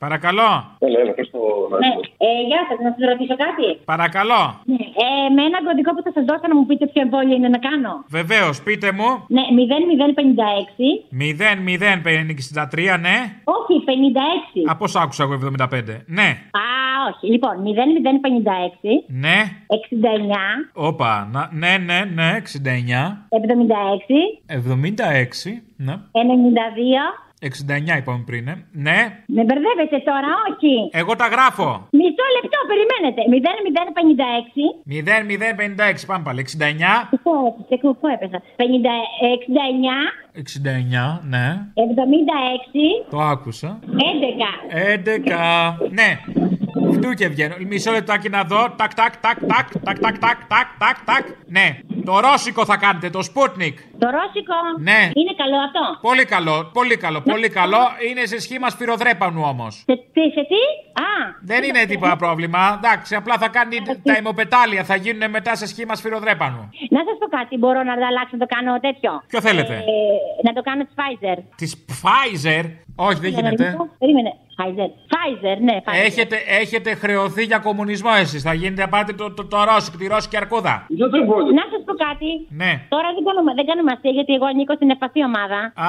Παρακαλώ. 0.04 0.50
Έλα, 0.86 0.98
έλα, 1.02 1.12
πες 1.18 1.28
το 1.30 1.38
να 1.70 1.76
Ναι, 1.82 1.90
ε, 2.26 2.28
γεια 2.48 2.60
σας, 2.68 2.78
να 2.86 2.90
σας 2.96 3.02
ρωτήσω 3.10 3.36
κάτι. 3.46 3.66
Παρακαλώ. 3.92 4.42
Ναι, 4.72 4.82
ε, 5.04 5.28
με 5.36 5.42
ένα 5.48 5.58
κωδικό 5.66 5.90
που 5.94 6.02
θα 6.06 6.10
σας 6.16 6.24
δώσω 6.28 6.46
να 6.50 6.56
μου 6.58 6.66
πείτε 6.68 6.84
ποιο 6.90 7.00
εμβόλιο 7.06 7.34
είναι 7.38 7.50
να 7.56 7.60
κάνω. 7.68 7.92
Βεβαίως, 8.18 8.56
πείτε 8.66 8.88
μου. 8.98 9.08
Ναι, 9.36 9.42
0056. 9.58 10.88
0063, 11.12 12.96
ναι. 13.06 13.16
Όχι, 13.56 13.74
56. 13.84 14.70
Α, 14.70 14.76
πώ 14.80 14.86
άκουσα 15.02 15.22
εγώ 15.22 15.34
75. 15.34 15.96
Ναι. 16.18 16.28
Α, 16.62 16.66
όχι. 17.10 17.26
Λοιπόν, 17.32 17.54
0056. 17.62 19.04
Ναι. 19.24 19.38
69. 19.66 20.70
Όπα. 20.72 21.28
να- 21.32 21.48
Ναι, 21.52 21.72
ναι, 21.88 21.98
ναι. 22.14 22.28
69. 22.36 23.26
76. 23.28 24.40
76. 24.46 25.62
Ναι. 25.76 25.94
92. 26.12 27.25
69 27.46 27.98
είπαμε 27.98 28.22
πριν, 28.26 28.44
ε. 28.48 28.54
Ναι. 28.86 28.98
Με 29.36 29.42
μπερδεύετε 29.46 29.98
τώρα, 30.10 30.30
όχι. 30.48 30.72
Εγώ 31.00 31.12
τα 31.16 31.26
γράφω. 31.34 31.68
Μισό 31.98 32.26
λεπτό, 32.36 32.58
περιμένετε. 32.70 33.20
0056. 33.26 34.66
0056, 36.00 36.06
πάμε 36.06 36.22
πάλι. 36.24 36.40
69. 36.40 37.08
Πού 37.22 37.32
έπεσα, 37.70 37.94
πού 38.00 38.06
έπεσα. 38.14 38.38
50, 38.56 38.62
69, 39.36 39.98
69, 40.32 41.20
ναι. 41.28 41.46
76, 41.74 43.10
Το 43.10 43.20
άκουσα. 43.20 43.78
11. 43.82 44.50
11. 44.70 45.78
Ναι. 45.90 46.10
Φτού 46.92 47.12
και 47.12 47.28
βγαίνω. 47.28 47.54
Μισό 47.68 47.90
λεπτάκι 47.92 48.28
να 48.28 48.42
δω. 48.42 48.70
Τάκ, 48.76 48.94
τάκ, 48.94 49.16
τάκ, 49.16 49.38
τάκ, 49.46 49.68
τάκ, 49.84 49.98
τάκ, 49.98 50.18
τάκ, 50.18 50.38
τάκ, 50.48 50.68
τάκ, 50.78 50.96
τάκ. 51.04 51.26
Ναι. 51.46 51.78
Το 52.04 52.20
ρώσικο 52.20 52.64
θα 52.64 52.76
κάνετε, 52.76 53.10
το 53.10 53.18
Sputnik. 53.18 53.74
Το 53.98 54.08
ρώσικο; 54.16 54.58
Ναι. 54.78 55.00
Είναι 55.14 55.34
καλό 55.42 55.58
αυτό; 55.66 55.82
Πολύ 56.00 56.24
καλό, 56.24 56.70
πολύ 56.72 56.96
καλό, 56.96 57.20
πολύ 57.20 57.48
καλό. 57.48 57.78
Είναι 58.10 58.26
σε 58.26 58.40
σχήμα 58.40 58.68
σφυροδρέπανου 58.70 59.42
όμως. 59.46 59.74
Σε 59.74 59.94
τι, 60.12 60.20
σε 60.36 60.42
τι; 60.50 60.62
Α. 61.06 61.10
Δεν 61.42 61.62
είναι 61.62 61.84
τίποτα 61.84 62.16
πρόβλημα. 62.16 62.80
Εντάξει, 62.82 63.14
απλά 63.14 63.34
θα 63.38 63.48
κάνει 63.48 63.76
τα 64.02 64.16
ημοπετάλια, 64.18 64.84
θα 64.84 64.96
γίνουν 64.96 65.30
μετά 65.30 65.54
σε 65.54 65.66
σχήμα 65.66 65.94
σφυροδρέπανου. 65.94 66.68
Να 66.90 66.98
σας 67.06 67.16
πω 67.18 67.26
κάτι, 67.26 67.56
μπορώ 67.56 67.82
να 67.82 67.92
αλλάξω 67.92 68.36
να 68.36 68.38
το 68.38 68.54
κάνω 68.54 68.80
τέτοιο; 68.80 69.22
Ποιο 69.26 69.40
θέλετε; 69.40 69.74
Ε, 69.74 69.82
να 70.42 70.52
το 70.52 70.60
κάνω 70.62 70.82
της 70.84 70.94
Pfizer. 70.98 71.38
Της 71.56 71.84
Pfizer; 71.90 72.64
Όχι, 72.96 73.20
δεν 73.20 73.30
γίνεται. 73.30 73.76
Περίμενε. 73.98 74.32
Pfizer. 74.58 74.90
Pfizer, 75.12 75.56
ναι, 75.60 75.76
Pfizer. 75.84 76.04
Έχετε, 76.04 76.36
έχετε 76.48 76.75
χρεωθεί 77.02 77.42
για 77.44 77.58
κομμουνισμό 77.58 78.10
εσείς. 78.24 78.42
Θα 78.42 78.52
γίνετε 78.54 78.82
να 78.82 78.88
πάτε 78.88 79.12
το, 79.12 79.32
το, 79.34 79.44
το 79.46 79.64
Ρώσικο, 79.64 79.96
τη 79.96 80.06
Ρώσικη 80.06 80.36
αρκούδα. 80.36 80.74
Να 81.58 81.64
σας 81.72 81.80
πω 81.86 81.92
κάτι. 82.06 82.30
Ναι. 82.62 82.72
Τώρα 82.94 83.08
δεν 83.16 83.22
κάνουμε, 83.28 83.50
δεν 83.58 83.66
κάνουμε 83.70 83.90
αστεία 83.94 84.10
γιατί 84.18 84.32
εγώ 84.38 84.46
ανήκω 84.52 84.74
στην 84.74 84.90
ευπαθή 84.94 85.20
ομάδα. 85.30 85.58
Α, 85.74 85.88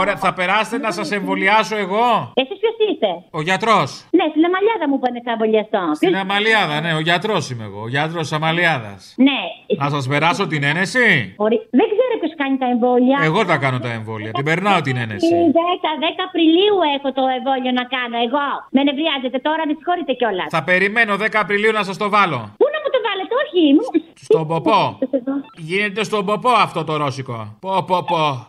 ωραία. 0.00 0.16
Θα 0.16 0.30
περάσετε 0.38 0.78
να 0.86 0.90
σας 0.98 1.08
εμβολιάσω 1.18 1.76
εγώ. 1.76 2.06
Εσείς 2.42 2.56
ποιος 2.62 2.74
είστε; 2.90 3.10
Ο 3.38 3.40
γιατρός. 3.48 3.88
Ναι, 4.18 4.24
στην 4.32 4.42
Αμαλιάδα 4.48 4.84
μου 4.90 4.96
είπανε 4.98 5.20
θα 5.26 5.30
εμβολιαστώ. 5.36 5.82
Στην 6.00 6.16
Αμαλιάδα, 6.22 6.76
ναι, 6.84 6.92
ο 7.00 7.02
γιατρός 7.08 7.44
είμαι 7.50 7.64
εγώ. 7.70 7.80
Ο 7.86 7.90
γιατρός 7.94 8.28
Αμαλιάδας. 8.36 9.00
Ναι. 9.28 9.40
Να 9.82 9.88
σας 9.94 10.04
περάσω 10.12 10.44
την 10.52 10.62
ένεση; 10.72 11.06
Ορι- 11.44 11.64
Δεν 11.80 11.86
ξέρω 11.92 12.12
ποιος 12.22 12.34
κάνει 12.42 12.56
τα 12.62 12.68
εμβόλια. 12.74 13.16
Εγώ 13.28 13.40
τα 13.50 13.56
κάνω 13.64 13.78
τα 13.86 13.90
εμβόλια. 13.98 14.30
Την 14.38 14.44
περνάω 14.50 14.80
την 14.88 14.96
ένεση. 15.04 15.34
10, 15.58 15.90
10 16.04 16.20
Απριλίου 16.28 16.76
έχω 16.96 17.08
το 17.18 17.22
εμβόλιο 17.36 17.72
να 17.80 17.84
κάνω. 17.96 18.16
Εγώ. 18.26 18.46
Με 18.76 18.80
νευριάζετε 18.88 19.38
τώρα, 19.48 19.62
με 19.68 19.72
συγχωρείτε 19.78 20.12
κιόλας. 20.20 20.27
Θα 20.50 20.62
περιμένω 20.62 21.16
10 21.16 21.28
Απριλίου 21.38 21.72
να 21.72 21.82
σας 21.82 21.96
το 21.96 22.08
βάλω. 22.08 22.36
Πού 22.36 22.66
να 22.74 22.78
μου 22.82 22.90
το 22.94 22.98
βάλετε, 23.06 23.34
όχι. 23.44 23.72
μου- 23.74 24.02
Στον 24.22 24.46
ποπό. 24.46 24.98
Γίνεται 25.56 26.04
στον 26.04 26.24
ποπό 26.24 26.48
αυτό 26.50 26.84
το 26.84 26.96
ρώσικο. 26.96 27.56
Πο, 27.60 27.82
πο, 27.86 28.02
πο. 28.02 28.46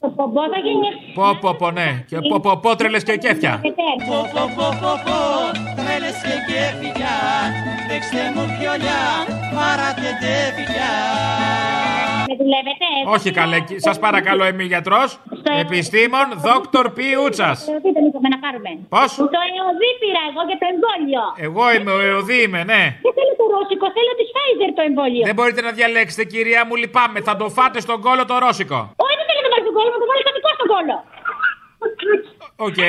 Το 0.00 0.08
πομπό 0.16 0.40
θα 0.52 0.58
γίνει. 0.64 0.88
Πο, 1.14 1.38
πο, 1.40 1.54
πο, 1.54 1.70
ναι. 1.70 2.04
Και 2.08 2.16
πο, 2.30 2.40
πο, 2.40 2.56
πο, 2.56 2.76
τρελες 2.76 3.02
και 3.02 3.16
κέφια. 3.16 3.60
Πω 3.62 3.70
πω 4.34 4.42
πω 4.56 4.66
πω 4.80 4.92
πω 5.04 5.18
Τρέλες 5.78 6.16
και 6.26 6.36
κέφια 6.48 7.14
Δείξτε 7.88 8.22
μου 8.34 8.44
πιολιά 8.58 9.02
Παρατετε 9.56 10.30
φιλιά 10.56 10.92
Με 11.40 11.83
δουλεύετε. 12.42 12.86
Όχι 13.14 13.28
καλέ, 13.38 13.58
σας 13.86 13.96
παρακαλώ, 14.04 14.44
είμαι 14.50 14.62
γιατρός. 14.72 15.08
Επιστήμον, 15.64 16.26
δόκτωρ 16.46 16.86
Πι 16.96 17.06
Ούτσας. 17.22 17.58
Τι 17.82 17.88
δεν 17.96 18.04
είπαμε 18.08 18.28
να 18.34 18.38
πάρουμε. 18.44 18.70
Πώς; 18.94 19.10
Το 19.36 19.40
εωδή 19.58 19.90
πήρα 20.00 20.22
εγώ 20.30 20.40
για 20.48 20.58
το 20.62 20.66
εμβόλιο. 20.72 21.22
Εγώ 21.46 21.64
είμαι 21.74 21.92
ο 21.98 22.00
Εωδή, 22.10 22.38
είμαι, 22.44 22.60
ναι. 22.72 22.82
Δεν 23.04 23.12
θέλω 23.16 23.32
το 23.40 23.44
ρώσικο, 23.54 23.86
θέλω 23.96 24.12
της 24.20 24.28
Pfizer 24.34 24.70
το 24.78 24.82
εμβόλιο. 24.88 25.24
Δεν 25.28 25.36
μπορείτε 25.38 25.60
να 25.68 25.72
διαλέξετε, 25.78 26.22
κυρία 26.32 26.60
μου, 26.66 26.74
λυπάμαι. 26.82 27.18
Θα 27.28 27.34
το 27.40 27.46
φάτε 27.56 27.78
στον 27.86 27.98
κόλο 28.06 28.22
το 28.30 28.34
ρώσικο. 28.44 28.78
Όχι, 29.04 29.14
δεν 29.18 29.26
θέλω 29.28 29.40
να 29.42 29.46
το 29.46 29.50
βάλει 29.52 29.64
στον 29.66 29.74
κόλλο, 29.78 29.90
μου 29.94 30.00
το 30.02 30.08
βάλει 30.10 30.22
δικό 30.38 30.50
στον 30.58 30.68
κόλλο. 30.74 30.96
Οκ. 32.56 32.80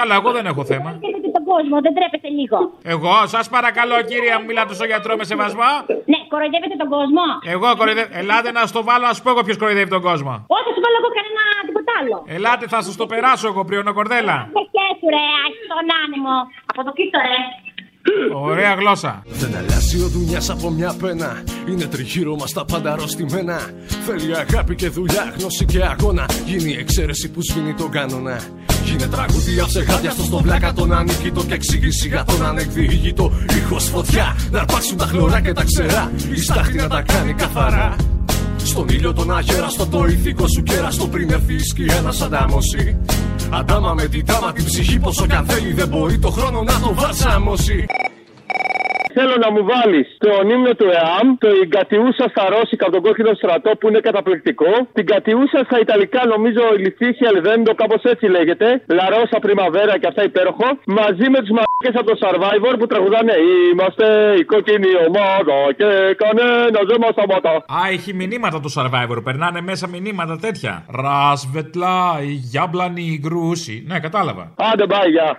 Καλά, 0.00 0.14
εγώ 0.14 0.30
δεν 0.36 0.46
έχω 0.46 0.64
θέμα. 0.64 0.90
Κοροϊδεύετε 1.50 1.70
τον 1.70 1.70
κόσμο, 1.70 1.76
δεν 1.86 1.92
τρέπεστε 1.96 2.28
λίγο. 2.38 2.58
Εγώ, 2.94 3.14
σας 3.34 3.46
παρακαλώ, 3.54 3.96
κυρία 4.10 4.34
μου, 4.38 4.46
μιλάτε 4.50 4.72
στο 4.78 4.86
γιατρό 4.90 5.12
με 5.20 5.24
σεβασμό. 5.30 5.70
Ναι, 6.12 6.18
κοροϊδεύετε 6.32 6.76
τον 6.82 6.88
κόσμο. 6.96 7.24
Εγώ 7.54 7.68
κοροϊδεύω. 7.80 8.10
Ελάτε 8.20 8.50
να 8.56 8.62
στο 8.72 8.80
βάλω, 8.88 9.04
να 9.10 9.14
σου 9.16 9.22
πω 9.24 9.30
εγώ 9.34 9.42
ποιος 9.46 9.58
κοροϊδεύει 9.62 9.90
τον 9.96 10.02
κόσμο. 10.08 10.32
Όχι, 10.56 10.64
θα 10.66 10.72
σου 10.74 10.82
βάλω 10.84 10.96
εγώ 11.02 11.10
κανένα 11.18 11.42
τίποτα 11.68 11.92
άλλο. 12.00 12.16
Ελάτε, 12.36 12.64
θα 12.74 12.78
σας 12.86 12.94
το 13.00 13.06
περάσω 13.12 13.46
εγώ, 13.52 13.62
κορδέλα. 13.98 14.36
Δεν 14.56 14.64
σκέφτου 14.68 15.06
ρε, 15.14 15.24
άχι 15.44 15.62
τον 15.70 15.86
άνεμο. 16.02 16.36
Από 16.70 16.80
το 16.86 16.92
κοίτο 16.98 17.18
ρε. 17.28 17.38
Ωραία 18.34 18.74
γλώσσα. 18.74 19.22
Δεν 19.26 19.56
αλλάζει 19.56 20.02
ο 20.04 20.08
δουλειάς 20.08 20.50
από 20.50 20.70
μια 20.70 20.94
πένα. 21.02 21.42
Είναι 21.68 21.86
τριγύρω 21.86 22.36
μας 22.36 22.52
τα 22.52 22.64
πάντα 22.64 22.92
αρρωστημένα. 22.92 23.58
Θέλει 24.06 24.36
αγάπη 24.36 24.74
και 24.74 24.88
δουλειά, 24.88 25.34
γνώση 25.38 25.64
και 25.64 25.82
αγώνα. 25.82 26.26
Γίνει 26.46 26.70
η 26.72 26.78
εξαίρεση 26.78 27.30
που 27.30 27.40
σβήνει 27.42 27.74
τον 27.74 27.90
κανόνα. 27.90 28.40
Γίνε 28.84 29.06
τραγουδία 29.06 29.66
ψεγάδια 29.66 30.10
στο 30.10 30.22
στον 30.22 30.42
πλάκα 30.42 30.72
τον 30.72 30.92
ανίκητο 30.92 31.44
και 31.44 31.54
εξήγηση 31.54 32.08
για 32.08 32.24
τον 32.24 32.46
ανεκδιήγητο. 32.46 33.32
Ήχος 33.58 33.84
φωτιά, 33.84 34.36
να 34.50 34.58
αρπάξουν 34.58 34.96
τα 34.96 35.04
χλωρά 35.04 35.40
και 35.40 35.52
τα 35.52 35.64
ξερά. 35.64 36.12
Η 36.34 36.40
στάχτη 36.40 36.76
να 36.76 36.88
τα 36.88 37.02
κάνει 37.02 37.32
καθαρά. 37.32 37.96
Στον 38.64 38.88
ήλιο 38.88 39.12
τον 39.12 39.36
αγέραστο 39.36 39.86
το 39.86 40.04
ηθικό 40.04 40.46
σου 40.48 40.62
κέραστο 40.62 41.06
πριν 41.06 41.30
έρθει 41.30 41.54
η 41.54 41.58
σκιά 41.58 42.00
να 42.00 42.12
σ' 42.12 42.22
αντάμωση. 42.22 42.96
Αντάμα 43.50 43.94
με 43.94 44.06
την 44.06 44.26
τάμα 44.26 44.52
την 44.52 44.64
ψυχή 44.64 44.98
πόσο 44.98 45.26
κι 45.26 45.34
αν 45.34 45.46
θέλει 45.46 45.72
δεν 45.72 45.88
μπορεί 45.88 46.18
το 46.18 46.30
χρόνο 46.30 46.62
να 46.62 46.80
το 46.80 46.94
βαλσάμωσει. 46.94 47.86
Θέλω 49.16 49.34
να 49.44 49.48
μου 49.54 49.62
βάλεις 49.72 50.06
τον 50.26 50.44
ύμνο 50.54 50.72
του 50.80 50.88
ΕΑΜ, 50.98 51.26
το 51.42 51.48
η 51.62 51.66
Κατιούσα 51.74 52.26
στα 52.32 52.44
Ρώσικα 52.52 52.84
από 52.86 52.94
τον 52.96 53.02
κόκκινο 53.06 53.32
στρατό 53.40 53.70
που 53.78 53.86
είναι 53.88 54.00
καταπληκτικό, 54.08 54.72
την 54.96 55.06
Κατιούσα 55.12 55.60
στα 55.68 55.76
Ιταλικά 55.84 56.20
νομίζω 56.34 56.62
η 56.76 56.78
Λιθίσια 56.84 57.28
Αλδέντο, 57.32 57.72
κάπως 57.82 58.02
έτσι 58.12 58.26
λέγεται, 58.36 58.66
Λαρόσα 58.98 59.38
Πριμαβέρα 59.44 59.94
και 60.00 60.08
αυτά 60.10 60.22
υπέροχο, 60.30 60.66
μαζί 60.98 61.26
με 61.34 61.38
τους 61.42 61.52
μαρκέ 61.58 61.90
από 62.00 62.08
το 62.12 62.16
Survivor 62.22 62.74
που 62.78 62.86
τραγουδάνε 62.92 63.34
Είμαστε 63.72 64.34
η 64.38 64.44
κόκκινη 64.44 64.90
ομάδα 65.06 65.58
και 65.76 66.16
κανένας 66.22 66.84
δεν 66.86 66.98
μας 67.00 67.10
σταματά. 67.10 67.50
Α, 67.50 67.88
έχει 67.92 68.14
μηνύματα 68.14 68.60
το 68.60 68.72
survivor. 68.76 69.22
Περνάνε 69.24 69.60
μέσα 69.60 69.88
μηνύματα 69.88 70.38
τέτοια. 70.38 70.84
Ρασβετλά, 71.02 72.18
η 72.22 72.32
γιάμπλανη 72.32 73.02
η 73.02 73.18
γκρούση. 73.22 73.84
Ναι, 73.86 73.98
κατάλαβα. 74.00 74.52
Άντε 74.72 74.86
πάει, 74.86 75.10
γεια. 75.10 75.38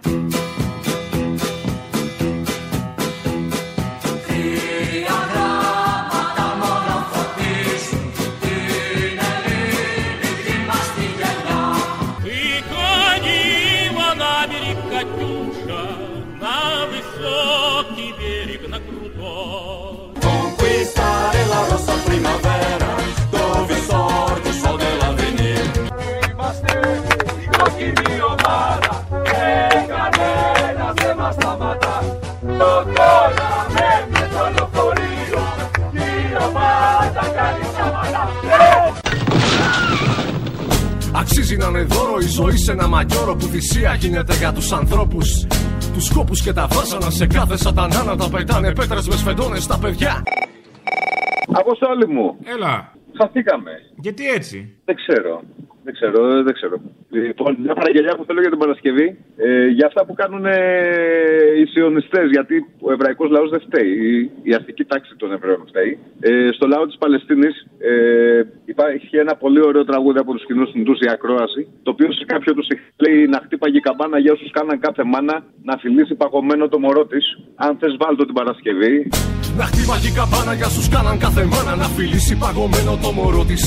Είναι 41.54 41.84
δώρο 41.84 42.18
η 42.20 42.28
ζωή 42.28 42.58
σε 42.58 42.72
ένα 42.72 42.88
μαγιόρο 42.88 43.36
που 43.36 43.46
θυσία 43.46 43.94
γίνεται 43.94 44.34
για 44.34 44.54
τους 44.54 44.72
ανθρώπους 44.72 45.48
Τους 45.94 46.06
σκόπους 46.06 46.42
και 46.44 46.54
τα 46.54 46.68
βάσανα 46.72 47.10
σε 47.10 47.28
κάθε 47.28 47.58
σατανά 47.58 48.04
να 48.04 48.16
τα 48.16 48.30
πετάνε 48.30 48.74
πέτρες 48.74 49.08
με 49.08 49.16
σφεντώνες 49.16 49.64
στα 49.64 49.80
παιδιά 49.80 50.24
Αποστόλη 51.54 52.08
μου. 52.08 52.38
Έλα. 52.56 52.94
Χαθήκαμε. 53.18 53.72
Γιατί 53.96 54.24
έτσι; 54.28 54.58
Δεν 54.86 54.96
ξέρω. 54.96 55.44
Δεν 55.84 55.94
ξέρω, 55.94 56.44
δεν 56.44 56.54
ξέρω. 56.54 56.76
Λοιπόν, 57.10 57.58
μια 57.66 57.74
παραγγελιά 57.74 58.16
που 58.16 58.26
θέλω 58.26 58.42
για 58.42 58.50
την 58.50 58.60
Παρασκευή. 58.60 59.18
Ε, 59.38 59.68
για 59.68 59.86
αυτά 59.88 60.06
που 60.06 60.14
κάνουν 60.14 60.46
ε, 60.46 60.58
οι 61.60 61.66
σιωνιστές. 61.66 62.30
Γιατί 62.30 62.66
ο 62.82 62.92
εβραϊκός 62.92 63.30
λαός 63.30 63.50
δεν 63.50 63.62
φταίει. 63.66 63.92
Η, 64.10 64.32
η 64.44 64.54
αστική 64.54 64.84
τάξη 64.86 65.14
των 65.18 65.32
Εβραίων 65.32 65.64
φταίει. 65.68 66.00
Ε, 66.20 66.50
στο 66.52 66.68
λαό 66.68 66.86
της 66.86 66.98
Παλαιστίνης 66.98 67.56
ε, 67.80 68.42
υπάρχει 68.74 69.18
ένα 69.24 69.34
πολύ 69.44 69.62
ωραίο 69.70 69.84
τραγούδι 69.90 70.20
από 70.24 70.32
τους 70.36 70.46
κοινούς 70.46 70.70
συντού, 70.74 70.94
η 71.06 71.08
Ακρόαση. 71.16 71.62
Το 71.86 71.90
οποίο 71.94 72.08
σε 72.20 72.26
κάποιο 72.32 72.52
τους 72.58 72.68
λέει 73.04 73.28
να 73.34 73.40
χτύπαγε 73.44 73.78
η 73.78 73.86
καμπάνα 73.88 74.18
για 74.24 74.32
όσους 74.38 74.52
κάναν 74.58 74.80
κάθε 74.86 75.04
μάνα 75.14 75.36
να 75.70 75.78
φιλήσει 75.82 76.16
παγωμένο 76.22 76.64
το 76.74 76.80
μωρό 76.84 77.06
της. 77.12 77.26
Αν 77.66 77.72
θες, 77.80 77.94
βάλτο 78.02 78.24
την 78.26 78.36
Παρασκευή. 78.40 78.94
Να 79.60 79.64
χτύπαγε 79.70 80.08
η 80.08 80.14
καμπάνα 80.20 80.54
για 80.60 80.70
σου 80.76 80.82
κάναν 80.96 81.18
κάθε 81.26 81.44
μάνα 81.52 81.74
Να 81.82 81.88
φιλήσει 81.96 82.34
παγωμένο 82.44 82.92
το 83.04 83.10
μωρό 83.18 83.44
της 83.50 83.62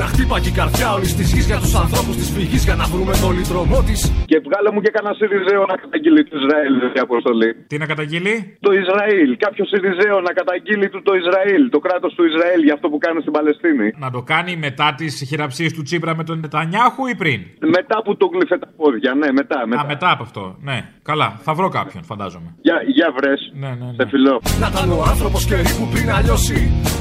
Να 0.00 0.06
χτύπαγε 0.12 0.48
η 0.48 0.54
καρδιά 0.60 0.88
όλης 0.96 1.12
της 1.18 1.28
γης 1.32 1.46
για 1.50 1.58
τους 1.64 1.74
ανθρώπους 1.82 2.14
της 2.20 2.28
φυγής 2.34 2.62
για 2.68 2.74
να 2.80 2.84
βρούμε 2.92 3.12
το 3.22 3.28
λιτρωμό 3.36 3.80
της. 3.88 4.00
Και 4.30 4.38
βγάλε 4.46 4.68
μου 4.72 4.80
και 4.84 4.90
κανένα 4.96 5.14
Σιριζέο 5.18 5.62
να 5.72 5.76
καταγγείλει 5.82 6.20
το 6.30 6.34
Ισραήλ, 6.40 6.72
ρε 6.94 7.00
Αποστολή. 7.08 7.50
Τι 7.70 7.76
να 7.82 7.86
καταγγείλει; 7.92 8.34
Το 8.66 8.70
Ισραήλ. 8.82 9.28
Κάποιος 9.44 9.66
Σιριζέο 9.72 10.16
να 10.28 10.32
καταγγείλει 10.40 10.86
του 10.92 11.00
το 11.08 11.12
Ισραήλ, 11.22 11.62
το 11.74 11.78
κράτος 11.86 12.10
του 12.16 12.24
Ισραήλ 12.30 12.60
για 12.68 12.74
αυτό 12.76 12.86
που 12.92 12.98
κάνει 13.04 13.18
στην 13.24 13.32
Παλαιστίνη. 13.36 13.86
Να 14.04 14.08
το 14.16 14.20
κάνει 14.32 14.52
μετά 14.66 14.88
τις 14.98 15.12
χειραψίες 15.28 15.70
του 15.76 15.82
Τσίπρα 15.86 16.12
με 16.18 16.24
τον 16.28 16.36
Νετανιάχου 16.44 17.02
ή 17.12 17.14
πριν; 17.22 17.40
Μετά 17.76 17.96
που 18.04 18.10
του 18.18 18.26
γλυφε 18.32 18.56
τα 18.64 18.68
πόδια, 18.80 19.10
ναι, 19.20 19.28
μετά. 19.40 19.58
μετά. 19.66 19.82
Α, 19.82 19.86
μετά 19.94 20.08
από 20.14 20.22
αυτό. 20.28 20.42
Ναι, 20.68 20.78
καλά. 21.10 21.28
Θα 21.46 21.52
βρω 21.58 21.68
κάποιον, 21.78 22.02
φαντάζομαι. 22.10 22.48
Για, 22.66 22.76
για 22.96 23.08
βρες. 23.16 23.40
Ναι, 23.62 23.68
ναι, 23.80 23.86
ναι. 23.90 23.96
Σε 23.98 24.04
φιλό. 24.12 24.34
Να 24.62 24.66
ήταν 24.72 24.88
ο 24.98 25.00
άνθρωπος 25.12 25.42
καιρή 25.50 25.70
που 25.78 25.84
πριν 25.92 26.08
αλλιώσει. 26.18 26.58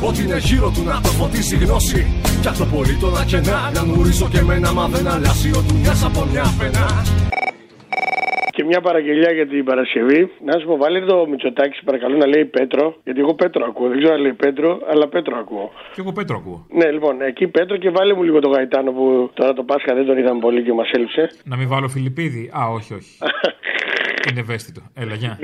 Ό,τι 0.07 0.19
είναι 0.23 0.37
γύρω 0.47 0.67
του 0.75 0.83
να 0.91 0.95
το 1.05 1.11
φωτίσει 1.19 1.55
γνώση. 1.63 2.01
Κι 2.43 2.47
αυτό 2.47 2.65
πολύ 2.81 2.97
το 2.97 3.09
να 3.09 3.23
κενά. 3.31 3.59
Να 3.75 3.81
νουρίζω 3.89 4.27
και 4.33 4.39
εμένα, 4.45 4.73
μα 4.73 4.85
δεν 4.93 5.07
αλλάζει 5.13 5.49
ο 5.59 5.61
δουλειά 5.67 5.95
από 6.09 6.21
μια 6.31 6.45
πενά. 6.59 6.87
Και 8.55 8.63
μια 8.63 8.81
παραγγελιά 8.81 9.31
για 9.31 9.47
την 9.47 9.63
Παρασκευή. 9.69 10.21
Να 10.47 10.53
σου 10.59 10.65
πω, 10.67 10.77
βάλε 10.77 10.99
το 10.99 11.27
Μητσοτάκη, 11.29 11.75
σε 11.75 11.81
παρακαλώ 11.85 12.15
να 12.17 12.27
λέει 12.33 12.45
Πέτρο. 12.45 12.95
Γιατί 13.03 13.19
εγώ 13.19 13.33
Πέτρο 13.33 13.65
ακούω. 13.69 13.87
Δεν 13.87 13.97
ξέρω 13.97 14.13
αν 14.13 14.21
λέει 14.21 14.33
Πέτρο, 14.33 14.79
αλλά 14.91 15.07
Πέτρο 15.07 15.37
ακούω. 15.37 15.71
Και 15.93 16.01
εγώ 16.03 16.11
Πέτρο 16.11 16.35
ακούω. 16.41 16.65
Ναι, 16.79 16.91
λοιπόν, 16.91 17.21
εκεί 17.21 17.47
Πέτρο 17.47 17.77
και 17.77 17.89
βάλε 17.89 18.13
μου 18.13 18.23
λίγο 18.23 18.39
το 18.39 18.49
Γαϊτάνο 18.49 18.91
που 18.91 19.31
τώρα 19.33 19.53
το 19.53 19.63
Πάσχα 19.63 19.93
δεν 19.93 20.05
τον 20.05 20.17
είδαμε 20.17 20.39
πολύ 20.39 20.63
και 20.63 20.73
μας 20.73 20.89
έλειψε. 20.91 21.29
Να 21.43 21.55
μην 21.57 21.67
βάλω 21.67 21.87
Φιλιππίδη. 21.87 22.51
Α, 22.59 22.61
όχι, 22.77 22.93
όχι. 22.93 23.11
Είναι 24.31 24.39
ευαίσθητο. 24.39 24.81
Έλα, 24.93 25.15
γεια. 25.15 25.39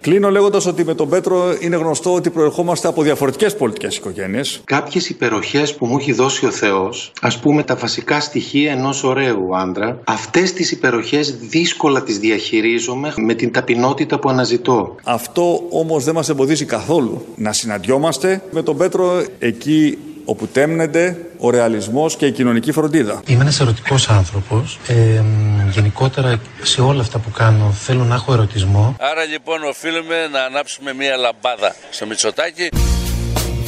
Κλείνω 0.00 0.30
λέγοντας 0.30 0.66
ότι 0.66 0.84
με 0.84 0.94
τον 0.94 1.08
Πέτρο 1.08 1.56
είναι 1.60 1.76
γνωστό 1.76 2.14
ότι 2.14 2.30
προερχόμαστε 2.30 2.88
από 2.88 3.02
διαφορετικές 3.02 3.56
πολιτικές 3.56 3.96
οικογένειες. 3.96 4.60
Κάποιες 4.64 5.08
υπεροχές 5.08 5.74
που 5.74 5.86
μου 5.86 5.96
έχει 5.98 6.12
δώσει 6.12 6.46
ο 6.46 6.50
Θεός, 6.50 7.12
ας 7.20 7.40
πούμε 7.40 7.62
τα 7.62 7.74
βασικά 7.76 8.20
στοιχεία 8.20 8.72
ενός 8.72 9.04
ωραίου 9.04 9.56
άντρα, 9.56 10.00
αυτές 10.04 10.52
τις 10.52 10.70
υπεροχές 10.70 11.36
δύσκολα 11.36 12.02
τις 12.02 12.18
διαχειρίζομαι 12.18 13.14
με 13.16 13.34
την 13.34 13.52
ταπεινότητα 13.52 14.18
που 14.18 14.28
αναζητώ. 14.28 14.94
Αυτό 15.04 15.62
όμως 15.70 16.04
δεν 16.04 16.14
μας 16.14 16.28
εμποδίζει 16.28 16.64
καθόλου 16.64 17.24
να 17.36 17.52
συναντιόμαστε 17.52 18.42
με 18.50 18.62
τον 18.62 18.76
Πέτρο 18.76 19.24
εκεί 19.38 19.98
όπου 20.24 20.46
τέμνεται 20.46 21.16
ο 21.38 21.50
ρεαλισμός 21.50 22.16
και 22.16 22.26
η 22.26 22.32
κοινωνική 22.32 22.72
φροντίδα. 22.72 23.22
Είμαι 23.26 23.40
ένας 23.42 23.60
ερωτικός 23.60 24.08
άνθρωπος. 24.08 24.78
Ε, 24.86 24.92
μ, 25.20 25.70
γενικότερα 25.70 26.40
σε 26.62 26.80
όλα 26.80 27.00
αυτά 27.00 27.18
που 27.18 27.30
κάνω 27.30 27.70
θέλω 27.70 28.04
να 28.04 28.14
έχω 28.14 28.32
ερωτισμό. 28.32 28.96
Άρα 28.98 29.24
λοιπόν 29.24 29.62
οφείλουμε 29.62 30.28
να 30.32 30.40
ανάψουμε 30.40 30.92
μία 30.94 31.16
λαμπάδα 31.16 31.74
στο 31.90 32.06
Μητσοτάκι. 32.06 32.68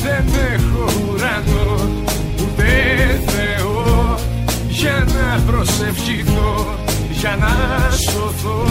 Δεν 0.02 0.24
έχω 0.54 0.92
ουρανό 1.12 1.90
ούτε 2.40 2.66
Θεό 3.26 4.18
για 4.68 5.06
να 5.06 5.52
προσευχηθώ, 5.52 6.78
για 7.10 7.36
να 7.36 7.50
σωθώ. 7.96 8.66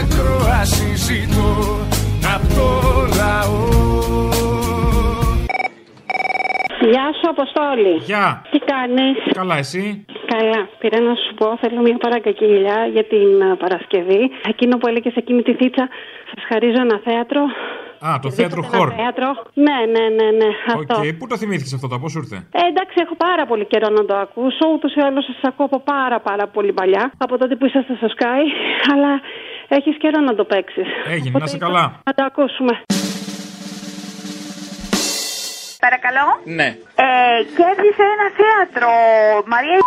Ακροάση 0.00 0.94
ζητώ 0.96 1.78
απ' 2.34 2.54
το 2.54 2.80
λαό. 3.16 4.39
Γεια 6.80 7.06
σου, 7.16 7.26
Αποστόλη. 7.34 7.92
Γεια. 8.10 8.42
Τι 8.50 8.58
κάνεις; 8.72 9.16
Καλά, 9.40 9.56
εσύ; 9.56 10.04
Καλά. 10.34 10.60
Πήρα 10.78 11.00
να 11.08 11.14
σου 11.22 11.34
πω, 11.38 11.46
θέλω 11.60 11.80
μια 11.80 11.98
παραγγελιά 12.04 12.78
για 12.94 13.04
την 13.12 13.42
α, 13.42 13.56
Παρασκευή. 13.56 14.22
Εκείνο 14.52 14.76
που 14.78 14.86
έλεγες 14.88 15.14
εκείνη 15.22 15.42
τη 15.42 15.52
θείτσα, 15.54 15.88
σας 16.30 16.42
χαρίζω 16.48 16.80
ένα 16.86 17.00
θέατρο. 17.06 17.42
Α, 18.08 18.10
το 18.24 18.30
θέατρο 18.30 18.60
Ένα 18.64 18.70
χορ. 18.76 18.88
θέατρο. 18.96 19.28
Ναι, 19.66 19.78
ναι, 19.94 20.04
ναι, 20.18 20.28
ναι. 20.40 20.50
Αυτό. 20.76 20.94
Οκ, 21.00 21.04
πού 21.18 21.26
το 21.30 21.36
θυμήθηκες 21.42 21.72
αυτό, 21.76 21.88
το 21.88 21.98
πώς 22.02 22.14
ήρθε; 22.20 22.36
Ε, 22.60 22.62
εντάξει, 22.72 22.96
έχω 23.04 23.14
πάρα 23.28 23.44
πολύ 23.50 23.64
καιρό 23.72 23.88
να 23.98 24.04
το 24.04 24.14
ακούσω. 24.24 24.64
Ούτως 24.74 24.92
ή 24.98 25.00
άλλως 25.06 25.24
σας 25.24 25.38
ακούω 25.42 25.66
από 25.70 25.78
πάρα 25.94 26.18
πάρα 26.28 26.46
πολύ 26.54 26.72
παλιά. 26.72 27.04
Από 27.24 27.34
τότε 27.38 27.54
που 27.56 27.64
είσαστε 27.66 27.94
στο 28.00 28.08
Σκάι. 28.16 28.42
Αλλά 28.92 29.12
έχεις 29.68 29.96
καιρό 30.02 30.20
να 30.28 30.34
το 30.34 30.44
παίξεις. 30.44 30.88
Έγινε, 31.14 31.38
να 31.38 31.44
είσαι 31.44 31.58
καλά. 31.66 31.84
Να 32.08 32.12
το 32.16 32.22
ακούσουμε. 32.30 32.74
Παρακαλώ. 35.80 36.26
Ναι. 36.44 36.68
Ε, 37.06 37.42
κέρδισε 37.56 38.04
ένα 38.14 38.28
θέατρο. 38.40 38.90
Μαρία 39.46 39.78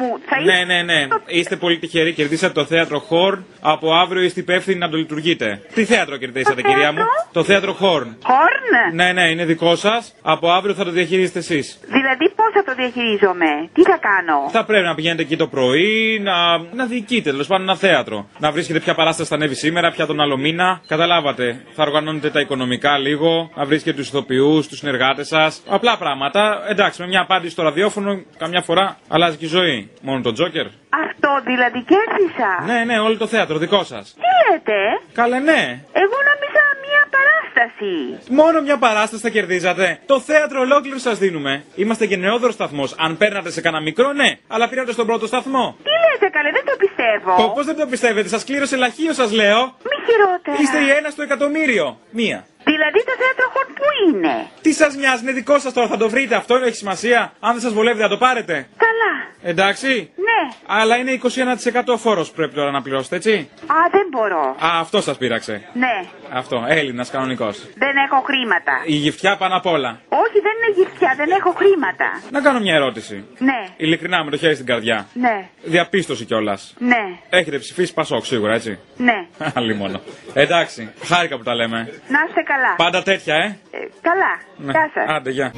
μου. 0.00 0.18
Θα 0.28 0.40
Ναι, 0.40 0.64
ναι, 0.64 0.82
ναι. 0.82 1.06
Είστε 1.26 1.56
πολύ 1.56 1.78
τυχεροί. 1.78 2.12
Κερδίσατε 2.12 2.52
το 2.52 2.64
θέατρο 2.64 3.02
Horn. 3.10 3.38
Από 3.60 3.94
αύριο 3.94 4.22
είστε 4.22 4.40
υπεύθυνοι 4.40 4.78
να 4.78 4.88
το 4.88 4.96
λειτουργείτε. 4.96 5.62
Τι 5.74 5.84
θέατρο 5.84 6.16
κερδίσατε, 6.16 6.62
κυρία 6.62 6.92
μου; 6.92 6.98
Το 7.32 7.44
θέατρο 7.44 7.76
Horn. 7.80 8.06
Horn. 8.06 8.92
Ναι, 8.92 9.12
ναι, 9.12 9.28
είναι 9.30 9.44
δικό 9.44 9.76
σας. 9.76 10.14
Από 10.22 10.50
αύριο 10.50 10.74
θα 10.74 10.84
το 10.84 10.90
διαχειρίζετε 10.90 11.38
εσείς. 11.38 11.78
Δηλαδή 11.86 12.30
πώς 12.36 12.46
θα 12.54 12.64
το 12.64 12.74
διαχειρίζομαι; 12.74 13.68
Τι 13.72 13.82
θα 13.82 13.98
κάνω; 14.00 14.48
Θα 14.50 14.64
πρέπει 14.64 14.84
να 14.84 14.94
πηγαίνετε 14.94 15.22
εκεί 15.22 15.36
το 15.36 15.46
πρωί, 15.46 16.20
να, 16.22 16.58
να 16.58 16.86
διοικείτε 16.86 17.30
τέλος 17.30 17.46
πάντων 17.46 17.62
ένα 17.68 17.76
θέατρο. 17.76 18.28
Να 18.38 18.50
βρίσκετε 18.50 18.80
ποια 18.80 18.94
παράσταση 18.94 19.28
θα 19.28 19.34
ανέβει 19.34 19.54
σήμερα, 19.54 19.90
ποια 19.90 20.06
τον 20.06 20.20
άλλο 20.20 20.36
μήνα. 20.36 20.80
Καταλάβατε. 20.86 21.60
Θα 21.74 21.82
οργανώνετε 21.82 22.30
τα 22.30 22.40
οικονομικά 22.40 22.98
λίγο, 22.98 23.50
να 23.54 23.64
βρίσκετε 23.64 23.96
τους 23.96 24.08
ηθοποιούς, 24.08 24.68
τους 24.68 24.78
συνεργάτες 24.78 25.26
σας. 25.26 25.62
Απλά 25.68 25.96
πράγματα. 25.96 26.62
Εντάξει, 26.68 27.00
με 27.02 27.08
μια 27.08 27.20
απάντηση 27.20 27.52
στο 27.52 27.62
ραδιόφωνο, 27.62 28.22
καμιά 28.38 28.62
φορά 28.62 28.96
αλλάζει 29.08 29.36
και 29.36 29.44
η 29.44 29.48
ζωή. 29.48 29.85
Μόνο 30.00 30.20
τον 30.20 30.34
Τζόκερ; 30.34 30.66
Αυτό 31.04 31.30
δηλαδή 31.44 31.84
κέρδισα. 31.90 32.50
Ναι, 32.66 32.84
ναι, 32.84 32.98
όλο 32.98 33.16
το 33.16 33.26
θέατρο 33.26 33.58
δικό 33.58 33.84
σας. 33.84 34.14
Τι 34.14 34.52
λέτε; 34.52 34.78
Καλέ, 35.12 35.38
ναι. 35.38 35.60
Εγώ 36.02 36.16
νόμιζα 36.30 36.62
μία 36.84 37.02
παράσταση. 37.16 37.94
Μόνο 38.30 38.60
μια 38.62 38.78
παράσταση 38.78 39.22
θα 39.22 39.28
κερδίζατε. 39.28 39.98
Το 40.06 40.20
θέατρο 40.20 40.60
ολόκληρο 40.60 40.98
σας 40.98 41.18
δίνουμε. 41.18 41.64
Είμαστε 41.74 42.06
και 42.06 42.16
νεόδρο 42.16 42.50
σταθμός. 42.50 42.94
Αν 42.98 43.16
παίρνατε 43.16 43.50
σε 43.50 43.60
κανένα 43.60 43.82
μικρό, 43.82 44.12
ναι. 44.12 44.38
Αλλά 44.48 44.68
πήρατε 44.68 44.92
στον 44.92 45.06
πρώτο 45.06 45.26
σταθμό. 45.26 45.76
Τι 45.82 45.90
λέτε 46.04 46.28
καλέ, 46.36 46.50
δεν 46.50 46.64
το 46.64 46.74
πιστεύω. 46.78 47.52
Πώς 47.54 47.66
δεν 47.66 47.76
το 47.76 47.86
πιστεύετε, 47.86 48.28
σας 48.28 48.44
κλήρωσε 48.44 48.76
λαχείο, 48.76 49.12
σας 49.12 49.32
λέω. 49.32 49.60
Μη 49.62 49.96
χειρότερα. 50.06 50.56
Είστε 50.62 50.78
η 50.78 50.90
ένα 50.98 51.10
στο 51.10 51.22
εκατομμύριο. 51.22 51.98
Μία. 52.10 52.46
Δηλαδή 52.70 52.98
το 53.08 53.14
θέατρο 53.22 53.46
χορ 53.52 53.66
που 53.78 53.86
είναι; 54.06 54.46
Τι 54.62 54.72
σας 54.72 54.94
νοιάζει, 54.94 55.22
είναι 55.22 55.32
δικό 55.32 55.58
σας 55.58 55.72
τώρα, 55.72 55.88
θα 55.88 55.96
το 55.96 56.08
βρείτε. 56.08 56.34
Αυτό 56.34 56.54
έχει 56.54 56.76
σημασία. 56.76 57.32
Αν 57.40 57.52
δεν 57.52 57.60
σας 57.60 57.72
βολεύει, 57.72 58.00
θα 58.00 58.08
το 58.08 58.16
πάρετε. 58.16 58.66
Καλά. 58.76 59.12
Εντάξει. 59.42 60.10
Ναι. 60.28 60.40
Αλλά 60.66 60.96
είναι 60.96 61.10
21% 61.12 61.96
φόρος 61.98 62.28
που 62.28 62.34
πρέπει 62.36 62.54
τώρα 62.54 62.70
να 62.70 62.82
πληρώσετε, 62.82 63.16
έτσι; 63.16 63.48
Α, 63.66 63.74
δεν 63.90 64.06
μπορώ. 64.10 64.44
Α, 64.48 64.80
αυτό 64.80 65.00
σας 65.00 65.16
πείραξε. 65.16 65.62
Ναι. 65.72 66.04
Αυτό, 66.32 66.64
Έλληνας 66.68 67.10
κανονικός. 67.10 67.58
Δεν 67.76 67.96
έχω 68.06 68.20
χρήματα. 68.26 68.72
Η 68.84 68.92
γυφτιά 68.94 69.36
πάνω 69.36 69.56
απ' 69.56 69.66
όλα. 69.66 70.00
Όχι, 70.08 70.38
δεν 70.42 70.52
είναι 70.58 70.74
γυφτιά, 70.80 71.14
δεν 71.16 71.30
έχω 71.30 71.50
χρήματα. 71.52 72.20
Να 72.30 72.40
κάνω 72.40 72.60
μια 72.60 72.74
ερώτηση. 72.74 73.24
Ναι, 73.38 73.64
Ειλικρινά 73.76 74.24
με 74.24 74.30
το 74.30 74.36
χέρι 74.36 74.54
στην 74.54 74.66
καρδιά. 74.66 75.06
ναι, 75.12 75.48
Διαπίστωση 75.62 76.24
κιόλας. 76.24 76.74
ναι, 76.78 77.02
Έχετε 77.28 77.58
ψηφίσει 77.58 77.94
Πασόκ 77.94 78.24
σίγουρα, 78.24 78.54
έτσι; 78.54 78.78
ναι. 78.96 79.26
Άλλη 79.58 79.74
μόνο. 79.74 80.00
Εντάξει, 80.34 80.92
χάρηκα 81.04 81.36
που 81.36 81.42
τα 81.42 81.54
λέμε. 81.54 81.76
Να 82.08 82.18
είστε 82.28 82.40
καλά. 82.42 82.55
Πάντα 82.76 83.02
τέτοια, 83.02 83.34
ε; 83.34 83.46
Ε, 83.70 83.78
καλά. 84.00 84.32
Ναι. 84.56 84.72
Γεια 84.72 84.90
σας. 84.94 85.16
Άντε, 85.16 85.30
γεια. 85.30 85.52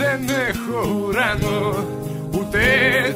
Δεν 0.00 0.20
έχω 0.48 1.04
ουρανό 1.06 1.86
ούτε 2.38 2.60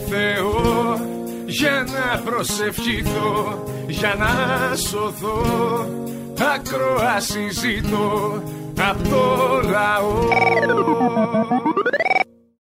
Θεό 0.08 1.00
για 1.46 1.86
να 1.94 2.20
προσευχηθώ, 2.22 3.64
για 3.86 4.14
να 4.18 4.30
σωθώ 4.76 5.40
ακροάση 6.54 7.48
ζητώ 7.50 8.42
απ' 8.90 9.08
το 9.08 9.60
λαό 9.70 10.28